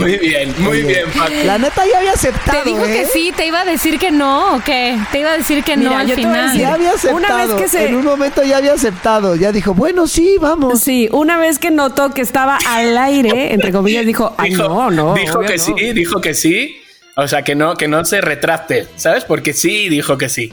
[0.00, 1.30] Muy bien, muy bien, Paco.
[1.44, 2.64] La neta ya había aceptado.
[2.64, 2.92] Te dijo ¿eh?
[2.92, 4.98] que sí, te iba a decir que no, ¿o qué?
[5.12, 6.46] Te iba a decir que no al yo te voy a final.
[6.48, 7.16] decir- Ya había aceptado.
[7.16, 9.36] Una vez que se- En un momento ya había aceptado.
[9.36, 10.80] Ya dijo, bueno, sí, vamos.
[10.80, 14.90] Sí, una vez que notó que estaba al aire, entre comillas, dijo, ay, Dijo, no,
[14.90, 15.14] no.
[15.14, 15.62] dijo obvio que no".
[15.64, 16.81] sí, dijo que sí.
[17.16, 19.24] O sea, que no, que no se retracte, ¿sabes?
[19.24, 20.52] Porque sí, dijo que sí.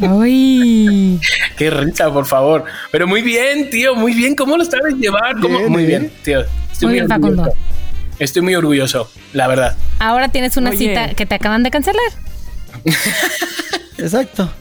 [0.00, 1.20] Uy.
[1.58, 2.64] Qué risa, por favor.
[2.90, 4.34] Pero muy bien, tío, muy bien.
[4.34, 5.38] ¿Cómo lo sabes llevar?
[5.40, 5.58] ¿Cómo?
[5.58, 6.40] Bien, Muy bien, tío.
[6.72, 7.36] Estoy Muy bien, orgulloso.
[7.42, 7.52] Facundo.
[8.18, 9.76] Estoy muy orgulloso, la verdad.
[9.98, 10.78] Ahora tienes una Oye.
[10.78, 12.00] cita que te acaban de cancelar.
[13.98, 14.52] Exacto.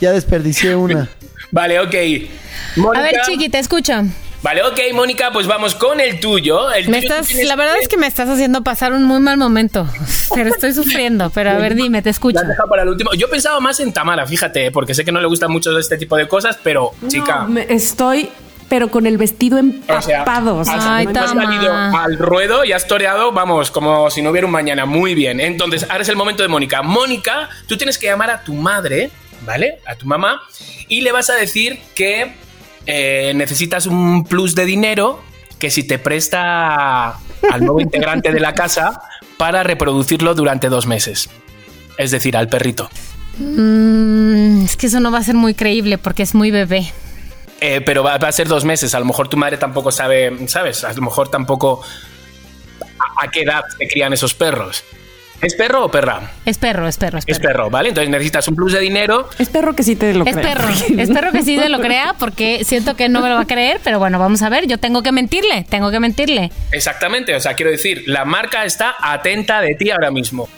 [0.00, 1.08] Ya desperdicié una.
[1.50, 1.94] Vale, ok.
[2.94, 3.92] A ver, Chiqui, te escucho.
[4.44, 6.70] Vale, ok, Mónica, pues vamos con el tuyo.
[6.70, 9.04] El Me tuyo tú estás, tienes la verdad es que me estás haciendo pasar un
[9.04, 9.88] muy mal momento.
[10.34, 11.30] Pero estoy sufriendo.
[11.30, 12.34] Pero a ver, dime, te escucho.
[12.36, 13.14] La has dejado para el último.
[13.14, 16.14] Yo pensaba más en Tamara, fíjate, porque sé que no le gusta mucho este tipo
[16.16, 17.44] de cosas, pero, chica.
[17.44, 18.28] No, me- estoy,
[18.68, 20.56] pero con el vestido empapado.
[20.58, 24.46] o sea, has, Ay, salido al ruedo y has toreado, vamos, como si no hubiera
[24.46, 24.84] un mañana.
[24.84, 25.40] Muy bien.
[25.40, 26.82] Entonces, ahora es el momento de Mónica.
[26.82, 29.10] Mónica, tú tienes que llamar a tu madre,
[29.46, 29.78] ¿vale?
[29.86, 30.42] A tu mamá,
[30.88, 32.43] y le vas a decir que
[32.86, 35.20] eh, necesitas un plus de dinero
[35.58, 37.18] que si te presta
[37.50, 39.00] al nuevo integrante de la casa
[39.36, 41.30] para reproducirlo durante dos meses.
[41.96, 42.90] Es decir, al perrito.
[43.38, 46.92] Mm, es que eso no va a ser muy creíble porque es muy bebé.
[47.60, 48.94] Eh, pero va, va a ser dos meses.
[48.94, 50.84] A lo mejor tu madre tampoco sabe, ¿sabes?
[50.84, 51.82] A lo mejor tampoco
[52.98, 54.84] a, a qué edad se crían esos perros.
[55.40, 56.32] ¿Es perro o perra?
[56.46, 57.48] Es perro, es perro, es Es perro.
[57.52, 57.90] perro, ¿vale?
[57.90, 59.28] Entonces necesitas un plus de dinero.
[59.38, 60.46] Es perro que sí te lo Es creo.
[60.46, 63.42] perro, es perro que sí se lo crea porque siento que no me lo va
[63.42, 66.50] a creer, pero bueno, vamos a ver, yo tengo que mentirle, tengo que mentirle.
[66.72, 70.48] Exactamente, o sea, quiero decir, la marca está atenta de ti ahora mismo.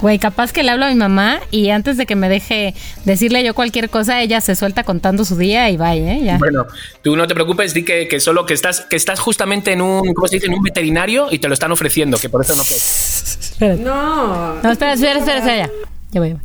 [0.00, 2.74] Güey, capaz que le hablo a mi mamá y antes de que me deje
[3.04, 6.20] decirle yo cualquier cosa, ella se suelta contando su día y bye, ¿eh?
[6.24, 6.38] Ya.
[6.38, 6.66] Bueno,
[7.02, 10.12] tú no te preocupes, di que, que solo que estás, que estás justamente en un,
[10.14, 10.46] ¿cómo se dice?
[10.48, 13.11] En un veterinario y te lo están ofreciendo, que por eso no puedes.
[13.22, 13.80] Espérate.
[13.82, 14.54] No.
[14.62, 15.70] No, espera, espera, espera, espera, ya.
[16.10, 16.42] Ya voy, ya voy.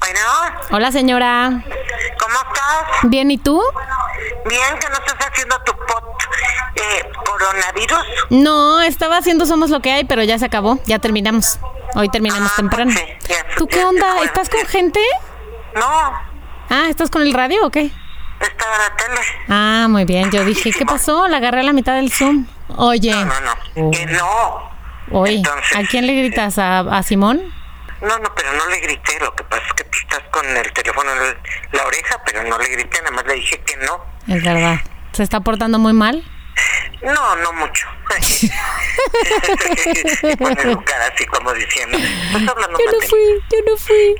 [0.00, 0.20] Bueno,
[0.72, 1.62] Hola, señora.
[2.18, 3.10] ¿cómo estás?
[3.10, 3.62] Bien, ¿y tú?
[4.48, 6.04] Bien, que no estás haciendo tu pot
[6.74, 7.98] eh, coronavirus.
[8.30, 11.58] No, estaba haciendo Somos lo que hay, pero ya se acabó, ya terminamos.
[11.94, 12.90] Hoy terminamos Ah, temprano.
[12.90, 13.00] sí,
[13.56, 14.06] ¿Tú qué onda?
[14.14, 15.00] bueno, ¿Estás con gente?
[15.74, 15.86] No,
[16.70, 17.90] Ah, ¿estás con el radio o qué?
[18.40, 19.20] estaba en la tele.
[19.48, 20.30] Ah, muy bien.
[20.32, 21.28] Yo dije, ¿qué pasó?
[21.28, 22.46] La agarré a la mitad del Zoom.
[22.76, 23.40] Oye, No, no,
[23.84, 23.90] no.
[23.92, 24.71] Que no.
[25.12, 26.58] Oye, Entonces, ¿a quién le gritas?
[26.58, 27.40] ¿A, a Simón?
[28.00, 29.18] No, no, pero no le grité.
[29.20, 31.36] Lo que pasa es que tú estás con el teléfono en
[31.72, 32.98] la oreja, pero no le grité.
[32.98, 34.04] Nada más le dije que no.
[34.26, 34.80] Es verdad.
[35.12, 36.24] ¿Se está portando muy mal?
[37.02, 37.88] No, no mucho.
[40.22, 44.14] y pone su cara así como diciendo, Yo no fui, yo no fui.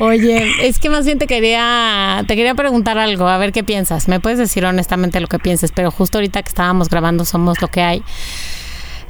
[0.00, 4.06] Oye, es que más bien te quería, te quería preguntar algo, a ver qué piensas.
[4.06, 7.68] Me puedes decir honestamente lo que pienses, pero justo ahorita que estábamos grabando Somos lo
[7.68, 8.04] que hay.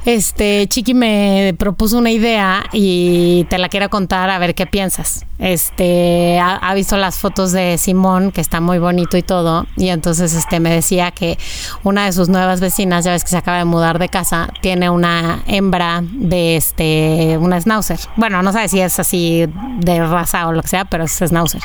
[0.05, 5.25] Este, Chiqui me propuso una idea y te la quiero contar a ver qué piensas.
[5.37, 10.33] Este, ha, visto las fotos de Simón, que está muy bonito y todo, y entonces
[10.33, 11.37] este me decía que
[11.83, 14.89] una de sus nuevas vecinas, ya ves que se acaba de mudar de casa, tiene
[14.89, 17.99] una hembra de este, una schnauzer.
[18.15, 19.47] Bueno, no sé si es así
[19.79, 21.61] de raza o lo que sea, pero es schnauzer.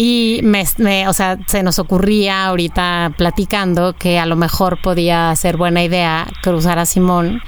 [0.00, 5.34] Y me, me- o sea, se nos ocurría ahorita platicando que a lo mejor podía
[5.34, 7.42] ser buena idea cruzar a Simón.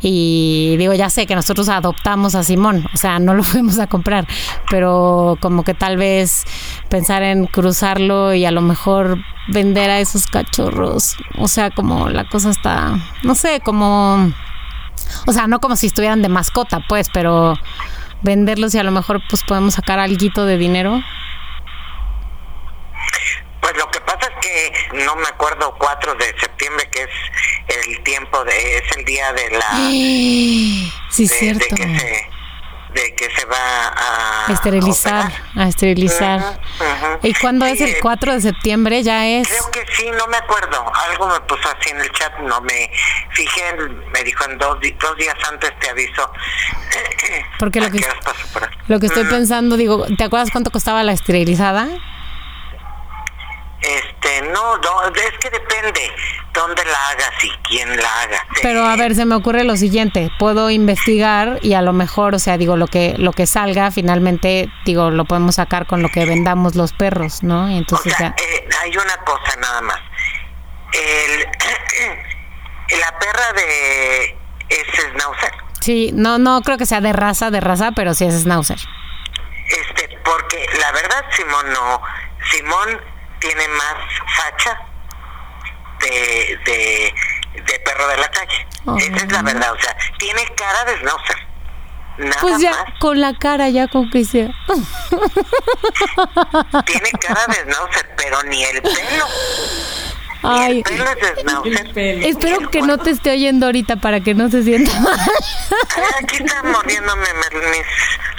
[0.00, 3.86] Y digo, ya sé que nosotros adoptamos a Simón, o sea, no lo fuimos a
[3.86, 4.26] comprar,
[4.70, 6.44] pero como que tal vez
[6.88, 9.18] pensar en cruzarlo y a lo mejor
[9.48, 14.32] vender a esos cachorros, o sea, como la cosa está, no sé, como,
[15.26, 17.58] o sea, no como si estuvieran de mascota, pues, pero
[18.22, 21.02] venderlos y a lo mejor pues podemos sacar algo de dinero.
[23.60, 24.72] Pues lo que pasa es que
[25.04, 29.50] no me acuerdo 4 de septiembre que es el tiempo de es el día de
[29.50, 29.70] la
[31.10, 31.64] Sí, de, cierto.
[31.64, 32.30] de que se
[32.94, 35.42] de que se va a Esterilizar, operar.
[35.64, 36.60] a esterilizar.
[37.22, 39.02] ¿Y cuándo es el 4 de septiembre?
[39.04, 39.46] Ya es.
[39.46, 40.90] Creo que sí, no me acuerdo.
[41.08, 42.90] Algo me puso así en el chat, no me
[43.30, 43.62] fijé,
[44.12, 46.32] me dijo en dos, dos días antes te aviso.
[47.60, 48.00] Porque lo ¿A que-
[48.52, 48.70] por?
[48.88, 51.86] Lo que estoy Mm, pensando, digo, ¿te acuerdas cuánto costaba la esterilizada?
[54.42, 56.00] No, no, es que depende
[56.52, 58.46] dónde la hagas y quién la haga.
[58.62, 62.38] Pero a ver, se me ocurre lo siguiente, puedo investigar y a lo mejor, o
[62.38, 66.24] sea, digo, lo que lo que salga finalmente, digo, lo podemos sacar con lo que
[66.26, 67.70] vendamos los perros, ¿no?
[67.70, 69.98] Y O entonces sea, ya eh, hay una cosa nada más.
[70.92, 71.40] El,
[73.00, 74.36] la perra de
[74.68, 78.42] ese schnauzer, Sí, no no creo que sea de raza, de raza, pero sí es
[78.42, 78.78] schnauzer.
[79.68, 82.02] este, porque la verdad Simón no,
[82.50, 83.00] Simón
[83.40, 83.94] tiene más
[84.36, 84.78] facha
[86.00, 87.14] de, de,
[87.62, 88.66] de perro de la calle.
[88.86, 88.96] Oh.
[88.96, 91.36] Esa es la verdad, o sea, tiene cara de schnauzer.
[92.18, 92.84] Nada Pues ya más.
[92.98, 94.48] con la cara ya con que sea.
[96.86, 99.26] Tiene cara de schnauzer, pero ni el pelo.
[100.42, 100.82] Ay,
[102.22, 105.18] espero que no te esté oyendo ahorita para que no se sienta mal.
[105.96, 107.86] Ay, Aquí están mordiéndome me- mis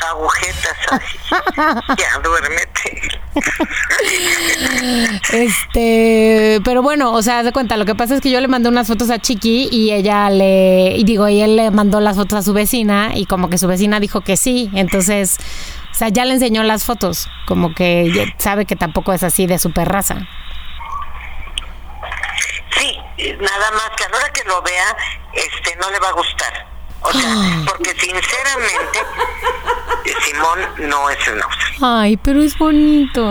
[0.09, 0.77] agujetas.
[0.91, 3.07] Ay, ya, duérmete.
[5.33, 8.47] Este, pero bueno, o sea, haz de cuenta, lo que pasa es que yo le
[8.47, 12.15] mandé unas fotos a Chiqui y ella le, y digo, y él le mandó las
[12.17, 15.37] fotos a su vecina y como que su vecina dijo que sí, entonces,
[15.91, 19.59] o sea, ya le enseñó las fotos, como que sabe que tampoco es así de
[19.59, 20.27] super raza.
[22.77, 22.97] Sí,
[23.39, 24.97] nada más que a la hora que lo vea,
[25.33, 26.67] este, no le va a gustar.
[27.03, 27.33] O sea,
[27.67, 28.99] porque sinceramente,
[30.21, 30.59] Simón
[30.89, 31.73] no es Schnauzer.
[31.81, 33.21] Ay, pero es bonito.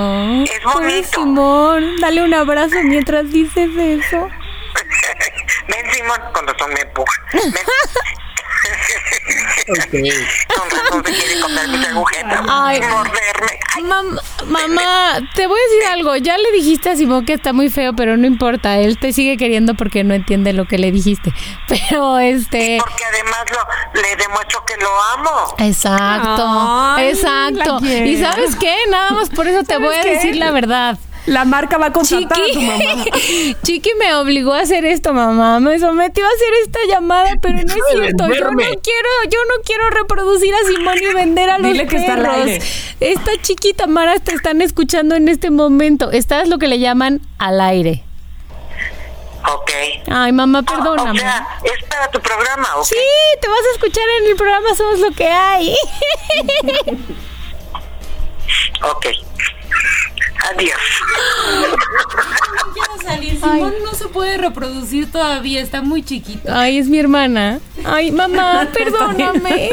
[0.44, 1.08] Es Pobre bonito.
[1.20, 4.28] Simón, dale un abrazo mientras dices eso.
[5.68, 7.22] Ven, Simón, con razón me empuja.
[7.32, 7.54] Ven.
[9.68, 10.56] Ok.
[10.56, 12.78] Con razón se quiere comer mis agujetas Ay.
[12.78, 13.58] y morderme.
[13.76, 16.16] Ay, Mam- mamá, te voy a decir algo.
[16.16, 18.78] Ya le dijiste a Simón que está muy feo, pero no importa.
[18.78, 21.32] Él te sigue queriendo porque no entiende lo que le dijiste.
[21.68, 22.78] Pero este.
[22.80, 25.54] Porque además lo, le demuestro que lo amo.
[25.58, 26.44] Exacto,
[26.96, 27.78] Ay, exacto.
[27.84, 28.74] ¿Y sabes qué?
[28.90, 30.10] Nada más por eso te ¿Sabes voy a qué?
[30.10, 30.98] decir la verdad.
[31.26, 33.04] La marca va a contratar a tu mamá.
[33.04, 35.60] Chiqui, Chiqui me obligó a hacer esto, mamá.
[35.60, 38.26] Me sometió a hacer esta llamada, pero no es cierto.
[38.28, 41.96] Yo no quiero, yo no quiero reproducir a Simón y vender a los Dile que
[41.96, 42.36] está al perros.
[42.46, 42.62] aire.
[43.00, 46.10] Esta chiquita Mara te están escuchando en este momento.
[46.10, 48.02] Estás lo que le llaman al aire.
[49.52, 49.70] Ok.
[50.10, 51.18] Ay, mamá, O perdóname.
[51.20, 52.84] sea, es para tu programa, ¿ok?
[52.84, 52.96] Sí,
[53.40, 55.74] te vas a escuchar en el programa Somos lo que hay.
[58.82, 59.06] Ok.
[60.50, 60.80] Adiós.
[63.40, 66.52] Simón no se puede reproducir todavía, está muy chiquito.
[66.52, 67.60] Ay, es mi hermana.
[67.84, 69.70] Ay, mamá, perdóname.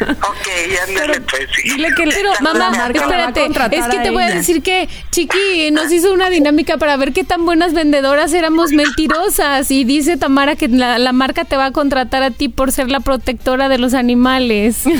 [0.00, 0.48] Ok,
[0.88, 1.70] ándale, pues sí.
[1.70, 3.46] Dile que pero mamá, marca espérate,
[3.76, 7.24] es que te voy a decir que Chiqui nos hizo una dinámica para ver qué
[7.24, 11.70] tan buenas vendedoras éramos mentirosas y dice Tamara que la, la marca te va a
[11.70, 14.84] contratar a ti por ser la protectora de los animales.
[14.86, 14.98] Me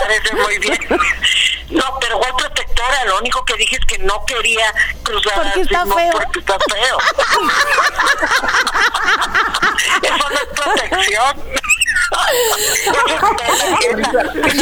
[0.00, 0.78] parece muy bien.
[1.70, 2.91] No, pero ¿cuál protectora?
[3.06, 6.12] Lo único que dije es que no quería cruzar Porque está feo.
[6.12, 6.98] porque está feo.
[10.02, 11.36] Eso no es protección.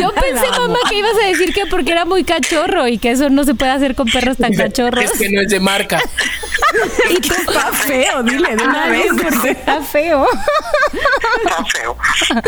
[0.01, 3.29] Yo pensé, mamá, que ibas a decir que porque era muy cachorro y que eso
[3.29, 5.05] no se puede hacer con perros tan cachorros.
[5.05, 6.01] Es que no es de marca.
[7.11, 9.07] Y tú está feo, dile de una vez.
[9.21, 10.25] porque- Está feo.
[11.43, 11.97] Está feo.
[11.99, 12.41] Ajá,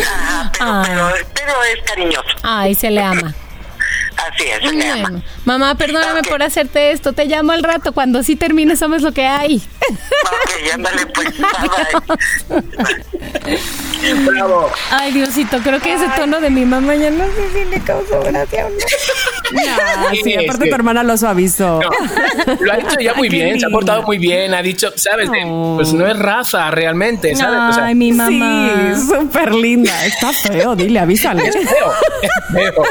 [0.52, 0.82] pero, Ah.
[0.86, 2.28] pero, pero es cariñoso.
[2.44, 3.34] Ay, se le ama.
[4.16, 4.62] Así es,
[4.93, 5.09] ama.
[5.10, 7.12] Bueno, mamá, perdóname por hacerte esto.
[7.12, 7.93] Te llamo al rato.
[7.93, 9.56] Cuando sí termine, somos lo que hay.
[9.90, 11.28] Ok, ándale, pues.
[12.48, 12.62] Bye,
[13.44, 13.59] bye.
[14.26, 14.70] Bravo.
[14.90, 18.20] Ay, Diosito, creo que ese tono de mi mamá ya no sé si le causó
[18.22, 18.76] gracia o no.
[20.10, 20.68] Sí, Sí, aparte sí.
[20.70, 21.80] tu hermana lo suavizó.
[21.80, 25.28] No, lo ha hecho ya muy bien, se ha portado muy bien, ha dicho, ¿sabes?
[25.76, 27.59] Pues no es raza realmente, ¿sabes?
[27.70, 28.70] O sea, Ay, mi mamá.
[28.97, 30.05] Sí, súper linda.
[30.06, 31.47] Está feo, dile, avísale.
[31.47, 32.84] es feo, es feo.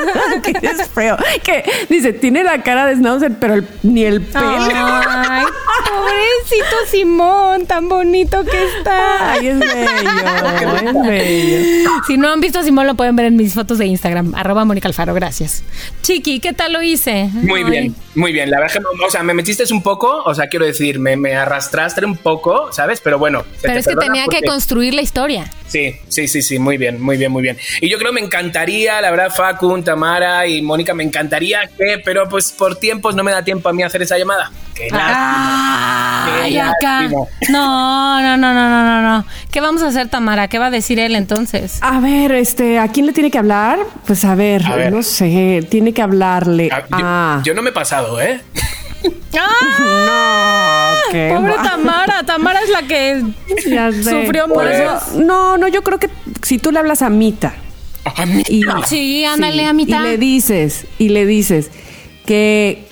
[0.61, 1.10] es feo.
[1.43, 4.45] Que dice, tiene la cara de Schnauzer, pero el- ni el pelo.
[4.47, 5.45] Ay,
[5.89, 9.33] pobrecito Simón, tan bonito que está.
[9.33, 11.91] Ay, es bello, es bello.
[12.07, 14.65] Si no han visto a Simón, lo pueden ver en mis fotos de Instagram, arroba
[14.65, 15.63] Mónica Alfaro, gracias.
[16.01, 17.29] Chiqui, ¿qué tal lo hice?
[17.33, 17.69] Muy Ay.
[17.69, 18.49] bien, muy bien.
[18.49, 21.15] La verdad es que, o sea, me metiste un poco, o sea, quiero decir, me,
[21.15, 22.99] me arrastraste un poco, ¿sabes?
[23.01, 23.43] Pero bueno.
[23.61, 25.49] Pero te es que tenía que construir la historia.
[25.67, 27.57] Sí, sí, sí, sí, muy bien, muy bien, muy bien.
[27.79, 31.99] Y yo creo que me encantaría, la verdad, Facun, Tamara y Mónica, me encantaría que,
[32.05, 34.51] pero pues por tiempos no me da tiempo a mí hacer esa llamada.
[34.75, 36.41] Qué lástima.
[36.43, 37.01] Ay, Qué acá.
[37.49, 39.25] No, no, no, no, no, no, no.
[39.51, 40.47] ¿Qué vamos a hacer, Tamara?
[40.47, 41.79] ¿Qué va a decir él entonces?
[41.81, 43.79] A ver, este, ¿a quién le tiene que hablar?
[44.05, 44.93] Pues a ver, A ver.
[44.93, 48.41] no sé, tiene que hablarle Ah, yo, no me he pasado, ¿eh?
[49.39, 50.93] ¡Ah!
[51.01, 52.23] No, qué Pobre va- Tamara.
[52.23, 53.23] Tamara es la que
[53.67, 54.03] Ya sé.
[54.03, 54.69] sufrió Por mucho.
[54.69, 56.09] eso, no, no, yo creo que
[56.43, 57.53] si tú le hablas a Mita
[58.03, 58.43] A mí.
[58.49, 59.99] y Sí, ándale, sí, a mitad.
[60.01, 61.69] Y le dices, y le dices
[62.25, 62.87] que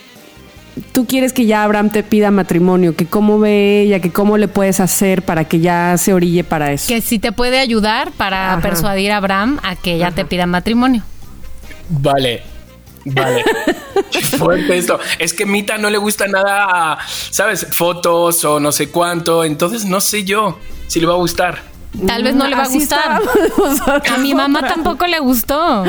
[0.91, 4.48] tú quieres que ya Abraham te pida matrimonio, que cómo ve ella, que cómo le
[4.48, 6.88] puedes hacer para que ya se orille para eso.
[6.88, 8.61] Que si te puede ayudar para Ajá.
[8.61, 11.03] persuadir a Abraham a que ya te pida matrimonio.
[11.90, 12.44] Vale.
[13.06, 13.44] Vale.
[14.38, 14.99] Fuerte esto.
[15.18, 16.99] Es que Mita no le gusta nada,
[17.31, 17.65] ¿sabes?
[17.72, 19.44] Fotos o no sé cuánto.
[19.44, 21.69] Entonces no sé yo si le va a gustar.
[22.06, 23.20] Tal vez no le va a gustar.
[24.14, 25.84] A mi mamá tampoco le gustó.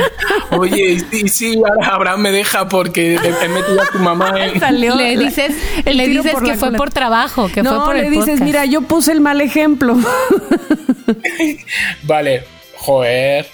[0.50, 4.58] Oye, sí, sí, ahora Abraham me deja porque he he metido a tu mamá en...
[4.60, 5.54] Salió Le dices,
[5.84, 8.42] le dices que fue por trabajo, que no, fue por le el dices, podcast.
[8.42, 9.96] mira, yo puse el mal ejemplo.
[12.04, 12.44] Vale.
[12.76, 13.46] Joder.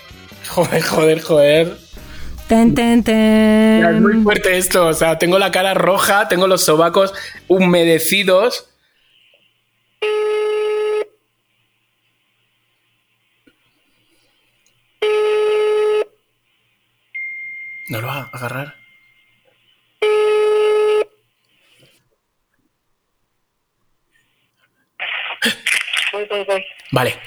[0.49, 1.77] Joder, joder, joder.
[2.47, 3.85] Ten, ten, ten.
[3.85, 4.87] Es muy fuerte esto.
[4.87, 7.13] O sea, tengo la cara roja, tengo los sobacos
[7.49, 8.69] humedecidos.
[17.89, 18.75] No lo va a agarrar.
[26.13, 26.65] Voy, voy, voy.
[26.91, 27.21] Vale.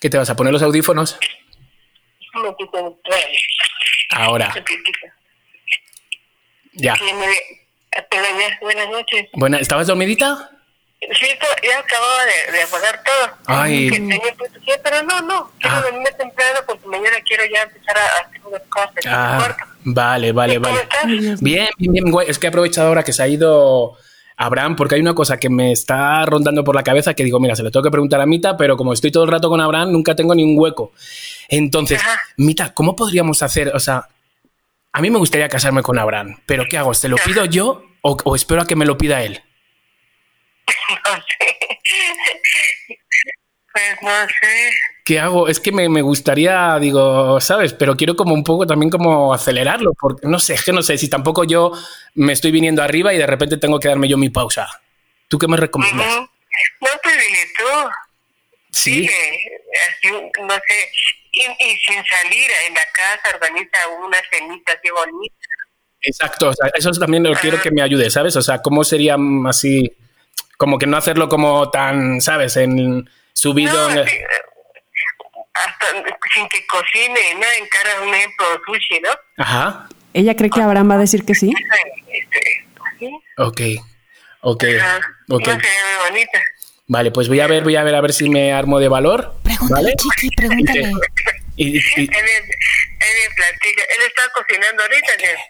[0.00, 1.18] ¿Qué te vas a poner los audífonos?
[4.10, 4.48] Ahora.
[4.48, 4.96] Momentito.
[6.74, 6.96] Ya.
[8.60, 9.28] Buenas noches.
[9.32, 10.55] Bueno, ¿estabas dormidita?
[11.00, 13.36] Sí, to- ya acababa de, de apagar todo.
[13.46, 13.90] Ay.
[13.90, 15.50] Que tenía puesto, sí, pero no, no.
[15.60, 15.82] Quiero Ah.
[15.90, 20.74] venir temprano porque mañana quiero ya empezar a hacer unas cosas Ah, vale, vale, ¿Cómo
[20.74, 20.88] vale.
[21.40, 22.10] Bien, bien, bien.
[22.10, 22.28] güey.
[22.30, 23.96] Es que he aprovechado ahora que se ha ido
[24.38, 27.54] Abraham, porque hay una cosa que me está rondando por la cabeza que digo, mira,
[27.56, 29.92] se lo tengo que preguntar a Mita, pero como estoy todo el rato con Abraham,
[29.92, 30.92] nunca tengo ni un hueco.
[31.48, 32.18] Entonces, Ajá.
[32.38, 33.68] Mita, ¿cómo podríamos hacer?
[33.76, 34.08] O sea,
[34.92, 36.94] a mí me gustaría casarme con Abraham, pero ¿qué hago?
[36.94, 39.42] ¿Se lo pido yo o, o espero a que me lo pida él?
[41.04, 41.58] No sé.
[43.72, 44.70] Pues no sé.
[45.04, 45.48] ¿Qué hago?
[45.48, 47.74] Es que me, me gustaría, digo, ¿sabes?
[47.74, 50.98] Pero quiero como un poco también como acelerarlo, porque no sé, es que no sé
[50.98, 51.72] si tampoco yo
[52.14, 54.66] me estoy viniendo arriba y de repente tengo que darme yo mi pausa.
[55.28, 56.06] ¿Tú qué me recomiendas?
[56.06, 56.28] Ujú.
[56.80, 57.90] No, pues dile tú.
[58.72, 59.00] Sí.
[59.02, 59.12] Dile,
[59.88, 60.08] así,
[60.42, 60.90] no sé.
[61.32, 65.36] Y, y sin salir en la casa, organiza una cenita así bonita.
[66.00, 68.36] Exacto, o sea, eso también lo quiero que me ayude, ¿sabes?
[68.36, 69.16] O sea, ¿cómo sería
[69.46, 69.92] así,
[70.56, 72.56] como que no hacerlo como tan, ¿sabes?
[72.56, 73.72] En subido.
[73.90, 74.08] No, en-
[75.54, 75.86] hasta
[76.34, 77.46] sin que cocine, ¿no?
[77.58, 79.10] Encara un ejemplo sushi, ¿no?
[79.38, 81.52] Ajá, ¿Ella cree que Abraham va a decir que sí?
[82.08, 83.10] Este, así.
[83.36, 83.60] ok,
[84.40, 85.00] ok, Ajá.
[85.28, 85.46] ok.
[85.46, 86.40] No se ve muy bonita.
[86.88, 89.34] Vale, pues voy a ver, voy a ver a ver si me armo de valor.
[89.42, 89.94] Pregúntale, ¿vale?
[89.96, 90.92] Chiqui, pregúntale.
[91.58, 93.82] Y- y- y- Él, me- él me platica.
[93.96, 95.40] Él está cocinando ahorita, ¿no?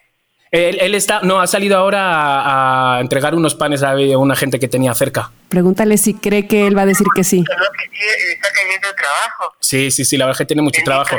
[0.51, 4.59] Él, él está, no, ha salido ahora a, a entregar unos panes a una gente
[4.59, 5.31] que tenía cerca.
[5.49, 7.45] Pregúntale si cree que él va a decir que sí.
[7.93, 8.05] Sí,
[8.35, 9.55] está trabajo.
[9.61, 11.17] Sí, sí, sí, la verdad es que tiene mucho trabajo.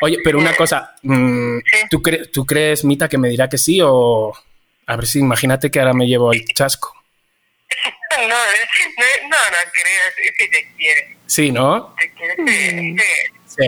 [0.00, 1.58] Oye, pero una cosa, mm.
[1.90, 4.32] ¿tú, cre- ¿tú crees, Mita, que me dirá que sí o...
[4.86, 6.94] A ver si imagínate que ahora me llevo el chasco.
[8.10, 11.16] No, no, no, no creas, si te quiere.
[11.26, 11.94] Sí, ¿no?
[11.96, 12.96] Te quiere, sí, sí.
[13.46, 13.66] Sí.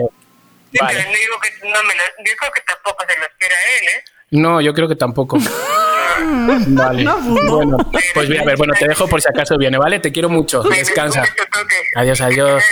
[0.71, 0.97] Sí, Vale.
[0.99, 2.01] Pero no digo que no me lo,
[2.37, 4.03] creo que tampoco se lo espera él, ¿eh?
[4.31, 5.37] No, yo creo que tampoco.
[6.67, 7.05] Vale.
[7.49, 7.77] Bueno,
[8.13, 9.99] pues voy a ver, bueno, te dejo por si acaso viene, ¿vale?
[9.99, 10.61] Te quiero mucho.
[10.63, 11.23] Descansa.
[11.23, 11.75] Toque.
[11.95, 12.63] Adiós, adiós.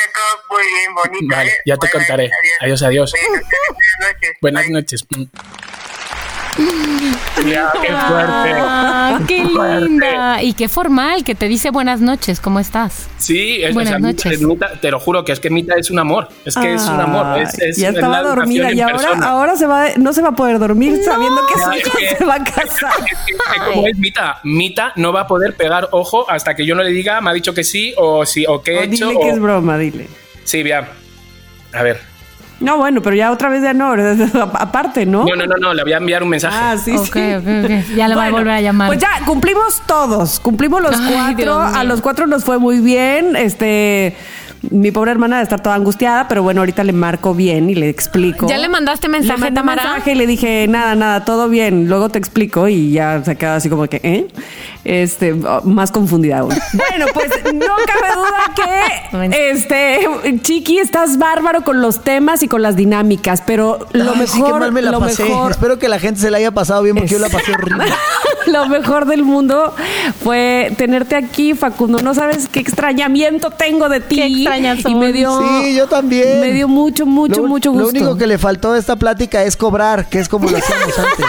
[0.50, 1.56] Muy bien, bonito, Vale, ¿eh?
[1.66, 2.32] ya te contaré.
[2.62, 3.14] Adiós, adiós.
[4.42, 5.06] Buenas Buenas noches.
[7.46, 8.54] Mira, qué fuerte.
[8.62, 9.86] Ah, qué Fuerte.
[9.86, 10.44] linda.
[10.44, 13.08] Y qué formal, que te dice buenas noches, ¿cómo estás?
[13.18, 14.42] Sí, es, Buenas o sea, Mita- noches.
[14.42, 16.28] Mita- te lo juro que es que Mita es un amor.
[16.46, 17.40] Es que es un amor.
[17.40, 20.36] Es, es- ya es estaba dormida y ahora, ahora se va, no se va a
[20.36, 22.92] poder dormir sabiendo que su hija que- se va a casar.
[23.00, 26.56] Es que, es que como es Mita, Mita no va a poder pegar ojo hasta
[26.56, 28.80] que yo no le diga, me ha dicho que sí o sí o qué he
[28.80, 29.08] O hecho.
[29.10, 30.08] dile que es broma, dile.
[30.44, 30.86] Sí, bien.
[31.74, 32.09] A ver.
[32.60, 33.94] No, bueno, pero ya otra vez ya no,
[34.54, 35.26] aparte, ¿no?
[35.26, 36.58] No, no, no, no, le voy a enviar un mensaje.
[36.60, 37.34] Ah, sí, Ok, sí.
[37.36, 37.96] ok, ok.
[37.96, 38.88] Ya le va a volver a llamar.
[38.88, 41.80] Pues ya cumplimos todos, cumplimos los Ay, cuatro, Dios mío.
[41.80, 44.16] a los cuatro nos fue muy bien, este,
[44.72, 47.90] mi pobre hermana debe estar toda angustiada, pero bueno, ahorita le marco bien y le
[47.90, 48.48] explico.
[48.50, 49.84] ¿Ya le mandaste mensaje, Le Tamara?
[49.84, 53.56] mensaje y le dije, nada, nada, todo bien, luego te explico y ya se queda
[53.56, 54.28] así como que, ¿eh?
[54.84, 55.34] Este,
[55.64, 56.50] más confundida aún.
[56.74, 62.62] bueno, pues no cabe duda que, este, Chiqui, estás bárbaro con los temas y con
[62.62, 65.24] las dinámicas, pero lo Ay, mejor, sí, qué mal me la lo pasé.
[65.24, 67.86] mejor, Espero que la gente se la haya pasado bien porque yo la pasé horrible.
[68.48, 69.74] lo mejor del mundo
[70.24, 72.00] fue tenerte aquí, Facundo.
[72.00, 74.16] No sabes qué extrañamiento tengo de ti.
[74.16, 74.30] Qué
[74.86, 76.40] Y me dio, Sí, yo también.
[76.42, 77.86] Me dio mucho, mucho, Lo- mucho gusto.
[77.86, 80.94] Lo único que le faltó a esta plática es cobrar, que es como lo hacíamos
[81.00, 81.26] antes.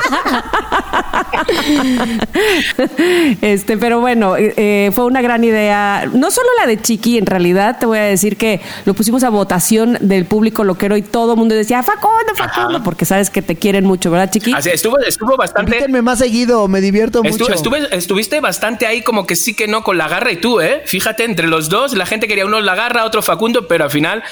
[3.43, 6.09] este, pero bueno, eh, eh, fue una gran idea.
[6.13, 9.31] No solo la de Chiqui, en realidad, te voy a decir que lo pusimos a
[9.31, 13.57] votación del público loquero y todo el mundo decía, Facundo, Facundo, porque sabes que te
[13.57, 14.53] quieren mucho, ¿verdad, Chiqui?
[14.53, 15.73] Así, estuvo, estuvo bastante.
[15.73, 17.49] Invítenme más seguido, me divierto mucho.
[17.53, 20.83] estuve- estuviste bastante ahí como que sí que no con la garra y tú, ¿eh?
[20.87, 24.23] Fíjate, entre los dos, la gente quería uno la garra, otro Facundo, pero al final,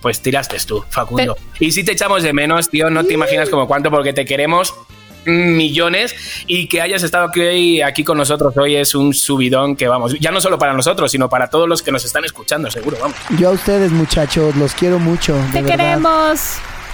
[0.00, 1.36] pues tiraste tú, Facundo.
[1.58, 4.74] Y si te echamos de menos, tío, no te imaginas como cuánto, porque te queremos
[5.26, 6.14] millones
[6.46, 10.30] y que hayas estado aquí, aquí con nosotros hoy es un subidón que vamos, ya
[10.30, 13.16] no solo para nosotros, sino para todos los que nos están escuchando, seguro, vamos.
[13.38, 15.34] Yo a ustedes, muchachos, los quiero mucho.
[15.34, 16.36] de Te verdad.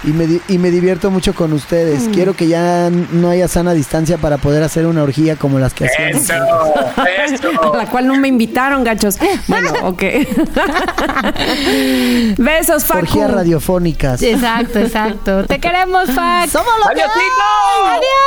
[0.03, 2.07] Y me, di- y me divierto mucho con ustedes.
[2.07, 2.11] Mm.
[2.11, 5.85] Quiero que ya no haya sana distancia para poder hacer una orgía como las que.
[5.85, 6.33] Eso,
[7.73, 9.19] A la cual no me invitaron, gachos.
[9.47, 10.01] Bueno, ok.
[12.37, 12.99] Besos, Facu.
[12.99, 14.21] Orgías radiofónicas.
[14.21, 15.45] Exacto, exacto.
[15.45, 16.49] Te queremos, Fac.
[16.49, 17.11] ¡Somos los ¡Adiósito!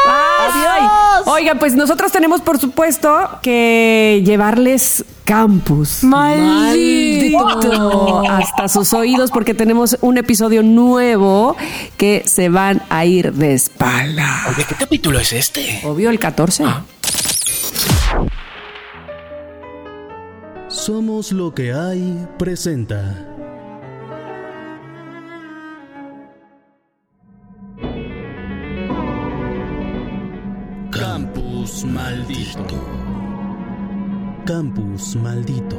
[0.09, 0.89] Ay, ay.
[1.27, 6.05] Oigan, pues nosotros tenemos, por supuesto, que llevarles campus.
[6.05, 7.39] Maldito.
[7.39, 8.23] Maldito.
[8.29, 11.57] Hasta sus oídos porque tenemos un episodio nuevo
[11.97, 14.45] que se van a ir de espalda.
[14.49, 15.81] Oye, ¿qué capítulo es este?
[15.85, 16.65] Obvio, el 14.
[20.69, 23.34] Somos lo que hay presenta.
[34.47, 35.79] Campus maldito.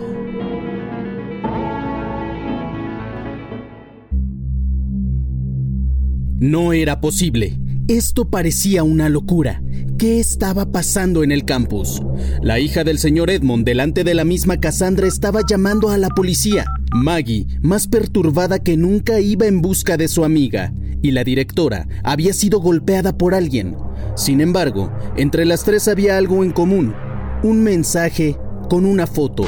[6.40, 7.60] No era posible.
[7.88, 9.62] Esto parecía una locura.
[10.00, 12.02] ¿Qué estaba pasando en el campus?
[12.42, 16.66] La hija del señor Edmond, delante de la misma Cassandra, estaba llamando a la policía.
[16.92, 20.74] Maggie, más perturbada que nunca, iba en busca de su amiga,
[21.04, 23.76] y la directora había sido golpeada por alguien.
[24.16, 26.96] Sin embargo, entre las tres había algo en común.
[27.44, 28.36] Un mensaje
[28.68, 29.46] con una foto.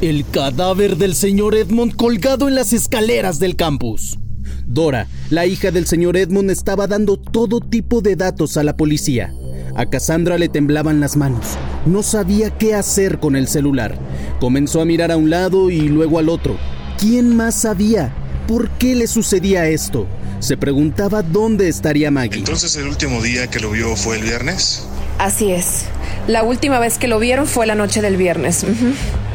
[0.00, 4.18] El cadáver del señor Edmond colgado en las escaleras del campus.
[4.66, 9.32] Dora, la hija del señor Edmond, estaba dando todo tipo de datos a la policía.
[9.76, 11.44] A Cassandra le temblaban las manos.
[11.86, 13.98] No sabía qué hacer con el celular.
[14.40, 16.56] Comenzó a mirar a un lado y luego al otro.
[16.98, 18.14] ¿Quién más sabía?
[18.46, 20.06] ¿Por qué le sucedía esto?
[20.40, 22.40] Se preguntaba dónde estaría Maggie.
[22.40, 24.86] Entonces el último día que lo vio fue el viernes.
[25.18, 25.84] Así es.
[26.26, 28.64] La última vez que lo vieron fue la noche del viernes.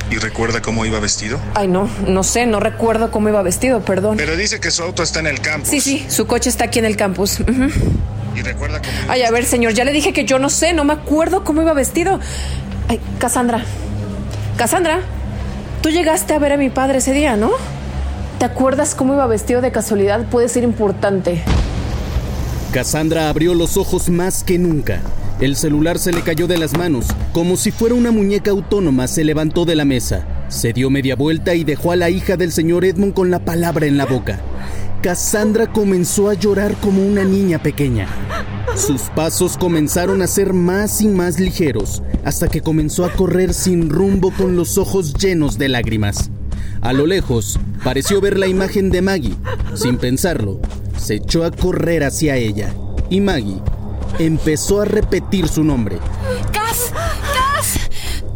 [0.09, 1.37] ¿Y recuerda cómo iba vestido?
[1.53, 4.17] Ay, no, no sé, no recuerdo cómo iba vestido, perdón.
[4.17, 5.69] Pero dice que su auto está en el campus.
[5.69, 7.39] Sí, sí, su coche está aquí en el campus.
[8.35, 10.73] ¿Y recuerda cómo iba Ay, a ver, señor, ya le dije que yo no sé,
[10.73, 12.19] no me acuerdo cómo iba vestido.
[12.87, 13.65] Ay, Cassandra.
[14.55, 15.01] Cassandra,
[15.81, 17.51] tú llegaste a ver a mi padre ese día, ¿no?
[18.39, 20.25] ¿Te acuerdas cómo iba vestido de casualidad?
[20.29, 21.41] Puede ser importante.
[22.71, 25.01] Cassandra abrió los ojos más que nunca.
[25.39, 27.05] El celular se le cayó de las manos.
[27.31, 30.27] Como si fuera una muñeca autónoma, se levantó de la mesa.
[30.49, 33.85] Se dio media vuelta y dejó a la hija del señor Edmond con la palabra
[33.85, 34.39] en la boca.
[35.03, 38.07] Cassandra comenzó a llorar como una niña pequeña.
[38.75, 43.91] Sus pasos comenzaron a ser más y más ligeros, hasta que comenzó a correr sin
[43.91, 46.31] rumbo con los ojos llenos de lágrimas.
[46.81, 49.35] A lo lejos, pareció ver la imagen de Maggie.
[49.75, 50.59] Sin pensarlo,
[50.97, 52.73] se echó a correr hacia ella.
[53.11, 53.61] Y Maggie
[54.19, 55.99] empezó a repetir su nombre.
[56.51, 56.91] ¡Cas!
[56.93, 57.79] ¡Cas!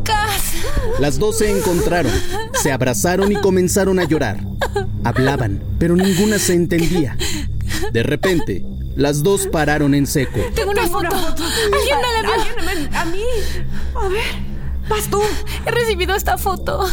[0.04, 1.00] ¡Cas!
[1.00, 2.12] Las dos se encontraron,
[2.62, 4.40] se abrazaron y comenzaron a llorar.
[5.04, 7.18] Hablaban, pero ninguna se entendía.
[7.92, 8.64] De repente,
[8.96, 10.40] las dos pararon en seco.
[10.54, 11.16] Tengo una foto.
[11.16, 11.98] ¿Alguien
[12.66, 13.02] me la?
[13.02, 13.24] A mí.
[13.96, 14.22] A ver,
[14.90, 15.22] vas tú.
[15.66, 16.86] He recibido esta foto.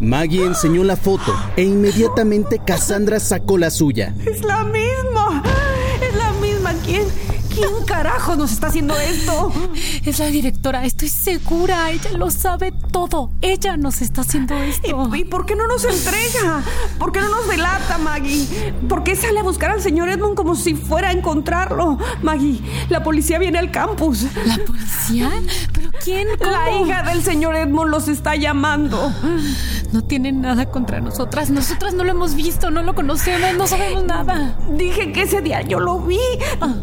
[0.00, 4.14] Maggie enseñó la foto e inmediatamente Cassandra sacó la suya.
[4.24, 5.42] Es la misma.
[7.60, 9.52] ¿Quién carajo nos está haciendo esto?
[10.06, 11.90] Es la directora, estoy segura.
[11.90, 13.32] Ella lo sabe todo.
[13.42, 15.10] Ella nos está haciendo esto.
[15.14, 16.62] ¿Y, y por qué no nos entrega?
[16.98, 18.72] ¿Por qué no nos delata, Maggie?
[18.88, 21.98] ¿Por qué sale a buscar al señor Edmond como si fuera a encontrarlo?
[22.22, 24.24] Maggie, la policía viene al campus.
[24.46, 25.30] ¿La policía?
[25.80, 26.28] ¿Pero quién?
[26.38, 26.50] ¿Cómo?
[26.50, 29.12] La hija del señor Edmond los está llamando.
[29.92, 31.48] No tienen nada contra nosotras.
[31.48, 34.58] Nosotras no lo hemos visto, no lo conocemos, no sabemos nada.
[34.76, 36.20] Dije que ese día yo lo vi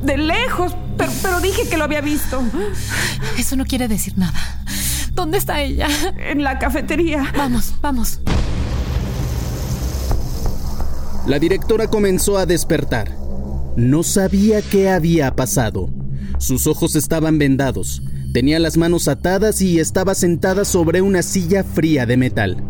[0.02, 2.41] de lejos, pero, pero dije que lo había visto.
[3.38, 4.40] Eso no quiere decir nada.
[5.14, 5.88] ¿Dónde está ella?
[6.18, 7.32] En la cafetería.
[7.38, 8.19] Vamos, vamos.
[11.28, 13.15] La directora comenzó a despertar.
[13.76, 15.90] No sabía qué había pasado.
[16.40, 18.02] Sus ojos estaban vendados.
[18.33, 22.63] Tenía las manos atadas y estaba sentada sobre una silla fría de metal.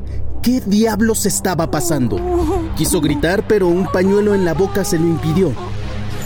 [0.43, 2.19] ¿Qué diablos estaba pasando?
[2.77, 5.51] Quiso gritar, pero un pañuelo en la boca se lo impidió.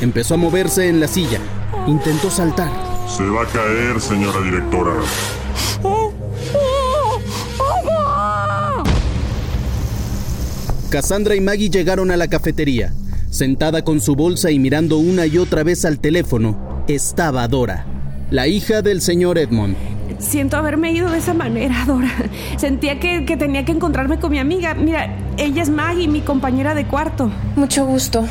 [0.02, 1.40] Empezó a moverse en la silla.
[1.88, 2.70] Intentó saltar.
[3.08, 4.92] Se va a caer, señora directora.
[10.90, 12.94] Cassandra y Maggie llegaron a la cafetería.
[13.30, 17.86] Sentada con su bolsa y mirando una y otra vez al teléfono, estaba Dora,
[18.32, 19.76] la hija del señor Edmond.
[20.20, 22.10] Siento haberme ido de esa manera, Dora.
[22.58, 24.74] Sentía que, que tenía que encontrarme con mi amiga.
[24.74, 27.32] Mira, ella es Maggie, mi compañera de cuarto.
[27.56, 28.26] Mucho gusto.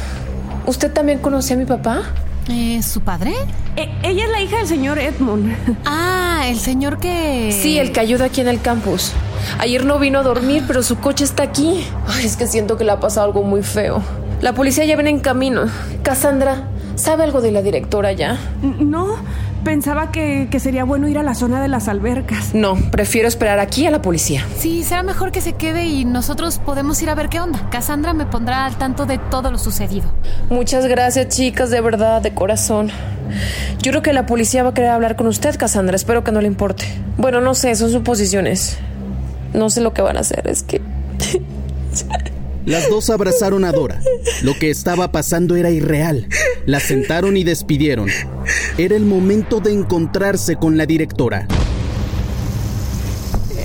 [0.66, 2.02] ¿Usted también conoce a mi papá?
[2.48, 3.32] Eh, ¿Su padre?
[3.76, 5.52] E- ella es la hija del señor Edmond.
[5.84, 7.52] Ah, el señor que...
[7.52, 9.12] Sí, el que ayuda aquí en el campus.
[9.58, 11.84] Ayer no vino a dormir, pero su coche está aquí.
[12.08, 14.02] Ay, es que siento que le ha pasado algo muy feo.
[14.40, 15.66] La policía ya viene en camino.
[16.02, 18.38] Cassandra, ¿sabe algo de la directora ya?
[18.62, 19.16] No,
[19.64, 22.54] pensaba que, que sería bueno ir a la zona de las albercas.
[22.54, 24.46] No, prefiero esperar aquí a la policía.
[24.58, 27.68] Sí, será mejor que se quede y nosotros podemos ir a ver qué onda.
[27.70, 30.10] Cassandra me pondrá al tanto de todo lo sucedido.
[30.48, 32.90] Muchas gracias, chicas, de verdad, de corazón.
[33.80, 35.96] Yo creo que la policía va a querer hablar con usted, Cassandra.
[35.96, 36.84] Espero que no le importe.
[37.16, 38.78] Bueno, no sé, son suposiciones.
[39.54, 40.80] no sé lo que van a hacer, es que...
[42.66, 44.00] Las dos abrazaron a Dora.
[44.42, 46.28] Lo que estaba pasando era irreal.
[46.66, 48.08] La sentaron y despidieron.
[48.78, 51.46] Era el momento de encontrarse con la directora.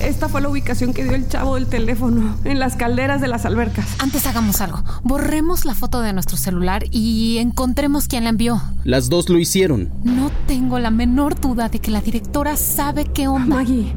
[0.01, 3.45] Esta fue la ubicación que dio el chavo del teléfono, en las calderas de las
[3.45, 3.87] albercas.
[3.97, 4.83] Antes hagamos algo.
[5.03, 8.61] Borremos la foto de nuestro celular y encontremos quién la envió.
[8.83, 9.89] Las dos lo hicieron.
[10.03, 13.55] No tengo la menor duda de que la directora sabe qué onda.
[13.55, 13.93] Maggie,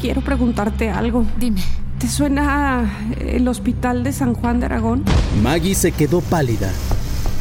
[0.00, 1.26] quiero preguntarte algo.
[1.38, 1.62] Dime.
[2.02, 5.04] ¿Te suena el hospital de San Juan de Aragón?
[5.40, 6.68] Maggie se quedó pálida.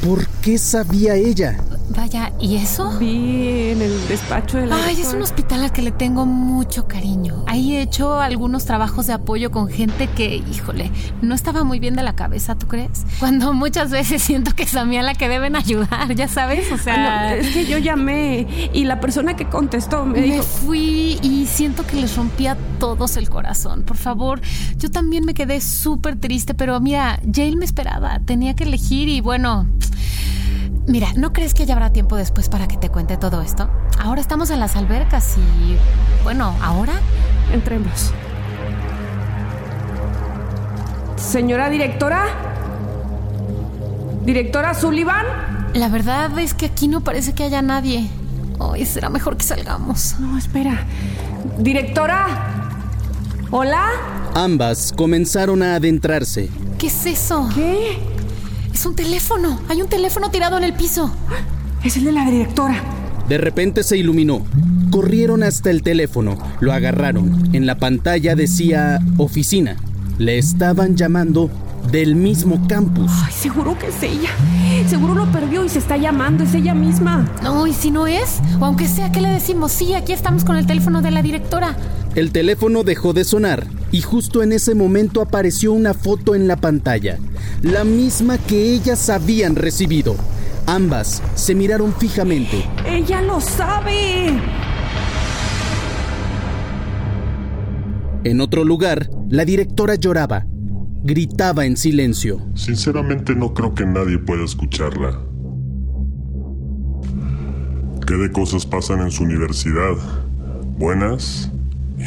[0.05, 1.57] ¿Por qué sabía ella?
[1.95, 2.97] Vaya, ¿y eso?
[2.99, 6.87] Vi en el despacho de la Ay, es un hospital al que le tengo mucho
[6.87, 7.43] cariño.
[7.47, 10.89] Ahí he hecho algunos trabajos de apoyo con gente que, híjole,
[11.21, 13.05] no estaba muy bien de la cabeza, ¿tú crees?
[13.19, 16.71] Cuando muchas veces siento que es a mí a la que deben ayudar, ya sabes,
[16.71, 16.93] o sea...
[17.21, 20.43] Ah, no, es que yo llamé y la persona que contestó me, Me dijo...
[20.43, 23.83] fui y siento que les rompí a todos el corazón.
[23.83, 24.41] Por favor,
[24.77, 28.19] yo también me quedé súper triste, pero mira, Jail me esperaba.
[28.19, 29.67] Tenía que elegir y bueno.
[30.87, 33.69] Mira, ¿no crees que ya habrá tiempo después para que te cuente todo esto?
[33.99, 35.77] Ahora estamos en las albercas y.
[36.23, 36.93] Bueno, ¿ahora?
[37.53, 38.11] Entremos.
[41.15, 42.25] Señora directora.
[44.25, 45.25] Directora Sullivan.
[45.73, 48.09] La verdad es que aquí no parece que haya nadie.
[48.59, 50.15] Hoy será mejor que salgamos.
[50.19, 50.85] No, espera.
[51.57, 52.27] Directora.
[53.49, 53.89] Hola.
[54.35, 56.49] Ambas comenzaron a adentrarse.
[56.77, 57.49] ¿Qué es eso?
[57.53, 57.97] ¿Qué?
[58.73, 59.59] Es un teléfono.
[59.69, 61.13] Hay un teléfono tirado en el piso.
[61.83, 62.81] Es el de la directora.
[63.27, 64.45] De repente se iluminó.
[64.91, 67.49] Corrieron hasta el teléfono, lo agarraron.
[67.53, 69.77] En la pantalla decía oficina.
[70.17, 71.49] Le estaban llamando
[71.91, 73.09] del mismo campus.
[73.25, 74.29] Ay, seguro que es ella.
[74.87, 76.43] Seguro lo perdió y se está llamando.
[76.43, 77.29] Es ella misma.
[77.41, 79.71] No, y si no es, o aunque sea, ¿qué le decimos?
[79.71, 81.75] Sí, aquí estamos con el teléfono de la directora.
[82.13, 86.57] El teléfono dejó de sonar y justo en ese momento apareció una foto en la
[86.57, 87.17] pantalla,
[87.61, 90.17] la misma que ellas habían recibido.
[90.65, 92.65] Ambas se miraron fijamente.
[92.85, 94.37] Ella lo sabe.
[98.25, 100.45] En otro lugar, la directora lloraba.
[101.03, 102.45] Gritaba en silencio.
[102.55, 105.17] Sinceramente no creo que nadie pueda escucharla.
[108.05, 109.95] ¿Qué de cosas pasan en su universidad?
[110.77, 111.49] Buenas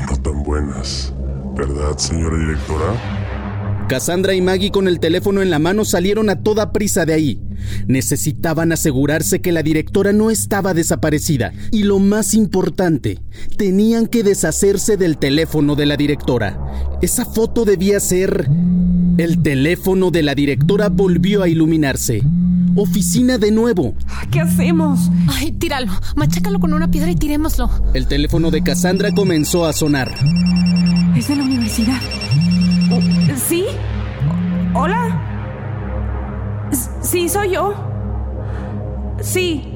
[0.02, 1.12] no tan buenas.
[1.56, 3.86] ¿Verdad, señora directora?
[3.88, 7.40] Cassandra y Maggie con el teléfono en la mano salieron a toda prisa de ahí.
[7.86, 13.20] Necesitaban asegurarse que la directora no estaba desaparecida y lo más importante,
[13.56, 16.58] tenían que deshacerse del teléfono de la directora.
[17.02, 18.48] Esa foto debía ser...
[19.16, 22.22] El teléfono de la directora volvió a iluminarse.
[22.74, 23.94] Oficina de nuevo.
[24.32, 25.08] ¿Qué hacemos?
[25.28, 25.92] Ay, tíralo.
[26.16, 27.70] Machácalo con una piedra y tirémoslo.
[27.94, 30.12] El teléfono de Cassandra comenzó a sonar.
[31.16, 32.00] Es de la universidad.
[33.48, 33.64] ¿Sí?
[34.74, 35.33] ¿Hola?
[37.04, 37.74] Sí, soy yo.
[39.20, 39.70] Sí.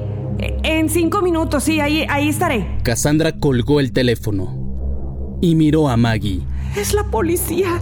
[0.63, 2.79] En cinco minutos, sí, ahí, ahí estaré.
[2.83, 6.41] Cassandra colgó el teléfono y miró a Maggie.
[6.75, 7.79] Es la policía.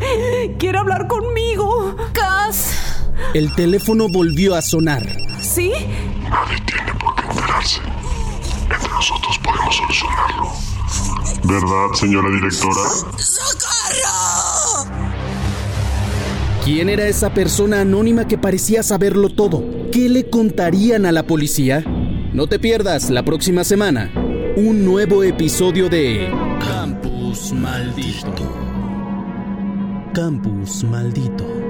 [0.60, 1.95] Quiere hablar conmigo.
[2.14, 2.74] Cas.
[3.34, 5.06] El teléfono volvió a sonar.
[5.41, 5.72] ¿Sí?
[6.30, 7.82] Nadie tiene por qué enterarse.
[8.69, 10.52] Entre nosotros podemos solucionarlo.
[11.44, 12.82] ¿Verdad, señora directora?
[16.68, 19.64] ¿Quién era esa persona anónima que parecía saberlo todo?
[19.89, 21.81] ¿Qué le contarían a la policía?
[22.34, 24.11] No te pierdas la próxima semana
[24.57, 26.30] un nuevo episodio de
[26.60, 28.53] Campus Maldito.
[30.14, 31.66] Campus Maldito.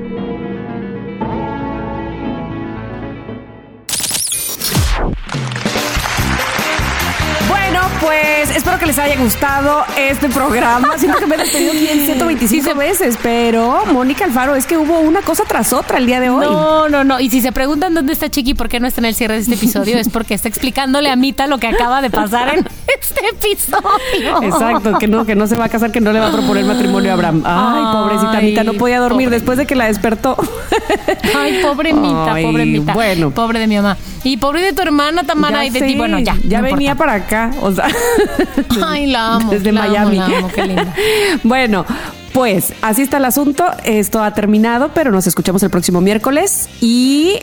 [8.02, 10.98] Pues espero que les haya gustado este programa.
[10.98, 15.22] Siento que me he despedido bien 125 veces, pero Mónica Alfaro, es que hubo una
[15.22, 16.46] cosa tras otra el día de hoy.
[16.46, 17.20] No, no, no.
[17.20, 19.36] Y si se preguntan dónde está Chiqui y por qué no está en el cierre
[19.36, 22.68] de este episodio, es porque está explicándole a Mita lo que acaba de pasar en
[23.02, 24.44] este episodio.
[24.44, 26.66] Exacto, que no, que no se va a casar, que no le va a proponer
[26.66, 27.44] matrimonio a Abraham.
[27.46, 29.38] Ay, pobrecita Mita, no podía dormir pobre.
[29.38, 30.36] después de que la despertó.
[31.36, 32.94] Ay, pobre Mita, Ay, pobre Mita.
[32.94, 33.32] bueno.
[33.32, 33.98] Pobre de mi mamá.
[34.24, 35.96] Y pobre de tu hermana Tamara y de ti.
[35.96, 36.36] Bueno, ya.
[36.44, 37.14] Ya no venía importa.
[37.14, 37.14] para
[37.48, 37.87] acá, o sea.
[38.86, 39.52] Ay, la amo.
[39.52, 40.18] Desde la amo, Miami.
[40.18, 40.94] la amo, qué linda.
[41.44, 41.86] bueno,
[42.34, 43.66] pues así está el asunto.
[43.84, 47.40] Esto ha terminado, pero nos escuchamos el próximo miércoles y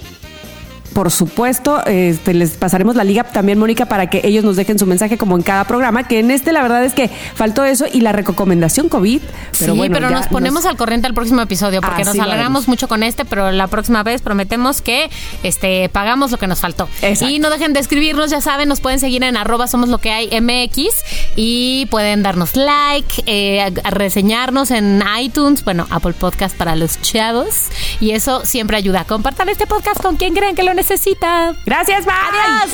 [0.94, 4.86] por supuesto, este, les pasaremos la liga también, Mónica, para que ellos nos dejen su
[4.86, 8.00] mensaje como en cada programa, que en este la verdad es que faltó eso y
[8.00, 9.20] la recomendación COVID.
[9.58, 12.68] Pero sí, bueno, pero nos ponemos al corriente al próximo episodio porque Así nos alargamos
[12.68, 15.10] mucho con este, pero la próxima vez prometemos que
[15.42, 16.88] este pagamos lo que nos faltó.
[17.02, 17.34] Exacto.
[17.34, 20.12] Y no dejen de escribirnos, ya saben, nos pueden seguir en arroba somos lo que
[20.12, 20.94] hay MX
[21.34, 27.70] y pueden darnos like, eh, reseñarnos en iTunes, bueno, Apple Podcast para los chavos.
[28.00, 29.04] Y eso siempre ayuda.
[29.04, 31.55] Compartan este podcast con quien creen que lo necesita.
[31.65, 32.15] Gracias, bye.
[32.15, 32.70] Adiós.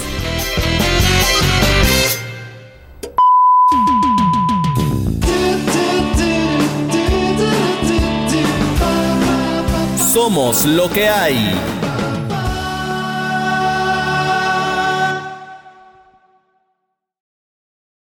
[10.12, 11.54] Somos lo que hay.